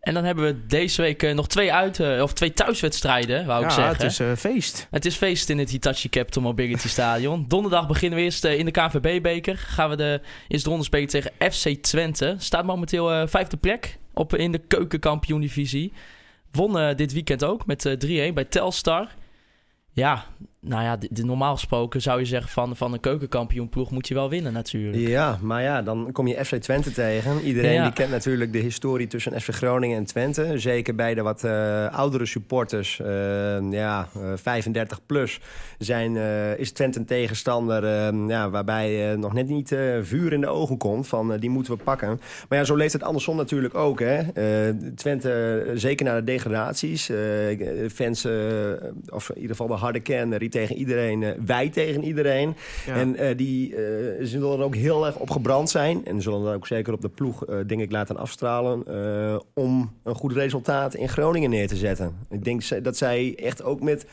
En 0.00 0.14
dan 0.14 0.24
hebben 0.24 0.44
we 0.44 0.66
deze 0.66 1.02
week 1.02 1.22
eh, 1.22 1.34
nog 1.34 1.48
twee, 1.48 1.72
uit, 1.72 2.00
eh, 2.00 2.22
of 2.22 2.32
twee 2.32 2.52
thuiswedstrijden, 2.52 3.46
wou 3.46 3.62
ik 3.64 3.68
ja, 3.68 3.74
zeggen. 3.74 3.94
het 3.94 4.12
is 4.12 4.20
eh, 4.20 4.32
feest. 4.36 4.86
Het 4.90 5.04
is 5.04 5.16
feest 5.16 5.48
in 5.48 5.58
het 5.58 5.70
Hitachi 5.70 6.08
Capital 6.08 6.42
Mobility 6.42 6.88
Stadion. 6.98 7.44
Donderdag 7.48 7.86
beginnen 7.86 8.18
we 8.18 8.24
eerst 8.24 8.44
in 8.44 8.64
de 8.64 8.70
KNVB-beker. 8.70 9.56
Gaan 9.56 9.90
we 9.90 9.96
de 9.96 10.20
eerste 10.48 10.68
ronde 10.68 10.84
spelen 10.84 11.08
tegen 11.08 11.32
FC 11.38 11.68
Twente. 11.82 12.34
Staat 12.38 12.64
momenteel 12.64 13.28
vijfde 13.28 13.56
plek 13.56 13.98
op, 14.14 14.34
in 14.34 14.52
de 14.52 14.58
keukenkampioen-divisie. 14.58 15.92
Won 16.50 16.96
dit 16.96 17.12
weekend 17.12 17.44
ook 17.44 17.66
met 17.66 17.86
eh, 17.86 18.30
3-1 18.30 18.34
bij 18.34 18.44
Telstar. 18.44 19.14
Ja, 19.92 20.26
nou 20.60 20.82
ja, 20.82 20.96
de, 20.96 21.08
de- 21.10 21.24
normaal 21.24 21.54
gesproken 21.54 22.02
zou 22.02 22.18
je 22.18 22.24
zeggen 22.26 22.50
van, 22.50 22.76
van 22.76 22.92
een 22.92 23.00
keukenkampioenploeg 23.00 23.90
moet 23.90 24.08
je 24.08 24.14
wel 24.14 24.28
winnen 24.28 24.52
natuurlijk. 24.52 25.08
Ja, 25.08 25.38
maar 25.42 25.62
ja, 25.62 25.82
dan 25.82 26.08
kom 26.12 26.26
je 26.26 26.44
FC 26.44 26.54
Twente 26.56 26.92
tegen. 26.92 27.40
Iedereen 27.40 27.72
Ja. 27.72 27.82
die 27.82 27.92
kent 27.92 28.10
natuurlijk 28.10 28.52
de 28.52 28.58
historie 28.58 29.06
tussen 29.06 29.40
FC 29.40 29.48
Groningen 29.54 29.96
en 29.96 30.04
Twente. 30.04 30.58
Zeker 30.58 30.94
bij 30.94 31.14
de 31.14 31.22
wat 31.22 31.44
eh, 31.44 31.86
oudere 31.98 32.26
supporters, 32.26 33.00
eh, 33.00 33.70
ja, 33.70 34.08
eh, 34.14 34.20
35 34.34 35.06
plus, 35.06 35.40
zijn, 35.78 36.16
eh, 36.16 36.58
is 36.58 36.72
Twente 36.72 36.98
een 36.98 37.04
tegenstander 37.06 37.84
eh, 37.84 38.28
ja, 38.28 38.50
waarbij 38.50 39.10
eh, 39.12 39.18
nog 39.18 39.32
net 39.32 39.48
niet 39.48 39.72
eh, 39.72 39.78
vuur 40.02 40.32
in 40.32 40.40
de 40.40 40.46
ogen 40.48 40.76
komt 40.78 41.06
van 41.08 41.32
eh, 41.32 41.40
die 41.40 41.50
moeten 41.50 41.72
we 41.76 41.82
pakken. 41.84 42.20
Maar 42.48 42.58
ja, 42.58 42.64
zo 42.64 42.74
leeft 42.76 42.92
het 42.92 43.02
andersom 43.02 43.36
natuurlijk 43.36 43.74
ook. 43.74 44.00
Hè? 44.00 44.18
Eh, 44.18 44.74
Twente, 44.94 45.62
eh, 45.66 45.72
zeker 45.74 46.04
na 46.06 46.14
de 46.14 46.24
degradaties, 46.24 47.08
eh, 47.08 47.18
fans, 47.92 48.24
eh, 48.24 48.32
of 49.08 49.28
in 49.30 49.34
ieder 49.40 49.50
geval 49.56 49.66
de 49.66 49.82
harde 49.82 50.00
kern, 50.00 50.38
tegen 50.50 50.76
iedereen, 50.76 51.22
eh, 51.22 51.30
wij 51.46 51.68
tegen 51.68 52.04
iedereen. 52.04 52.56
Ja. 52.86 52.94
En 52.94 53.16
eh, 53.16 53.36
die 53.36 53.76
eh, 53.76 53.82
zullen 54.20 54.58
er 54.58 54.64
ook 54.64 54.74
heel 54.74 55.06
erg 55.06 55.16
op 55.16 55.30
gebrand 55.30 55.70
zijn. 55.70 56.04
En 56.04 56.22
zullen 56.22 56.46
er 56.46 56.54
ook 56.54 56.66
zeker 56.66 56.92
op 56.92 57.00
de 57.00 57.08
ploeg, 57.08 57.44
denk 57.66 57.80
ik, 57.80 57.90
laten 57.90 58.16
afstralen. 58.16 58.58
om 59.54 59.92
een 60.02 60.14
goed 60.14 60.32
resultaat 60.32 60.94
in 60.94 61.08
Groningen 61.08 61.50
neer 61.50 61.68
te 61.68 61.76
zetten. 61.76 62.16
Ik 62.30 62.44
denk 62.44 62.84
dat 62.84 62.96
zij 62.96 63.34
echt 63.36 63.62
ook 63.62 63.80
met 63.80 64.06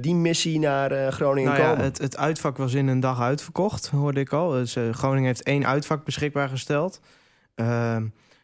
die 0.00 0.14
missie 0.14 0.58
naar 0.58 1.12
Groningen 1.12 1.50
Nou 1.50 1.62
ja, 1.62 1.68
komen. 1.68 1.84
het, 1.84 1.98
het 1.98 2.16
uitvak 2.16 2.56
was 2.56 2.74
in 2.74 2.86
een 2.86 3.00
dag 3.00 3.20
uitverkocht, 3.20 3.86
hoorde 3.88 4.20
ik 4.20 4.32
al. 4.32 4.50
Dus, 4.50 4.76
Groningen 4.90 5.26
heeft 5.26 5.42
één 5.42 5.66
uitvak 5.66 6.04
beschikbaar 6.04 6.48
gesteld. 6.48 7.00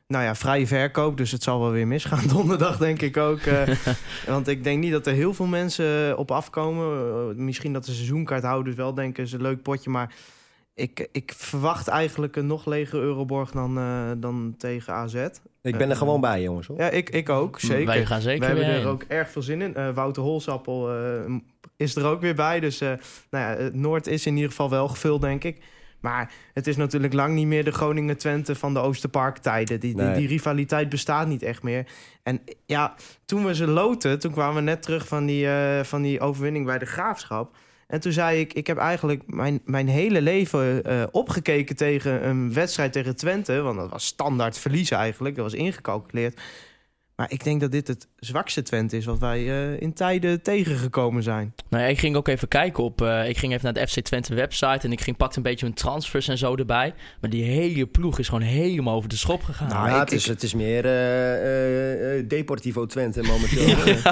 Nou 0.07 0.24
ja, 0.24 0.34
vrije 0.34 0.66
verkoop, 0.66 1.16
dus 1.16 1.32
het 1.32 1.42
zal 1.42 1.61
wel 1.61 1.70
weer 1.70 1.86
misgaan 1.86 2.26
donderdag, 2.36 2.76
denk 2.78 3.02
ik 3.02 3.16
ook. 3.16 3.38
eh. 3.40 3.68
want 4.26 4.48
ik 4.48 4.64
denk 4.64 4.80
niet 4.80 4.92
dat 4.92 5.07
er 5.07 5.12
heel 5.12 5.34
veel 5.34 5.46
mensen 5.46 6.18
op 6.18 6.30
afkomen. 6.30 7.09
Eh, 7.30 7.36
misschien 7.36 7.72
dat 7.72 7.84
de 7.84 7.92
seizoenkaarthouders 7.92 8.76
wel 8.76 8.94
denken, 8.94 9.24
is 9.24 9.32
een 9.32 9.42
leuk 9.42 9.62
potje. 9.62 9.90
Maar 9.90 10.14
ik, 10.74 11.09
ik 11.12 11.32
verwacht 11.36 11.88
eigenlijk 11.88 12.36
een 12.36 12.46
nog 12.46 12.66
legere 12.66 13.02
Euroborg 13.02 13.50
dan, 13.50 13.78
eh, 13.78 14.11
dan 14.16 14.54
tegen 14.59 14.92
AZ. 14.92 15.14
ik 15.14 15.38
ben 15.62 15.80
er 15.80 15.90
eh, 15.90 15.96
gewoon 15.96 16.20
bij, 16.20 16.42
jongens. 16.42 16.66
Hoor. 16.66 16.78
Ja, 16.78 16.90
ik, 16.90 17.11
ik 17.11 17.28
ook, 17.28 17.61
zeker. 17.61 17.86
Wij 17.86 18.07
gaan 18.07 18.20
zeker 18.20 18.40
We 18.40 18.46
hebben 18.46 18.74
er 18.74 18.86
ook 18.88 19.02
erg 19.02 19.30
veel 19.30 19.42
zin 19.42 19.62
in. 19.62 19.74
Eh, 19.74 19.94
Wouter 19.94 20.22
Holsappel 20.22 20.94
eh, 20.94 21.34
is 21.76 21.96
er 21.96 22.04
ook 22.04 22.20
weer 22.20 22.34
bij. 22.34 22.61
Dus 22.61 22.80
eh, 22.80 22.88
nou 23.30 23.44
ja, 23.44 23.62
het 23.62 23.74
Noord 23.74 24.07
is 24.07 24.26
in 24.26 24.34
ieder 24.34 24.50
geval 24.50 24.70
wel 24.70 24.88
gevuld, 24.88 25.20
denk 25.20 25.44
ik. 25.44 25.62
Maar 26.01 26.32
het 26.53 26.66
is 26.66 26.76
natuurlijk 26.76 27.12
lang 27.12 27.34
niet 27.34 27.47
meer 27.47 27.64
de 27.64 27.72
Groningen-Twente 27.72 28.55
van 28.55 28.74
de 28.74 28.80
Oosterpark-tijden. 28.80 29.80
Die, 29.80 29.94
die, 29.94 30.05
Nee. 30.05 30.16
die 30.16 30.28
rivaliteit 30.28 30.88
bestaat 30.88 31.28
niet 31.28 31.42
echt 31.42 31.62
meer. 31.62 31.86
En 32.22 32.40
ja, 32.66 32.94
toen 33.24 33.44
we 33.44 33.55
ze 33.55 33.66
loten, 33.66 34.18
toen 34.18 34.32
kwamen 34.32 34.55
we 34.55 34.61
net 34.61 34.82
terug 34.82 35.07
van 35.09 35.26
die, 35.26 35.49
eh, 35.49 35.84
van 35.84 36.03
die 36.03 36.20
overwinning 36.20 36.66
bij 36.66 36.78
de 36.78 36.86
Graafschap. 36.86 37.57
En 37.86 38.01
toen 38.01 38.12
zei 38.12 38.40
ik, 38.40 38.53
ik 38.53 38.66
heb 38.66 38.76
eigenlijk 38.76 39.22
mijn, 39.26 39.61
mijn 39.64 39.88
hele 39.88 40.20
leven 40.22 40.84
eh, 40.84 41.03
opgekeken 41.11 41.76
tegen 41.76 42.28
een 42.28 42.53
wedstrijd 42.53 42.92
tegen 42.92 43.16
Twente. 43.16 43.61
Want 43.61 43.78
dat 43.78 43.90
was 43.90 44.07
standaard 44.07 44.59
verliezen 44.59 44.97
eigenlijk, 44.97 45.34
dat 45.34 45.44
was 45.44 45.55
ingecalculeerd. 45.55 46.40
Maar 47.16 47.30
ik 47.30 47.44
denk 47.44 47.60
dat 47.60 47.70
dit 47.72 47.88
het 47.88 48.08
zwakste 48.16 48.62
Twente 48.62 48.96
is 48.96 49.04
wat 49.04 49.18
wij 49.18 49.38
eh, 49.48 49.80
in 49.80 49.92
tijden 49.92 50.42
tegengekomen 50.42 51.22
zijn. 51.22 51.54
Nou 51.68 51.82
ja, 51.82 51.88
ik 51.88 51.98
ging 51.98 52.16
ook 52.16 52.28
even 52.28 52.48
kijken 52.48 52.84
op. 52.84 53.02
eh, 53.02 53.28
ik 53.28 53.36
ging 53.38 53.52
even 53.52 53.64
naar 53.64 53.72
de 53.72 53.86
FC 53.86 54.00
Twente 54.00 54.34
website 54.34 54.78
en 54.86 54.92
ik 54.92 55.00
ging 55.00 55.16
pakte 55.16 55.36
een 55.36 55.42
beetje 55.42 55.66
hun 55.66 55.74
transfers 55.74 56.28
en 56.28 56.38
zo 56.38 56.54
erbij. 56.56 56.94
Maar 57.20 57.30
die 57.30 57.44
hele 57.44 57.86
ploeg 57.86 58.18
is 58.18 58.28
gewoon 58.28 58.42
helemaal 58.44 58.94
over 58.94 59.08
de 59.08 59.16
schop 59.16 59.42
gegaan. 59.42 59.68
Nou, 59.68 59.88
ja, 59.88 59.94
ik- 59.94 60.00
het, 60.00 60.12
is, 60.12 60.24
ik- 60.24 60.30
het 60.30 60.42
is 60.42 60.54
meer 60.54 60.84
eh, 60.84 62.28
Deportivo 62.28 62.86
Twente 62.86 63.22
momenteel. 63.22 63.76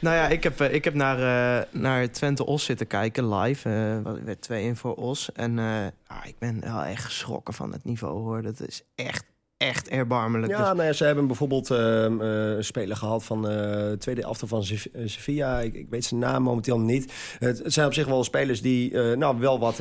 Nou 0.00 0.16
ja, 0.16 0.28
ik 0.28 0.42
heb, 0.42 0.60
ik 0.60 0.84
heb 0.84 0.94
naar, 0.94 1.16
eh, 1.58 1.66
naar 1.80 2.10
Twente 2.10 2.46
Os 2.46 2.64
zitten 2.64 2.86
kijken 2.86 3.34
live. 3.34 3.68
eh 3.68 4.02
wat 4.02 4.20
werd 4.20 4.42
2-1 4.42 4.76
voor 4.76 4.94
Os. 4.94 5.32
En 5.32 5.58
eh, 5.58 5.64
ah, 6.06 6.26
ik 6.26 6.38
ben 6.38 6.60
wel 6.60 6.82
echt 6.84 7.04
geschrokken 7.04 7.54
van 7.54 7.72
het 7.72 7.84
niveau 7.84 8.18
hoor. 8.20 8.42
Dat 8.42 8.60
is 8.68 8.82
echt, 8.94 9.24
echt 9.60 9.88
erbarmelijk. 9.88 10.52
Ja, 10.52 10.58
Dus- 10.58 10.76
nou 10.76 10.82
ja, 10.82 10.92
ze 10.92 11.04
hebben 11.04 11.26
bijvoorbeeld 11.26 11.70
eh, 11.70 12.02
een 12.02 12.64
speler 12.64 12.96
gehad 12.96 13.24
van 13.24 13.42
de 13.42 13.96
tweede 13.98 14.22
elftal 14.22 14.48
van 14.48 14.62
eh, 14.62 15.02
Sevilla. 15.04 15.60
Ik, 15.60 15.74
ik 15.74 15.86
weet 15.90 16.04
zijn 16.04 16.20
naam 16.20 16.42
momenteel 16.42 16.80
niet. 16.80 17.12
Het, 17.38 17.62
zijn 17.64 17.86
op 17.86 17.94
zich 17.94 18.06
wel 18.06 18.24
spelers 18.24 18.62
die 18.62 18.96
nou, 18.96 19.38
wel, 19.38 19.58
wat, 19.58 19.78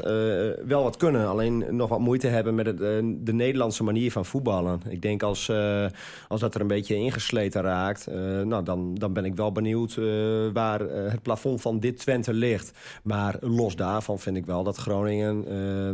wel 0.66 0.84
wat 0.84 0.98
kunnen. 0.98 1.28
Alleen 1.28 1.76
nog 1.76 1.90
wat 1.90 2.00
moeite 2.00 2.28
hebben 2.28 2.56
met 2.56 2.66
het, 2.66 2.78
de 3.26 3.34
Nederlandse 3.34 3.84
manier 3.84 4.12
van 4.12 4.26
voetballen. 4.26 4.82
Ik 4.90 5.02
denk 5.02 5.24
als, 5.24 5.52
als 6.28 6.40
dat 6.40 6.56
er 6.56 6.62
een 6.62 6.68
beetje 6.68 6.96
ingesleten 6.96 7.62
raakt... 7.62 8.08
nou, 8.44 8.64
dan, 8.64 8.96
dan 8.96 9.14
ben 9.14 9.26
ik 9.26 9.36
wel 9.36 9.52
benieuwd 9.52 10.00
waar 10.54 10.80
het 10.90 11.22
plafond 11.22 11.62
van 11.62 11.80
dit 11.80 11.98
Twente 11.98 12.34
ligt. 12.34 12.72
Maar 13.04 13.36
los 13.40 13.76
daarvan 13.76 14.20
vind 14.20 14.38
ik 14.38 14.46
wel 14.46 14.64
dat 14.64 14.78
Groningen... 14.78 15.44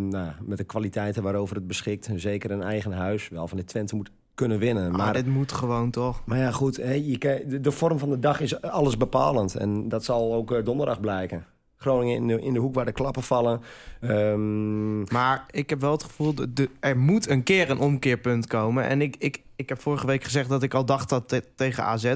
nou, 0.10 0.32
met 0.42 0.58
de 0.58 0.64
kwaliteiten 0.64 1.24
waarover 1.24 1.56
het 1.56 1.68
beschikt... 1.68 2.10
zeker 2.16 2.52
een 2.52 2.64
eigen 2.64 2.92
huis, 2.92 3.30
wel 3.30 3.48
van 3.48 3.58
dit 3.58 3.75
Twente 3.76 3.96
moet 3.96 4.12
kunnen 4.36 4.60
winnen. 4.60 4.90
maar 4.92 5.00
maar 5.00 5.14
dit 5.14 5.28
moet 5.28 5.52
gewoon 5.52 5.92
toch. 5.92 6.22
maar 6.26 6.38
ja, 6.38 6.52
goed, 6.52 6.78
hè, 6.78 6.94
je, 6.94 7.44
de, 7.48 7.62
de 7.62 7.72
vorm 7.72 8.00
van 8.00 8.10
de 8.10 8.20
dag 8.20 8.40
is 8.42 8.62
alles 8.62 8.98
bepalend. 8.98 9.56
En 9.56 9.90
dat 9.90 10.04
zal 10.04 10.34
ook 10.34 10.52
eh, 10.52 10.64
donderdag 10.64 11.00
blijken. 11.00 11.46
Groningen 11.78 12.16
in 12.16 12.28
de, 12.28 12.42
in 12.42 12.54
de 12.54 12.60
hoek 12.60 12.76
waar 12.76 12.86
de 12.86 12.92
klappen 12.92 13.24
vallen. 13.24 13.62
Ehm, 14.02 15.02
Maar 15.14 15.46
ik 15.52 15.70
heb 15.70 15.82
wel 15.82 15.92
het 15.92 16.04
gevoel, 16.04 16.36
de, 16.36 16.54
de- 16.54 16.70
er 16.80 16.98
moet 16.98 17.30
een 17.30 17.44
keer 17.44 17.70
een 17.70 17.80
omkeerpunt 17.80 18.48
komen. 18.48 18.84
En 18.84 19.02
ik, 19.02 19.16
ik, 19.20 19.42
ik 19.56 19.70
heb 19.70 19.82
vorige 19.82 20.08
week 20.08 20.24
gezegd 20.24 20.50
dat 20.50 20.64
ik 20.64 20.74
al 20.74 20.86
dacht 20.86 21.10
dat 21.10 21.32
het 21.32 21.48
tegen 21.56 21.84
AZ 21.84 22.14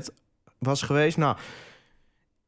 was 0.59 0.81
geweest. 0.81 1.17
Nou, 1.17 1.37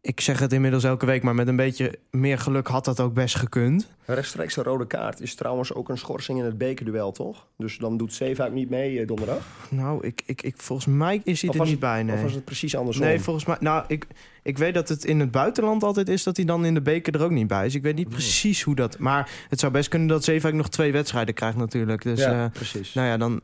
ik 0.01 0.19
zeg 0.19 0.39
het 0.39 0.53
inmiddels 0.53 0.83
elke 0.83 1.05
week, 1.05 1.23
maar 1.23 1.35
met 1.35 1.47
een 1.47 1.55
beetje 1.55 1.99
meer 2.11 2.39
geluk 2.39 2.67
had 2.67 2.85
dat 2.85 2.99
ook 2.99 3.13
best 3.13 3.35
gekund. 3.35 3.87
rechtstreeks 4.05 4.55
een 4.57 4.63
rode 4.63 4.87
kaart 4.87 5.21
is 5.21 5.35
trouwens 5.35 5.73
ook 5.73 5.89
een 5.89 5.97
schorsing 5.97 6.39
in 6.39 6.45
het 6.45 6.57
bekerduel, 6.57 7.11
toch? 7.11 7.47
Dus 7.57 7.77
dan 7.77 7.97
doet 7.97 8.13
Zeefuik 8.13 8.53
niet 8.53 8.69
mee 8.69 8.99
eh, 8.99 9.07
donderdag? 9.07 9.41
Nou, 9.69 10.07
ik, 10.07 10.21
ik, 10.25 10.41
ik, 10.41 10.53
volgens 10.57 10.87
mij 10.87 11.21
is 11.23 11.41
hij 11.41 11.49
Of 11.49 11.59
er 11.59 11.65
niet 11.65 11.79
bij, 11.79 12.03
nee. 12.03 12.15
Of 12.15 12.21
was 12.21 12.33
het 12.33 12.45
precies 12.45 12.75
andersom? 12.75 13.05
Nee, 13.05 13.19
volgens 13.19 13.45
mij. 13.45 13.57
Nou, 13.59 13.83
ik, 13.87 14.07
ik 14.43 14.57
weet 14.57 14.73
dat 14.73 14.89
het 14.89 15.05
in 15.05 15.19
het 15.19 15.31
buitenland 15.31 15.83
altijd 15.83 16.09
is 16.09 16.23
dat 16.23 16.35
hij 16.35 16.45
dan 16.45 16.65
in 16.65 16.73
de 16.73 16.81
beker 16.81 17.15
er 17.15 17.23
ook 17.23 17.31
niet 17.31 17.47
bij 17.47 17.65
is. 17.65 17.75
Ik 17.75 17.83
weet 17.83 17.95
niet 17.95 18.09
precies 18.09 18.61
hoe 18.61 18.75
dat. 18.75 18.97
Maar 18.97 19.29
het 19.49 19.59
zou 19.59 19.71
best 19.71 19.89
kunnen 19.89 20.07
dat 20.07 20.23
Zeefuik 20.23 20.55
nog 20.55 20.69
twee 20.69 20.91
wedstrijden 20.91 21.33
krijgt, 21.33 21.57
natuurlijk. 21.57 22.01
Dus 22.01 22.19
ja, 22.19 22.43
eh, 22.45 22.51
precies. 22.51 22.93
nou 22.93 23.07
ja, 23.07 23.17
dan 23.17 23.41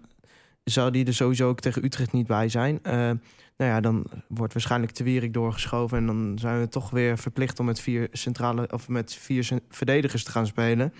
zou 0.63 0.91
die 0.91 1.05
er 1.05 1.13
sowieso 1.13 1.49
ook 1.49 1.59
tegen 1.59 1.85
Utrecht 1.85 2.11
niet 2.11 2.27
bij 2.27 2.49
zijn. 2.49 2.79
Eh, 2.83 3.11
nou 3.57 3.71
ja, 3.71 3.79
dan 3.81 4.05
wordt 4.27 4.53
waarschijnlijk 4.53 4.95
de 4.95 5.03
Wierik 5.03 5.33
doorgeschoven. 5.33 5.97
En 5.97 6.05
dan 6.05 6.37
zijn 6.39 6.59
we 6.59 6.69
toch 6.69 6.89
weer 6.89 7.17
verplicht 7.17 7.59
om 7.59 7.65
met 7.65 7.79
vier 7.79 8.07
centrale 8.11 8.67
of 8.71 8.87
met 8.87 9.13
vier 9.13 9.49
verdedigers 9.69 10.23
te 10.23 10.31
gaan 10.31 10.47
spelen. 10.47 10.93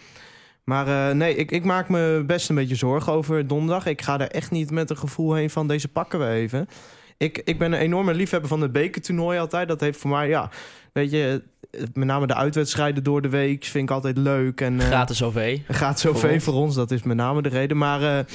Maar 0.64 1.10
eh, 1.10 1.16
nee, 1.16 1.36
ik, 1.36 1.52
ik 1.52 1.64
maak 1.64 1.90
me 1.90 2.24
best 2.28 2.50
een 2.50 2.56
beetje 2.56 2.76
zorgen 2.76 3.14
over 3.14 3.48
donderdag. 3.48 3.86
Ik 3.86 4.02
ga 4.02 4.20
er 4.20 4.32
echt 4.32 4.52
niet 4.52 4.72
met 4.72 4.90
een 4.90 4.98
gevoel 4.98 5.34
heen 5.34 5.50
van 5.50 5.68
deze 5.68 5.88
pakken 5.88 6.20
we 6.20 6.28
even. 6.28 6.68
Ik, 7.18 7.42
ik 7.44 7.60
ben 7.60 7.72
een 7.72 7.80
enorme 7.80 8.14
liefhebber 8.14 8.50
van 8.50 8.62
het 8.62 8.72
bekertoernooi 8.72 9.40
altijd. 9.40 9.68
Dat 9.68 9.80
heeft 9.80 10.00
voor 10.00 10.10
mij, 10.10 10.28
ja, 10.28 10.50
weet 10.94 11.12
je, 11.12 11.44
met 11.94 12.08
name 12.08 12.28
de 12.28 12.36
uitwedstrijden 12.36 13.04
door 13.04 13.22
de 13.22 13.30
week 13.30 13.64
vind 13.64 13.84
ik 13.90 13.96
altijd 13.96 14.18
leuk. 14.18 14.62
En, 14.62 14.80
eh, 14.80 14.86
Gratis 14.86 15.24
OV. 15.24 15.60
gaat 15.68 16.00
zoveel 16.00 16.30
Voor 16.30 16.42
voor 16.42 16.54
ons. 16.54 16.64
ons. 16.64 16.76
dat 16.76 16.92
is 16.92 17.04
met 17.04 17.18
name 17.18 17.42
de 17.42 17.50
reden. 17.50 17.78
Maar 17.78 18.18
eh, 18.18 18.26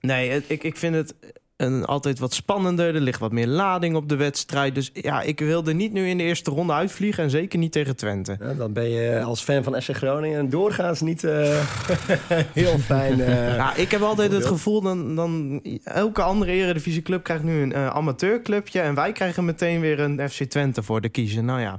nee, 0.00 0.42
ik, 0.46 0.62
ik 0.64 0.76
vind 0.76 0.94
het 0.94 1.14
een, 1.58 1.84
altijd 1.84 2.18
wat 2.18 2.34
spannender. 2.34 2.94
Er 2.94 3.00
ligt 3.00 3.20
wat 3.20 3.32
meer 3.32 3.46
lading 3.46 3.96
op 3.96 4.08
de 4.08 4.16
wedstrijd. 4.16 4.74
Dus 4.74 4.90
ja, 4.94 5.22
ik 5.22 5.38
wilde 5.40 5.74
niet 5.74 5.92
nu 5.92 6.08
in 6.08 6.16
de 6.18 6.22
eerste 6.24 6.50
ronde 6.50 6.72
uitvliegen. 6.72 7.24
En 7.24 7.30
zeker 7.30 7.58
niet 7.58 7.72
tegen 7.72 7.96
Twente. 7.96 8.36
Ja, 8.40 8.54
dan 8.54 8.72
ben 8.72 8.88
je 8.90 9.22
als 9.22 9.40
fan 9.42 9.62
van 9.64 9.82
SC 9.82 9.90
Groningen 9.96 10.50
doorgaans 10.50 11.00
niet 11.00 11.24
eh, 11.24 11.64
heel 12.52 12.78
fijn. 12.78 13.20
eh, 13.20 13.56
Ja, 13.56 13.74
ik 13.74 13.90
heb 13.90 14.00
altijd 14.02 14.32
het 14.32 14.46
gevoel... 14.46 14.80
Dan, 14.82 15.14
dan 15.14 15.60
elke 15.84 16.22
andere 16.22 16.52
eredivisieclub 16.52 17.22
krijgt 17.22 17.42
nu 17.44 17.62
een 17.62 17.72
eh, 17.72 17.86
amateurclubje... 17.88 18.80
en 18.80 18.94
wij 18.94 19.12
krijgen 19.12 19.44
meteen 19.44 19.80
weer 19.80 20.00
een 20.00 20.28
FC 20.30 20.42
Twente 20.44 20.82
voor 20.82 21.00
de 21.00 21.08
kiezen. 21.08 21.44
Nou 21.44 21.60
ja, 21.60 21.78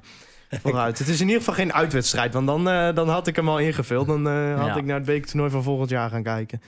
vooruit. 0.62 1.00
het 1.00 1.08
is 1.08 1.20
in 1.22 1.26
ieder 1.26 1.40
geval 1.42 1.54
geen 1.56 1.74
uitwedstrijd. 1.74 2.34
Want 2.34 2.48
dan, 2.48 2.70
eh, 2.70 2.96
dan 2.96 3.10
had 3.10 3.28
ik 3.28 3.36
hem 3.36 3.50
al 3.50 3.60
ingevuld. 3.60 4.08
Dan 4.08 4.28
eh, 4.28 4.58
had 4.60 4.68
Ja. 4.68 4.76
ik 4.76 4.86
naar 4.86 4.96
het 4.98 5.06
bekertoernooi 5.06 5.52
van 5.52 5.64
volgend 5.64 5.90
jaar 5.90 6.10
gaan 6.10 6.24
kijken. 6.24 6.62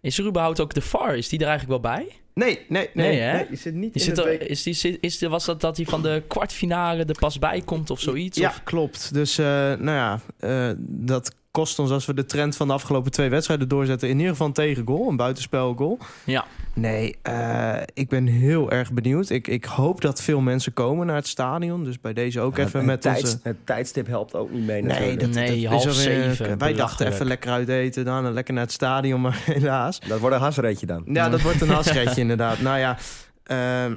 Is 0.00 0.18
er 0.18 0.26
überhaupt 0.26 0.60
ook 0.60 0.74
de 0.74 0.80
VAR? 0.80 1.16
Is 1.16 1.28
die 1.28 1.38
er 1.40 1.46
eigenlijk 1.48 1.82
wel 1.82 1.92
bij? 1.92 2.06
Nee, 2.34 2.58
nee, 2.68 2.90
nee. 2.94 3.08
Nee, 3.08 3.20
hè? 3.20 3.32
nee, 3.36 3.46
je 3.50 3.56
zit 3.56 3.74
niet 3.74 3.92
Die 3.92 4.02
in 4.02 4.08
zit 4.16 4.18
er, 4.24 4.50
is 4.50 4.62
die, 4.62 4.98
is 5.00 5.18
de, 5.18 5.28
was 5.28 5.44
dat 5.44 5.60
dat 5.60 5.76
hij 5.76 5.86
van 5.86 6.02
de 6.02 6.22
kwartfinale 6.28 7.04
er 7.04 7.18
pas 7.18 7.38
bij 7.38 7.60
komt 7.64 7.90
of 7.90 8.00
zoiets? 8.00 8.38
Ja, 8.38 8.48
Of- 8.48 8.62
klopt. 8.64 9.14
Dus 9.14 9.38
eh, 9.38 9.44
nou 9.46 9.84
ja, 9.84 10.20
eh, 10.38 10.70
dat 10.78 11.34
kost 11.52 11.78
ons 11.78 11.90
als 11.90 12.06
we 12.06 12.14
de 12.14 12.24
trend 12.24 12.56
van 12.56 12.66
de 12.66 12.72
afgelopen 12.72 13.10
twee 13.12 13.28
wedstrijden 13.28 13.68
doorzetten... 13.68 14.08
in 14.08 14.16
ieder 14.16 14.30
geval 14.30 14.46
een 14.46 14.52
tegengoal, 14.52 15.08
een 15.08 15.16
buitenspelgoal. 15.16 15.98
Ja. 16.24 16.44
Nee, 16.74 17.16
eh, 17.22 17.74
ik 17.94 18.08
ben 18.08 18.26
heel 18.26 18.70
erg 18.70 18.92
benieuwd. 18.92 19.30
Ik, 19.30 19.48
ik 19.48 19.64
hoop 19.64 20.00
dat 20.00 20.22
veel 20.22 20.40
mensen 20.40 20.72
komen 20.72 21.06
naar 21.06 21.16
het 21.16 21.26
stadion. 21.26 21.84
Dus 21.84 22.00
bij 22.00 22.12
deze 22.12 22.40
ook 22.40 22.56
ja, 22.56 22.64
even 22.64 22.84
met 22.84 23.00
tijds- 23.00 23.22
onze... 23.22 23.38
het 23.42 23.56
tijdstip 23.66 24.06
helpt 24.06 24.34
ook 24.34 24.50
niet 24.50 24.66
mee 24.66 24.82
Nee, 24.82 25.16
dat, 25.16 25.30
Nee, 25.30 25.46
dat 25.46 25.56
is 25.56 25.64
half 25.64 25.80
alweer- 25.80 25.94
zeven, 25.94 26.58
Wij 26.58 26.72
dachten 26.72 27.06
even 27.06 27.26
lekker 27.26 27.50
uit 27.50 27.68
eten 27.68 28.04
dan 28.04 28.26
en 28.26 28.32
lekker 28.32 28.54
naar 28.54 28.62
het 28.62 28.72
stadion, 28.72 29.20
maar 29.20 29.42
helaas. 29.54 30.00
Dat 30.00 30.18
wordt 30.20 30.34
een 30.36 30.42
hasreetje 30.42 30.86
dan. 30.86 31.02
Ja, 31.06 31.28
dat 31.28 31.40
wordt 31.42 31.60
een 31.60 31.68
hasretje 31.80 32.20
inderdaad. 32.20 32.60
Nou 32.60 32.78
ja, 32.78 32.98
ehm, 33.44 33.94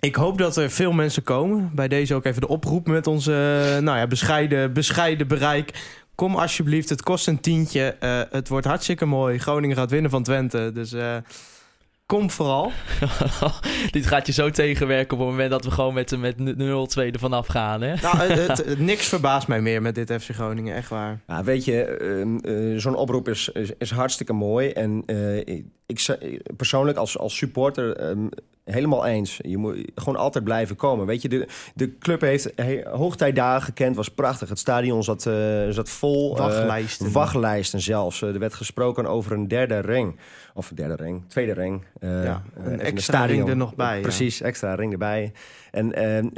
ik 0.00 0.14
hoop 0.14 0.38
dat 0.38 0.56
er 0.56 0.70
veel 0.70 0.92
mensen 0.92 1.22
komen. 1.22 1.70
Bij 1.74 1.88
deze 1.88 2.14
ook 2.14 2.24
even 2.24 2.40
de 2.40 2.48
oproep 2.48 2.86
met 2.86 3.06
onze 3.06 3.32
eh, 3.76 3.82
nou 3.82 3.98
ja, 3.98 4.06
bescheiden, 4.06 4.72
bescheiden 4.72 5.28
bereik. 5.28 5.72
Kom 6.20 6.36
alsjeblieft, 6.36 6.88
het 6.88 7.02
kost 7.02 7.26
een 7.28 7.40
tientje. 7.40 7.96
Eh, 8.00 8.20
het 8.30 8.48
wordt 8.48 8.66
hartstikke 8.66 9.04
mooi. 9.04 9.38
Groningen 9.38 9.76
gaat 9.76 9.90
winnen 9.90 10.10
van 10.10 10.22
Twente. 10.22 10.70
Dus 10.74 10.92
eh, 10.92 11.16
kom 12.10 12.30
vooral. 12.30 12.72
Dit 13.90 14.06
gaat 14.06 14.26
je 14.26 14.32
zo 14.32 14.50
tegenwerken 14.50 15.12
op 15.12 15.18
het 15.22 15.28
moment 15.30 15.50
dat 15.50 15.64
we 15.64 15.70
gewoon 15.70 15.94
met, 15.94 16.18
met 16.18 16.36
0-2 16.38 16.42
ervan 17.12 17.32
afgaan, 17.32 17.80
hè? 17.82 17.94
Nou, 18.02 18.16
het, 18.18 18.48
het- 18.48 18.66
het- 18.68 18.78
niks 18.78 19.06
verbaast 19.08 19.48
mij 19.48 19.60
meer 19.60 19.82
met 19.82 19.94
dit 19.94 20.12
FC 20.22 20.30
Groningen, 20.34 20.74
echt 20.74 20.88
waar. 20.88 21.20
Ja, 21.26 21.44
weet 21.44 21.64
je, 21.64 21.82
ehm, 21.84 22.36
eh, 22.36 22.78
zo'n 22.78 22.94
oproep 22.96 23.28
is, 23.28 23.48
is, 23.48 23.70
is 23.78 23.90
hartstikke 23.90 24.32
mooi. 24.32 24.68
En 24.70 25.02
eh, 25.06 25.36
ik, 25.38 25.64
persoonlijk 26.56 26.98
als, 26.98 27.18
als 27.18 27.36
supporter 27.36 27.96
ehm, 27.96 28.26
helemaal 28.64 29.06
eens. 29.06 29.38
Je 29.42 29.56
moet 29.56 29.76
gewoon 29.94 30.18
altijd 30.20 30.44
blijven 30.44 30.76
komen. 30.76 31.06
Weet 31.06 31.22
je, 31.22 31.28
de, 31.28 31.46
de 31.74 31.98
club 31.98 32.20
heeft 32.20 32.52
he- 32.56 32.82
hoogtijdagen 32.90 33.62
gekend, 33.62 33.96
was 33.96 34.08
prachtig. 34.08 34.48
Het 34.48 34.58
stadion 34.58 35.04
zat, 35.04 35.26
eh, 35.26 35.34
zat 35.68 35.88
vol. 35.88 36.32
eh, 36.36 36.38
Wachtlijsten. 36.44 37.12
wachtlijsten 37.12 37.80
zelfs. 37.80 38.22
Er 38.22 38.38
werd 38.38 38.54
gesproken 38.54 39.06
over 39.06 39.32
een 39.32 39.48
derde 39.48 39.78
ring. 39.78 40.18
Of 40.60 40.72
derde 40.74 40.94
ring, 40.94 41.22
tweede 41.28 41.52
ring. 41.52 41.84
Eh, 42.00 42.24
Ja, 42.24 42.42
eh, 42.64 42.72
een 42.72 42.80
extra 42.80 43.24
ring 43.24 43.48
er 43.48 43.56
nog 43.56 43.74
bij, 43.74 43.96
ja. 43.96 44.02
Precies, 44.02 44.40
extra 44.40 44.74
ring 44.74 44.92
erbij. 44.92 45.32
En 45.70 45.92
ehm, 45.94 46.28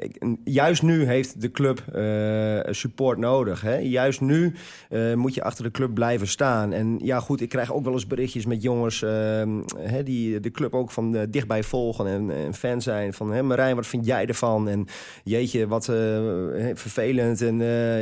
juist 0.45 0.83
nu 0.83 1.05
heeft 1.05 1.41
de 1.41 1.51
club 1.51 1.83
eh, 1.93 2.73
support 2.73 3.19
nodig. 3.19 3.61
Hè? 3.61 3.77
Juist 3.77 4.21
nu 4.21 4.55
eh, 4.89 5.15
moet 5.15 5.35
je 5.35 5.43
achter 5.43 5.65
de 5.65 5.71
club 5.71 5.95
blijven 5.95 6.29
staan. 6.29 6.73
En 6.73 6.99
ja, 7.03 7.21
goed, 7.21 7.41
ik 7.41 7.49
krijg 7.49 7.73
ook 7.73 7.85
wel 7.85 7.93
eens 7.93 8.07
berichtjes 8.07 8.47
met 8.47 8.63
jongens 8.63 9.03
ehm, 9.03 9.61
hè, 9.79 10.03
die 10.03 10.41
de 10.41 10.51
club 10.51 10.75
ook 10.75 10.91
van 10.91 11.17
eh, 11.17 11.23
dichtbij 11.31 11.63
volgen 11.63 12.07
en, 12.07 12.55
fan 12.55 12.83
zijn. 12.83 13.13
Van 13.13 13.33
hè, 13.33 13.43
Marijn, 13.43 13.77
wat 13.77 13.87
vind 13.87 14.07
jij 14.07 14.27
ervan? 14.27 14.69
En 14.69 14.87
jeetje, 15.25 15.69
wat 15.69 15.85
vervelend. 16.75 17.41
En 17.41 17.59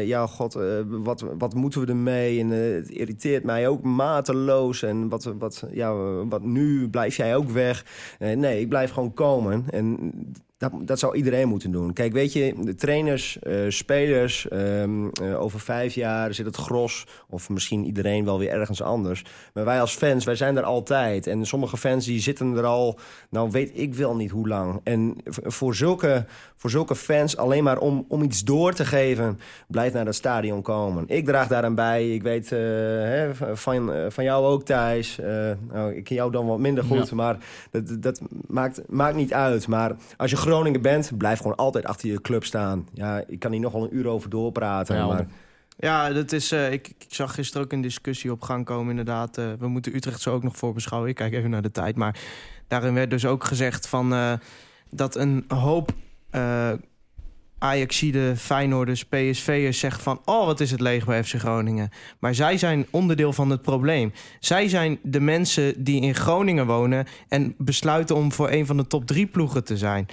ja, 0.07 0.26
god, 0.26 0.59
wat, 0.89 1.24
wat 1.39 1.55
moeten 1.55 1.81
we 1.81 1.87
ermee? 1.87 2.41
En 2.41 2.49
het 2.51 2.91
irriteert 2.91 3.45
mij 3.45 3.68
ook 3.68 3.83
mateloos. 3.83 4.83
En 4.83 5.09
wat, 5.09 5.24
wat, 5.39 5.64
ja, 5.72 5.95
wat 6.24 6.43
nu? 6.43 6.89
Blijf 6.89 7.16
jij 7.16 7.37
ook 7.37 7.51
weg? 7.51 7.85
Nee, 8.18 8.61
ik 8.61 8.68
blijf 8.68 8.91
gewoon 8.91 9.14
komen. 9.14 9.64
En 9.70 10.12
dat, 10.61 10.72
dat 10.82 10.98
zou 10.98 11.16
iedereen 11.16 11.48
moeten 11.48 11.70
doen. 11.70 11.92
Kijk, 11.92 12.12
weet 12.12 12.32
je, 12.32 12.54
de 12.61 12.74
trainers, 12.74 13.38
eh, 13.38 13.54
spelers, 13.68 14.48
ehm, 14.48 15.08
eh, 15.08 15.40
over 15.40 15.61
vijf 15.61 15.94
jaar 15.94 16.34
zit 16.34 16.46
het 16.46 16.56
gros, 16.56 17.06
of 17.28 17.48
misschien 17.48 17.84
iedereen 17.84 18.24
wel 18.24 18.38
weer 18.38 18.50
ergens 18.50 18.82
anders. 18.82 19.24
Maar 19.54 19.64
wij 19.64 19.80
als 19.80 19.94
fans, 19.94 20.24
wij 20.24 20.34
zijn 20.34 20.56
er 20.56 20.62
altijd. 20.62 21.26
En 21.26 21.46
sommige 21.46 21.76
fans 21.76 22.06
die 22.06 22.20
zitten 22.20 22.56
er 22.56 22.64
al, 22.64 22.98
nou 23.30 23.50
weet 23.50 23.70
ik 23.74 23.94
wel 23.94 24.16
niet 24.16 24.30
hoe 24.30 24.48
lang. 24.48 24.80
En 24.84 25.16
voor 25.24 25.74
zulke, 25.74 26.24
voor 26.56 26.70
zulke 26.70 26.94
fans, 26.96 27.36
alleen 27.36 27.64
maar 27.64 27.78
om, 27.78 28.04
om 28.08 28.22
iets 28.22 28.44
door 28.44 28.72
te 28.72 28.84
geven, 28.84 29.38
blijf 29.68 29.92
naar 29.92 30.06
het 30.06 30.14
stadion 30.14 30.62
komen. 30.62 31.04
Ik 31.06 31.24
draag 31.24 31.48
daaraan 31.48 31.74
bij. 31.74 32.14
Ik 32.14 32.22
weet 32.22 32.52
eh, 32.52 32.58
hè, 32.58 33.34
van, 33.34 33.92
van 34.08 34.24
jou 34.24 34.46
ook, 34.46 34.64
Thijs. 34.64 35.18
Nou, 35.72 35.94
ik 35.94 36.04
ken 36.04 36.16
jou 36.16 36.30
dan 36.30 36.46
wat 36.46 36.58
minder 36.58 36.84
goed, 36.84 37.08
Ja. 37.08 37.14
maar 37.14 37.36
dat, 37.70 38.02
dat 38.02 38.20
maakt, 38.46 38.80
maakt 38.88 39.16
niet 39.16 39.32
uit. 39.32 39.68
Maar 39.68 39.96
als 40.16 40.30
je 40.30 40.36
Groningen 40.51 40.82
bent, 40.82 41.16
blijf 41.18 41.38
gewoon 41.38 41.57
altijd 41.57 41.84
achter 41.84 42.09
je 42.09 42.20
club 42.20 42.44
staan. 42.44 42.88
Ja, 42.92 43.24
ik 43.26 43.38
kan 43.38 43.53
hier 43.53 43.61
nog 43.61 43.72
wel 43.72 43.82
een 43.82 43.96
uur 43.96 44.07
over 44.07 44.30
doorpraten. 44.30 44.96
Ja, 44.96 45.07
maar 45.07 45.26
Ja, 45.76 46.12
dat 46.12 46.32
is, 46.32 46.53
eh, 46.53 46.72
ik, 46.72 46.88
ik 46.88 47.07
zag 47.09 47.34
gisteren 47.34 47.64
ook 47.64 47.72
een 47.72 47.80
discussie 47.80 48.32
op 48.32 48.42
gang 48.42 48.64
komen, 48.64 48.90
inderdaad. 48.90 49.38
Eh, 49.38 49.44
we 49.59 49.68
moeten 49.68 49.94
Utrecht 49.94 50.20
zo 50.20 50.34
ook 50.34 50.42
nog 50.42 50.57
voorbeschouwen. 50.57 51.11
Ik 51.11 51.16
kijk 51.16 51.32
even 51.32 51.51
naar 51.51 51.62
de 51.62 51.70
tijd. 51.70 51.96
Maar 51.96 52.18
daarin 52.68 52.94
werd 52.94 53.11
dus 53.11 53.26
ook 53.26 53.44
gezegd 53.44 53.88
van, 53.88 54.12
eh, 54.12 54.32
dat 54.90 55.16
een 55.16 55.44
hoop 55.48 55.92
Ajaxide, 57.59 58.36
Feyenoorders, 58.36 59.05
PSV'ers 59.05 59.78
zeggen 59.78 60.03
van... 60.03 60.20
oh, 60.24 60.46
wat 60.46 60.61
is 60.61 60.70
het 60.70 60.80
leeg 60.80 61.05
bij 61.05 61.24
FC 61.24 61.34
Groningen. 61.34 61.90
Maar 62.18 62.34
zij 62.34 62.59
zijn 62.59 62.86
onderdeel 62.90 63.32
van 63.32 63.51
het 63.51 63.62
probleem. 63.62 64.12
Zij 64.38 64.68
zijn 64.68 64.98
de 65.03 65.20
mensen 65.20 65.84
die 65.84 66.01
in 66.01 66.14
Groningen 66.14 66.66
wonen... 66.66 67.07
en 67.28 67.55
besluiten 67.59 68.16
om 68.16 68.32
voor 68.32 68.51
een 68.51 68.66
van 68.66 68.76
de 68.76 68.86
top 68.86 69.07
drie 69.07 69.26
ploegen 69.26 69.64
te 69.64 69.76
zijn. 69.76 70.07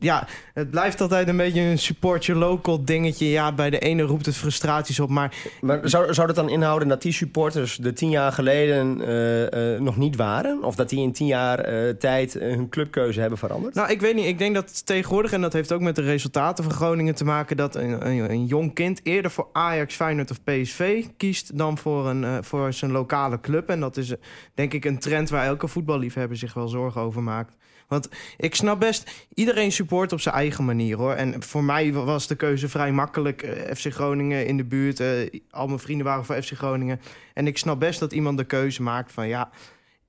Ja, 0.00 0.26
het 0.54 0.70
blijft 0.70 1.00
altijd 1.00 1.28
een 1.28 1.36
beetje 1.36 1.60
een 1.60 1.78
support 1.78 2.24
your 2.24 2.40
local 2.40 2.84
dingetje. 2.84 3.28
Ja, 3.28 3.52
bij 3.52 3.70
de 3.70 3.78
ene 3.78 4.02
roept 4.02 4.26
het 4.26 4.36
frustraties 4.36 5.00
op, 5.00 5.08
maar 5.08 5.34
Maar 5.60 5.80
zou, 5.82 6.14
zou 6.14 6.26
dat 6.26 6.36
dan 6.36 6.48
inhouden 6.48 6.88
dat 6.88 7.02
die 7.02 7.12
supporters 7.12 7.76
de 7.76 7.92
tien 7.92 8.10
jaar 8.10 8.32
geleden 8.32 9.00
eh, 9.00 9.74
eh, 9.74 9.80
nog 9.80 9.96
niet 9.96 10.16
waren? 10.16 10.64
Of 10.64 10.74
dat 10.74 10.88
die 10.88 11.00
in 11.00 11.12
tien 11.12 11.26
jaar 11.26 11.58
eh, 11.58 11.88
tijd 11.88 12.32
hun 12.32 12.68
clubkeuze 12.68 13.20
hebben 13.20 13.38
veranderd? 13.38 13.74
Nou, 13.74 13.90
ik 13.90 14.00
weet 14.00 14.14
niet. 14.14 14.26
Ik 14.26 14.38
denk 14.38 14.54
dat 14.54 14.86
tegenwoordig, 14.86 15.32
en 15.32 15.40
dat 15.40 15.52
heeft 15.52 15.72
ook 15.72 15.80
met 15.80 15.96
de 15.96 16.02
resultaten 16.02 16.64
van 16.64 16.72
Groningen 16.72 17.14
te 17.14 17.24
maken, 17.24 17.56
dat 17.56 17.74
een, 17.74 18.06
een, 18.06 18.30
een 18.30 18.46
jong 18.46 18.74
kind 18.74 19.00
eerder 19.02 19.30
voor 19.30 19.48
Ajax, 19.52 19.94
Feyenoord 19.94 20.30
of 20.30 20.42
PSV 20.44 21.04
kiest 21.16 21.58
dan 21.58 21.78
voor, 21.78 22.08
een, 22.08 22.44
voor 22.44 22.72
zijn 22.72 22.90
lokale 22.90 23.40
club. 23.40 23.68
En 23.68 23.80
dat 23.80 23.96
is 23.96 24.14
denk 24.54 24.72
ik 24.72 24.84
een 24.84 24.98
trend 24.98 25.30
waar 25.30 25.46
elke 25.46 25.68
voetballiefhebber 25.68 26.36
zich 26.36 26.54
wel 26.54 26.68
zorgen 26.68 27.00
over 27.00 27.22
maakt. 27.22 27.58
Want 27.90 28.08
ik 28.36 28.54
snap 28.54 28.80
best, 28.80 29.26
iedereen 29.34 29.72
support 29.72 30.12
op 30.12 30.20
zijn 30.20 30.34
eigen 30.34 30.64
manier 30.64 30.96
hoor. 30.96 31.12
En 31.12 31.42
voor 31.42 31.64
mij 31.64 31.92
was 31.92 32.26
de 32.26 32.34
keuze 32.34 32.68
vrij 32.68 32.92
makkelijk. 32.92 33.42
Eh, 33.42 33.74
FC 33.74 33.92
Groningen 33.92 34.46
in 34.46 34.56
de 34.56 34.64
buurt, 34.64 35.00
eh, 35.00 35.40
al 35.50 35.66
mijn 35.66 35.78
vrienden 35.78 36.06
waren 36.06 36.24
voor 36.24 36.42
FC 36.42 36.52
Groningen. 36.52 37.00
En 37.34 37.46
ik 37.46 37.58
snap 37.58 37.80
best 37.80 38.00
dat 38.00 38.12
iemand 38.12 38.38
de 38.38 38.44
keuze 38.44 38.82
maakt 38.82 39.12
van 39.12 39.28
ja, 39.28 39.50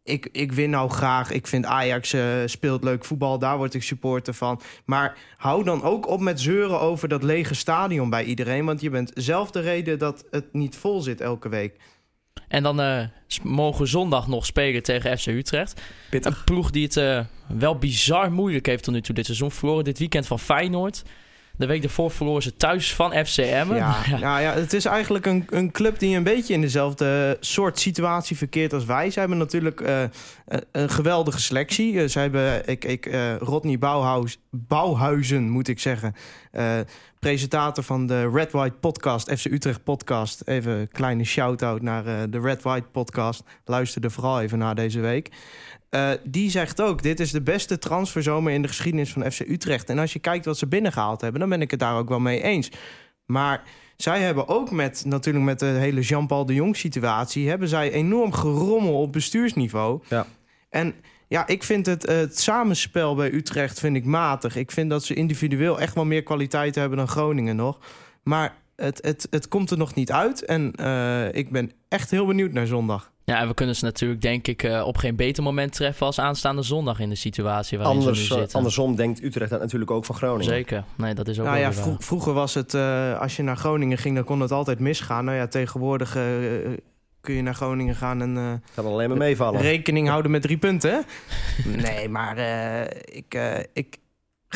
ik, 0.04 0.30
ik 0.32 0.52
win 0.52 0.70
nou 0.70 0.90
graag. 0.90 1.32
Ik 1.32 1.48
vind 1.48 1.66
Ajax 1.66 2.14
eh, 2.14 2.24
speelt 2.46 2.84
leuk 2.84 3.06
voetbal. 3.06 3.40
Daar 3.40 3.58
word 3.58 3.74
ik 3.74 3.84
supporter 3.84 4.34
van. 4.34 4.62
Maar 4.86 5.18
hou 5.38 5.64
dan 5.64 5.84
ook 5.84 6.08
op 6.08 6.20
met 6.20 6.40
zeuren 6.40 6.80
over 6.80 7.08
dat 7.08 7.24
lege 7.24 7.56
stadion 7.56 8.10
bij 8.10 8.24
iedereen. 8.24 8.66
Want 8.66 8.82
je 8.82 8.90
bent 8.90 9.12
zelf 9.14 9.52
de 9.52 9.60
reden 9.60 10.00
dat 10.00 10.26
het 10.32 10.54
niet 10.54 10.76
vol 10.76 11.02
zit 11.02 11.22
elke 11.22 11.50
week. 11.50 11.76
En 12.48 12.64
dan 12.64 13.10
s- 13.28 13.40
mogen 13.42 13.88
zondag 13.88 14.28
nog 14.28 14.46
spelen 14.46 14.84
tegen 14.84 15.18
FC 15.18 15.26
Utrecht. 15.28 15.82
Pittig. 16.10 16.38
Een 16.38 16.44
ploeg 16.44 16.72
die 16.72 16.84
het 16.84 16.98
eh, 16.98 17.20
wel 17.48 17.76
bizar 17.78 18.32
moeilijk 18.32 18.66
heeft 18.66 18.84
tot 18.84 18.94
nu 18.94 19.02
toe 19.02 19.16
dit 19.16 19.26
seizoen. 19.26 19.52
Verloren 19.52 19.84
dit 19.84 20.00
weekend 20.00 20.28
van 20.28 20.40
Feyenoord. 20.40 21.04
De 21.58 21.66
week 21.66 21.82
daarvoor 21.82 22.12
verloren 22.12 22.42
ze 22.44 22.56
thuis 22.56 22.94
van 22.96 23.26
FCM. 23.26 23.74
Ja, 23.74 23.96
ja. 24.20 24.38
ja, 24.40 24.54
het 24.54 24.74
is 24.74 24.86
eigenlijk 24.86 25.26
een, 25.26 25.46
een 25.50 25.72
club 25.72 26.00
die 26.00 26.16
een 26.16 26.24
beetje 26.24 26.54
in 26.54 26.62
dezelfde 26.62 27.38
soort 27.40 27.80
situatie 27.80 28.38
verkeert 28.38 28.74
als 28.74 28.86
wij. 28.86 29.10
Ze 29.10 29.20
hebben 29.20 29.38
natuurlijk 29.38 29.82
eh, 29.82 30.02
een, 30.48 30.64
een 30.72 30.90
geweldige 30.90 31.40
selectie. 31.42 32.02
Eh, 32.02 32.08
ze 32.08 32.20
hebben 32.20 32.68
ik, 32.68 32.86
ik, 32.86 33.06
eh, 33.06 33.36
Rodney 33.38 33.78
Bauhaus, 33.78 34.38
Bauhuizen, 34.52 35.50
moet 35.50 35.68
ik 35.68 35.80
zeggen. 35.80 36.16
eh, 36.52 36.80
presentator 37.20 37.84
van 37.84 38.08
de 38.08 38.30
Red 38.30 38.52
White 38.52 38.76
Podcast, 38.80 39.32
FC 39.40 39.46
Utrecht 39.46 39.84
Podcast. 39.84 40.42
Even 40.46 40.72
een 40.72 40.92
kleine 40.92 41.24
shout-out 41.24 41.82
naar 41.82 42.06
eh, 42.06 42.16
de 42.30 42.40
Red 42.40 42.62
White 42.62 42.88
Podcast. 42.92 43.44
Luister 43.66 44.04
er 44.04 44.12
vooral 44.12 44.42
even 44.42 44.58
naar 44.58 44.76
deze 44.76 45.00
week. 45.00 45.30
Eh, 45.92 46.10
die 46.24 46.50
zegt 46.50 46.82
ook, 46.82 47.04
dit 47.04 47.20
is 47.20 47.32
de 47.32 47.42
beste 47.42 47.78
transferzomer 47.78 48.54
in 48.54 48.62
de 48.62 48.68
geschiedenis 48.68 49.12
van 49.12 49.32
FC 49.32 49.40
Utrecht. 49.40 49.90
En 49.90 50.00
als 50.00 50.14
je 50.14 50.20
kijkt 50.20 50.46
wat 50.46 50.58
ze 50.58 50.68
binnengehaald 50.68 51.22
hebben, 51.22 51.40
dan 51.40 51.50
ben 51.50 51.62
ik 51.62 51.72
het 51.72 51.80
daar 51.80 51.98
ook 51.98 52.10
wel 52.10 52.20
mee 52.20 52.42
eens. 52.42 52.72
Maar 53.26 53.64
zij 53.98 54.22
hebben 54.22 54.48
ook 54.48 54.72
met, 54.72 55.04
natuurlijk 55.06 55.46
met 55.46 55.60
de 55.60 55.66
hele 55.66 56.02
Jean-Paul 56.02 56.46
de 56.46 56.54
Jong 56.54 56.78
situatie... 56.78 57.50
hebben 57.50 57.68
zij 57.68 57.92
enorm 57.92 58.32
gerommel 58.32 59.02
op 59.02 59.12
bestuursniveau. 59.12 60.02
Ja. 60.08 60.26
En 60.70 60.94
ja, 61.28 61.48
ik 61.48 61.64
vind 61.64 61.86
het, 61.86 62.02
het 62.02 62.40
samenspel 62.40 63.16
bij 63.16 63.32
Utrecht 63.34 63.80
vind 63.80 63.96
ik 63.96 64.06
matig. 64.06 64.56
Ik 64.56 64.72
vind 64.72 64.90
dat 64.90 65.04
ze 65.04 65.14
individueel 65.14 65.80
echt 65.80 65.96
wel 65.96 66.06
meer 66.06 66.24
kwaliteit 66.24 66.76
hebben 66.76 66.98
dan 66.98 67.08
Groningen 67.08 67.56
nog. 67.56 67.80
Maar 68.24 68.56
het, 68.82 69.00
het, 69.04 69.28
het 69.30 69.48
komt 69.48 69.72
er 69.72 69.78
nog 69.78 69.94
niet 69.96 70.12
uit. 70.12 70.46
En 70.46 70.72
eh, 70.76 71.34
ik 71.34 71.52
ben 71.52 71.72
echt 71.88 72.12
heel 72.12 72.26
benieuwd 72.26 72.52
naar 72.52 72.68
zondag. 72.68 73.12
Ja, 73.26 73.40
en 73.40 73.48
we 73.48 73.54
kunnen 73.54 73.76
ze 73.76 73.84
natuurlijk 73.86 74.22
denk 74.22 74.48
ik 74.48 74.64
eh, 74.64 74.84
op 74.88 74.98
geen 74.98 75.16
beter 75.16 75.44
moment 75.44 75.74
treffen 75.74 76.06
als 76.06 76.20
aanstaande 76.20 76.62
zondag 76.62 77.00
in 77.00 77.10
de 77.10 77.16
situatie 77.16 77.78
waarin 77.78 77.98
Anders, 77.98 78.18
ze 78.18 78.24
nu 78.24 78.30
eh, 78.34 78.38
zitten. 78.40 78.58
andersom 78.58 78.96
denkt 78.96 79.24
Utrecht 79.24 79.50
dat 79.50 79.60
natuurlijk 79.60 79.92
ook 79.92 80.06
van 80.06 80.16
Groningen. 80.16 80.44
Zeker. 80.46 80.84
Nee, 80.98 81.14
dat 81.14 81.28
is 81.28 81.40
ook 81.40 81.46
Nou 81.46 81.58
wel 81.60 81.66
ja, 81.68 81.74
vro- 81.74 81.96
vroeger 82.00 82.34
was 82.34 82.54
het, 82.54 82.74
eh, 82.74 83.20
als 83.20 83.36
je 83.36 83.44
naar 83.44 83.58
Groningen 83.58 83.98
ging, 83.98 84.16
dan 84.16 84.24
kon 84.24 84.42
het 84.42 84.52
altijd 84.52 84.80
misgaan. 84.80 85.26
Nou 85.26 85.38
ja, 85.38 85.48
tegenwoordig 85.48 86.18
kun 87.22 87.34
je 87.36 87.42
naar 87.42 87.56
Groningen 87.56 87.96
gaan 87.96 88.22
en 88.22 88.38
eh, 88.38 88.54
Gaat 88.74 88.86
alleen 88.86 89.10
maar 89.10 89.18
meevallen. 89.18 89.62
rekening 89.62 90.08
houden 90.08 90.32
met 90.32 90.42
drie 90.42 90.58
punten. 90.58 91.04
nee, 91.86 92.10
maar 92.10 92.38
eh, 92.38 92.82
ik, 93.18 93.34
eh, 93.34 93.60
ik 93.74 93.98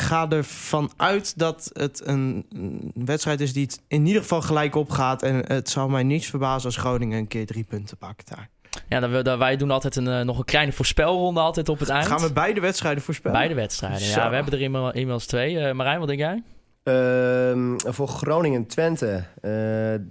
ga 0.00 0.28
ervan 0.30 0.90
uit 0.96 1.38
dat 1.38 1.70
het 1.72 2.06
een, 2.06 2.46
een 2.48 2.92
wedstrijd 2.94 3.40
is 3.40 3.52
die 3.52 3.62
het 3.64 3.80
in 3.88 4.06
ieder 4.06 4.22
geval 4.22 4.42
gelijk 4.42 4.74
opgaat. 4.74 5.22
En 5.22 5.34
het 5.52 5.68
zal 5.68 5.88
mij 5.88 6.02
niets 6.02 6.26
verbazen 6.26 6.64
als 6.66 6.76
Groningen 6.76 7.18
een 7.18 7.28
keer 7.28 7.46
drie 7.46 7.64
punten 7.64 7.96
pakt 7.96 8.28
daar. 8.28 8.48
Ja, 8.88 9.00
dan, 9.00 9.10
we- 9.12 9.22
dan- 9.22 9.38
wij 9.38 9.56
doen 9.56 9.70
altijd 9.70 9.96
een, 9.96 10.08
eh, 10.08 10.20
nog 10.20 10.38
een 10.38 10.44
kleine 10.44 10.72
voorspelronde 10.72 11.40
altijd 11.40 11.68
op 11.68 11.78
het 11.78 11.88
eind. 11.88 12.06
Gaan 12.06 12.20
we 12.20 12.32
beide 12.32 12.60
wedstrijden 12.60 13.02
voorspellen? 13.02 13.36
Beide 13.36 13.54
wedstrijden. 13.54 14.00
Zo. 14.00 14.20
Ja, 14.20 14.28
we 14.28 14.34
hebben 14.34 14.52
er 14.52 14.60
inmiddels, 14.60 14.92
inmiddels 14.94 15.26
twee. 15.26 15.58
Eh, 15.58 15.74
Marijn, 15.74 15.98
wat 15.98 16.08
denk 16.08 16.20
jij? 16.20 16.42
Ehm, 16.82 17.74
voor 17.78 18.08
Groningen-Twente 18.08 19.24
eh, 19.40 19.50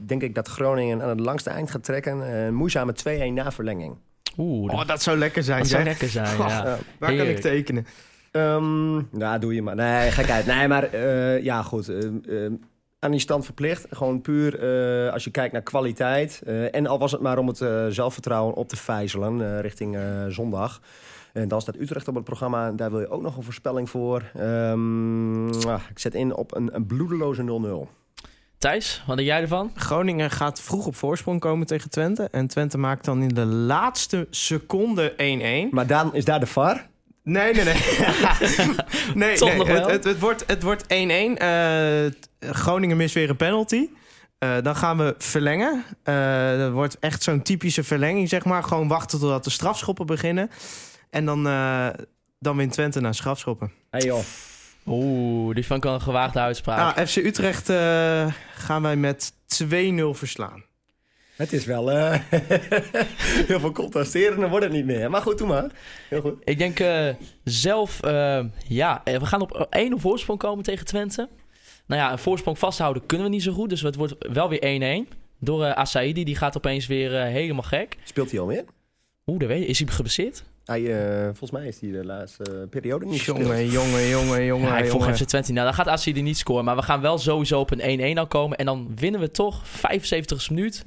denk 0.07 0.21
ik 0.21 0.35
dat 0.35 0.47
Groningen 0.47 1.01
aan 1.01 1.09
het 1.09 1.19
langste 1.19 1.49
eind 1.49 1.71
gaat 1.71 1.83
trekken. 1.83 2.17
Uh, 2.45 2.49
moeizame 2.49 2.93
2-1 2.93 3.33
na 3.33 3.51
verlenging. 3.51 3.95
Oeh, 4.37 4.71
dat, 4.71 4.79
Oh, 4.79 4.87
dat 4.87 5.01
zou 5.01 5.17
lekker 5.17 5.43
zijn, 5.43 5.59
dat 5.59 5.67
zou 5.67 5.83
lekker 5.83 6.09
zijn. 6.09 6.37
Ja. 6.37 6.47
Ja. 6.47 6.63
Waar 6.99 7.15
kan 7.15 7.25
ik 7.27 7.39
tekenen? 7.39 7.87
Ehm, 8.35 8.93
nou, 9.17 9.39
doe 9.39 9.53
je 9.55 9.61
maar. 9.61 9.75
Nee, 9.75 10.11
gekheid. 10.11 10.45
Nee, 10.45 10.67
maar 10.67 10.83
eh, 10.83 11.43
ja, 11.43 11.61
goed. 11.61 11.89
eh, 11.89 12.45
eh, 12.45 12.51
aan 12.99 13.11
die 13.11 13.19
stand 13.19 13.45
verplicht. 13.45 13.85
Gewoon 13.89 14.21
puur 14.21 14.59
eh, 15.07 15.13
als 15.13 15.23
je 15.23 15.31
kijkt 15.31 15.53
naar 15.53 15.61
kwaliteit. 15.61 16.41
eh, 16.45 16.75
en 16.75 16.87
al 16.87 16.99
was 16.99 17.11
het 17.11 17.21
maar 17.21 17.37
om 17.37 17.47
het 17.47 17.61
eh, 17.61 17.85
zelfvertrouwen 17.89 18.55
op 18.55 18.67
te 18.69 18.75
vijzelen 18.75 19.61
richting 19.61 19.95
eh, 19.95 20.01
zondag. 20.27 20.81
En 21.33 21.47
dan 21.47 21.61
staat 21.61 21.79
Utrecht 21.79 22.07
op 22.07 22.15
het 22.15 22.23
programma. 22.23 22.71
Daar 22.71 22.91
wil 22.91 22.99
je 22.99 23.09
ook 23.09 23.21
nog 23.21 23.37
een 23.37 23.43
voorspelling 23.43 23.89
voor. 23.89 24.23
Ehm, 24.35 25.47
ah, 25.67 25.81
ik 25.89 25.99
zet 25.99 26.13
in 26.13 26.35
op 26.35 26.55
een, 26.55 26.75
een 26.75 26.85
bloedeloze 26.85 27.43
0-0. 27.43 27.87
Thijs, 28.57 29.03
wat 29.07 29.15
denk 29.15 29.27
jij 29.27 29.41
ervan? 29.41 29.71
Groningen 29.75 30.29
gaat 30.31 30.61
vroeg 30.61 30.85
op 30.85 30.95
voorsprong 30.95 31.39
komen 31.39 31.67
tegen 31.67 31.89
Twente. 31.89 32.27
En 32.31 32.47
Twente 32.47 32.77
maakt 32.77 33.05
dan 33.05 33.21
in 33.21 33.27
de 33.33 33.45
laatste 33.45 34.27
seconde 34.29 35.13
1-1. 35.69 35.73
Maar 35.73 35.87
dan 35.87 36.13
is 36.13 36.25
daar 36.25 36.39
de 36.39 36.45
VAR. 36.45 36.87
Nee, 37.25 37.53
nee, 37.53 37.63
nee. 37.63 37.73
nee, 39.15 39.37
Toch 39.37 39.49
nee, 39.49 39.57
nog 39.57 39.67
wel? 39.67 39.81
Het, 39.81 39.91
het, 39.91 40.03
het 40.03 40.19
wordt, 40.19 40.43
het 40.47 40.63
wordt 40.63 40.83
1-1. 40.83 40.87
Eh, 40.87 42.05
Groningen 42.39 42.97
mist 42.97 43.13
weer 43.13 43.29
een 43.29 43.35
penalty. 43.35 43.89
Eh, 44.37 44.57
dan 44.61 44.75
gaan 44.75 44.97
we 44.97 45.15
verlengen. 45.17 45.83
Eh 46.03 46.57
dat 46.57 46.71
wordt 46.71 46.99
echt 46.99 47.23
zo'n 47.23 47.41
typische 47.41 47.83
verlenging, 47.83 48.29
zeg 48.29 48.45
maar. 48.45 48.63
Gewoon 48.63 48.87
wachten 48.87 49.19
totdat 49.19 49.43
de 49.43 49.49
strafschoppen 49.49 50.05
beginnen. 50.05 50.49
En 51.09 51.25
dan, 51.25 51.47
eh, 51.47 51.87
dan 52.39 52.57
wint 52.57 52.71
Twente 52.71 52.99
naar 53.01 53.15
strafschoppen. 53.15 53.71
Hey 53.89 54.01
joh. 54.01 54.23
Oeh, 54.85 55.55
die 55.55 55.65
vond 55.65 55.77
ik 55.79 55.83
wel 55.83 55.93
een 55.93 56.01
gewaagde 56.01 56.39
uitspraak. 56.39 56.97
Ah, 56.97 57.05
FC 57.05 57.15
Utrecht 57.15 57.69
eh, 57.69 58.27
gaan 58.55 58.81
wij 58.81 58.95
met 58.95 59.33
2-0 59.45 60.13
verslaan. 60.13 60.63
Het 61.35 61.53
is 61.53 61.65
wel 61.65 61.91
eh, 61.91 62.19
heel 63.49 63.59
veel 63.59 63.71
contrasteren, 63.71 64.39
dan 64.39 64.49
wordt 64.49 64.65
het 64.65 64.73
niet 64.73 64.85
meer. 64.85 65.09
Maar 65.09 65.21
goed, 65.21 65.37
doe 65.37 65.47
maar. 65.47 65.71
Heel 66.09 66.21
goed. 66.21 66.41
Ik 66.43 66.57
denk 66.57 66.79
eh, 66.79 67.09
zelf, 67.43 68.01
eh, 68.01 68.45
ja, 68.67 69.01
we 69.03 69.25
gaan 69.25 69.41
op 69.41 69.67
één 69.69 69.93
op 69.93 70.01
voorsprong 70.01 70.39
komen 70.39 70.63
tegen 70.63 70.85
Twente. 70.85 71.29
Nou 71.85 72.01
ja, 72.01 72.11
een 72.11 72.19
voorsprong 72.19 72.59
vasthouden 72.59 73.05
kunnen 73.05 73.27
we 73.27 73.33
niet 73.33 73.43
zo 73.43 73.51
goed. 73.51 73.69
Dus 73.69 73.81
het 73.81 73.95
wordt 73.95 74.15
wel 74.19 74.49
weer 74.49 75.05
1-1. 75.05 75.13
Door 75.39 75.63
eh 75.63 75.71
Asaidi, 75.71 76.23
die 76.23 76.35
gaat 76.35 76.57
opeens 76.57 76.87
weer 76.87 77.21
helemaal 77.21 77.63
gek. 77.63 77.97
Speelt 78.03 78.31
hij 78.31 78.39
alweer? 78.39 78.63
Oeh, 79.25 79.39
dat 79.39 79.47
weet 79.47 79.61
je. 79.61 79.67
Is 79.67 79.79
hij 79.79 79.87
geblesseerd? 79.87 80.43
Hij, 80.65 81.15
eh, 81.17 81.23
volgens 81.23 81.51
mij 81.51 81.67
is 81.67 81.79
hij 81.79 81.91
de 81.91 82.05
laatste 82.05 82.43
eh, 82.43 82.69
periode 82.69 83.05
niet 83.05 83.21
gespeeld. 83.21 83.37
Jongen, 83.37 83.67
jongen, 83.67 84.07
jongen, 84.07 84.45
jongen. 84.45 84.67
Ja, 84.67 84.77
ik 84.77 84.89
volg. 84.89 85.15
FC 85.15 85.23
Twente. 85.23 85.51
Nou, 85.51 85.65
dan 85.65 85.75
gaat 85.75 85.87
AC 85.87 86.05
er 86.05 86.21
niet 86.21 86.37
scoren. 86.37 86.65
Maar 86.65 86.75
we 86.75 86.81
gaan 86.81 87.01
wel 87.01 87.17
sowieso 87.17 87.59
op 87.59 87.71
een 87.71 88.15
1-1 88.15 88.19
al 88.19 88.27
komen. 88.27 88.57
En 88.57 88.65
dan 88.65 88.91
winnen 88.95 89.19
we 89.19 89.31
toch 89.31 89.67
75 89.67 90.49
minuut. 90.49 90.85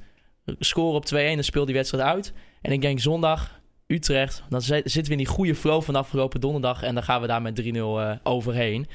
Scoren 0.59 0.95
op 0.95 1.05
2-1, 1.07 1.09
dan 1.35 1.43
speelt 1.45 1.67
die 1.67 1.75
wedstrijd 1.77 2.05
uit. 2.05 2.33
En 2.63 2.73
ik 2.73 2.81
denk 2.81 3.01
zondag, 3.01 3.61
Utrecht. 3.87 4.43
Dan 4.49 4.63
zi- 4.63 4.75
zitten 4.85 5.05
we 5.05 5.11
in 5.11 5.17
die 5.17 5.27
goede 5.27 5.55
flow 5.55 5.83
van 5.83 5.95
afgelopen 5.97 6.41
donderdag. 6.41 6.83
En 6.83 6.95
dan 6.95 7.03
gaan 7.03 7.21
we 7.21 7.27
daar 7.27 7.43
met 7.43 7.55
3-0 7.63 8.01
eh, 8.01 8.11
overheen. 8.23 8.87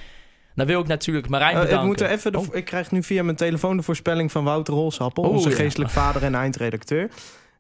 Dan 0.55 0.67
wil 0.67 0.79
ik 0.79 0.87
natuurlijk 0.87 1.29
Marijn 1.29 1.55
Eh, 1.55 1.57
ik, 1.61 1.63
bedanken. 1.65 1.87
moet 1.87 2.01
er 2.01 2.09
even 2.09 2.31
de- 2.31 2.37
Oh. 2.37 2.45
ik 2.55 2.65
krijg 2.65 2.91
nu 2.91 3.03
via 3.03 3.23
mijn 3.23 3.35
telefoon 3.37 3.77
de 3.77 3.83
voorspelling 3.83 4.31
van 4.31 4.43
Wouter 4.43 4.73
Holsappel, 4.73 5.23
Oh, 5.23 5.29
onze 5.31 5.49
ja. 5.49 5.55
geestelijk 5.55 5.91
vader 5.91 6.23
en 6.23 6.35
eindredacteur. 6.35 7.09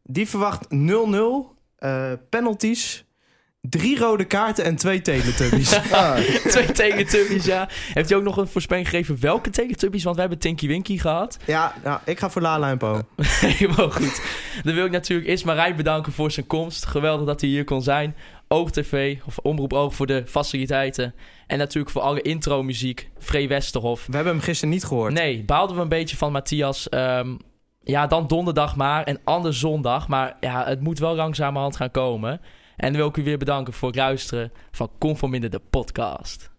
Die 0.03 0.29
verwacht 0.29 0.67
0-0, 0.69 1.55
eh, 1.77 2.11
penalties, 2.29 3.05
drie 3.69 3.97
rode 3.99 4.25
kaarten 4.25 4.63
en 4.63 4.75
twee 4.75 5.01
teletubbies. 5.01 5.79
Ah, 5.91 6.15
Twee 6.53 6.71
Teletubbies, 6.71 7.45
ja. 7.45 7.67
Heeft 7.93 8.09
hij 8.09 8.17
ook 8.17 8.23
nog 8.23 8.37
een 8.37 8.47
voorspelling 8.47 8.89
gegeven 8.89 9.17
welke 9.19 9.49
Teletubbies? 9.49 10.03
Want 10.03 10.15
we 10.15 10.21
hebben 10.21 10.39
Tinky 10.39 10.67
Winky 10.67 10.97
gehad. 10.97 11.37
ja, 11.45 11.73
ja, 11.83 12.01
ik 12.05 12.19
ga 12.19 12.29
voor 12.29 12.41
Lala 12.41 12.69
en 12.69 12.77
Po. 12.77 13.01
Helemaal 13.25 13.89
goed. 13.91 14.21
Dan 14.63 14.73
wil 14.75 14.85
ik 14.85 14.91
natuurlijk 14.91 15.29
eerst 15.29 15.45
Marijn 15.45 15.75
bedanken 15.75 16.11
voor 16.11 16.31
zijn 16.31 16.47
komst. 16.47 16.85
Geweldig 16.85 17.25
dat 17.25 17.41
hij 17.41 17.49
hier 17.49 17.63
kon 17.63 17.81
zijn. 17.81 18.15
Oog 18.47 18.71
TV, 18.71 19.15
of 19.25 19.37
Omroep 19.37 19.73
Oog 19.73 19.95
voor 19.95 20.07
de 20.07 20.23
faciliteiten. 20.27 21.13
En 21.47 21.57
natuurlijk 21.57 21.93
voor 21.93 22.01
alle 22.01 22.21
intro-muziek. 22.21 23.09
Free 23.19 23.47
Westerhof. 23.47 24.05
We 24.05 24.15
hebben 24.15 24.33
hem 24.33 24.41
gisteren 24.41 24.73
niet 24.73 24.83
gehoord. 24.83 25.13
Nee, 25.13 25.43
baalden 25.43 25.75
we 25.75 25.81
een 25.81 25.89
beetje 25.89 26.17
van 26.17 26.31
Matthias. 26.31 26.89
Ehm, 26.89 27.35
ja, 27.83 28.07
dan 28.07 28.27
donderdag 28.27 28.75
maar. 28.75 29.03
En 29.03 29.19
anders 29.23 29.59
zondag. 29.59 30.07
Maar 30.07 30.37
ja, 30.39 30.65
het 30.65 30.81
moet 30.81 30.99
wel 30.99 31.15
langzamerhand 31.15 31.75
gaan 31.75 31.91
komen. 31.91 32.41
En 32.77 32.93
wil 32.93 33.07
ik 33.07 33.17
u 33.17 33.23
weer 33.23 33.37
bedanken 33.37 33.73
voor 33.73 33.87
het 33.87 33.97
luisteren 33.97 34.51
van 34.71 34.91
Conforminder 34.97 35.49
de 35.49 35.61
podcast. 35.69 36.52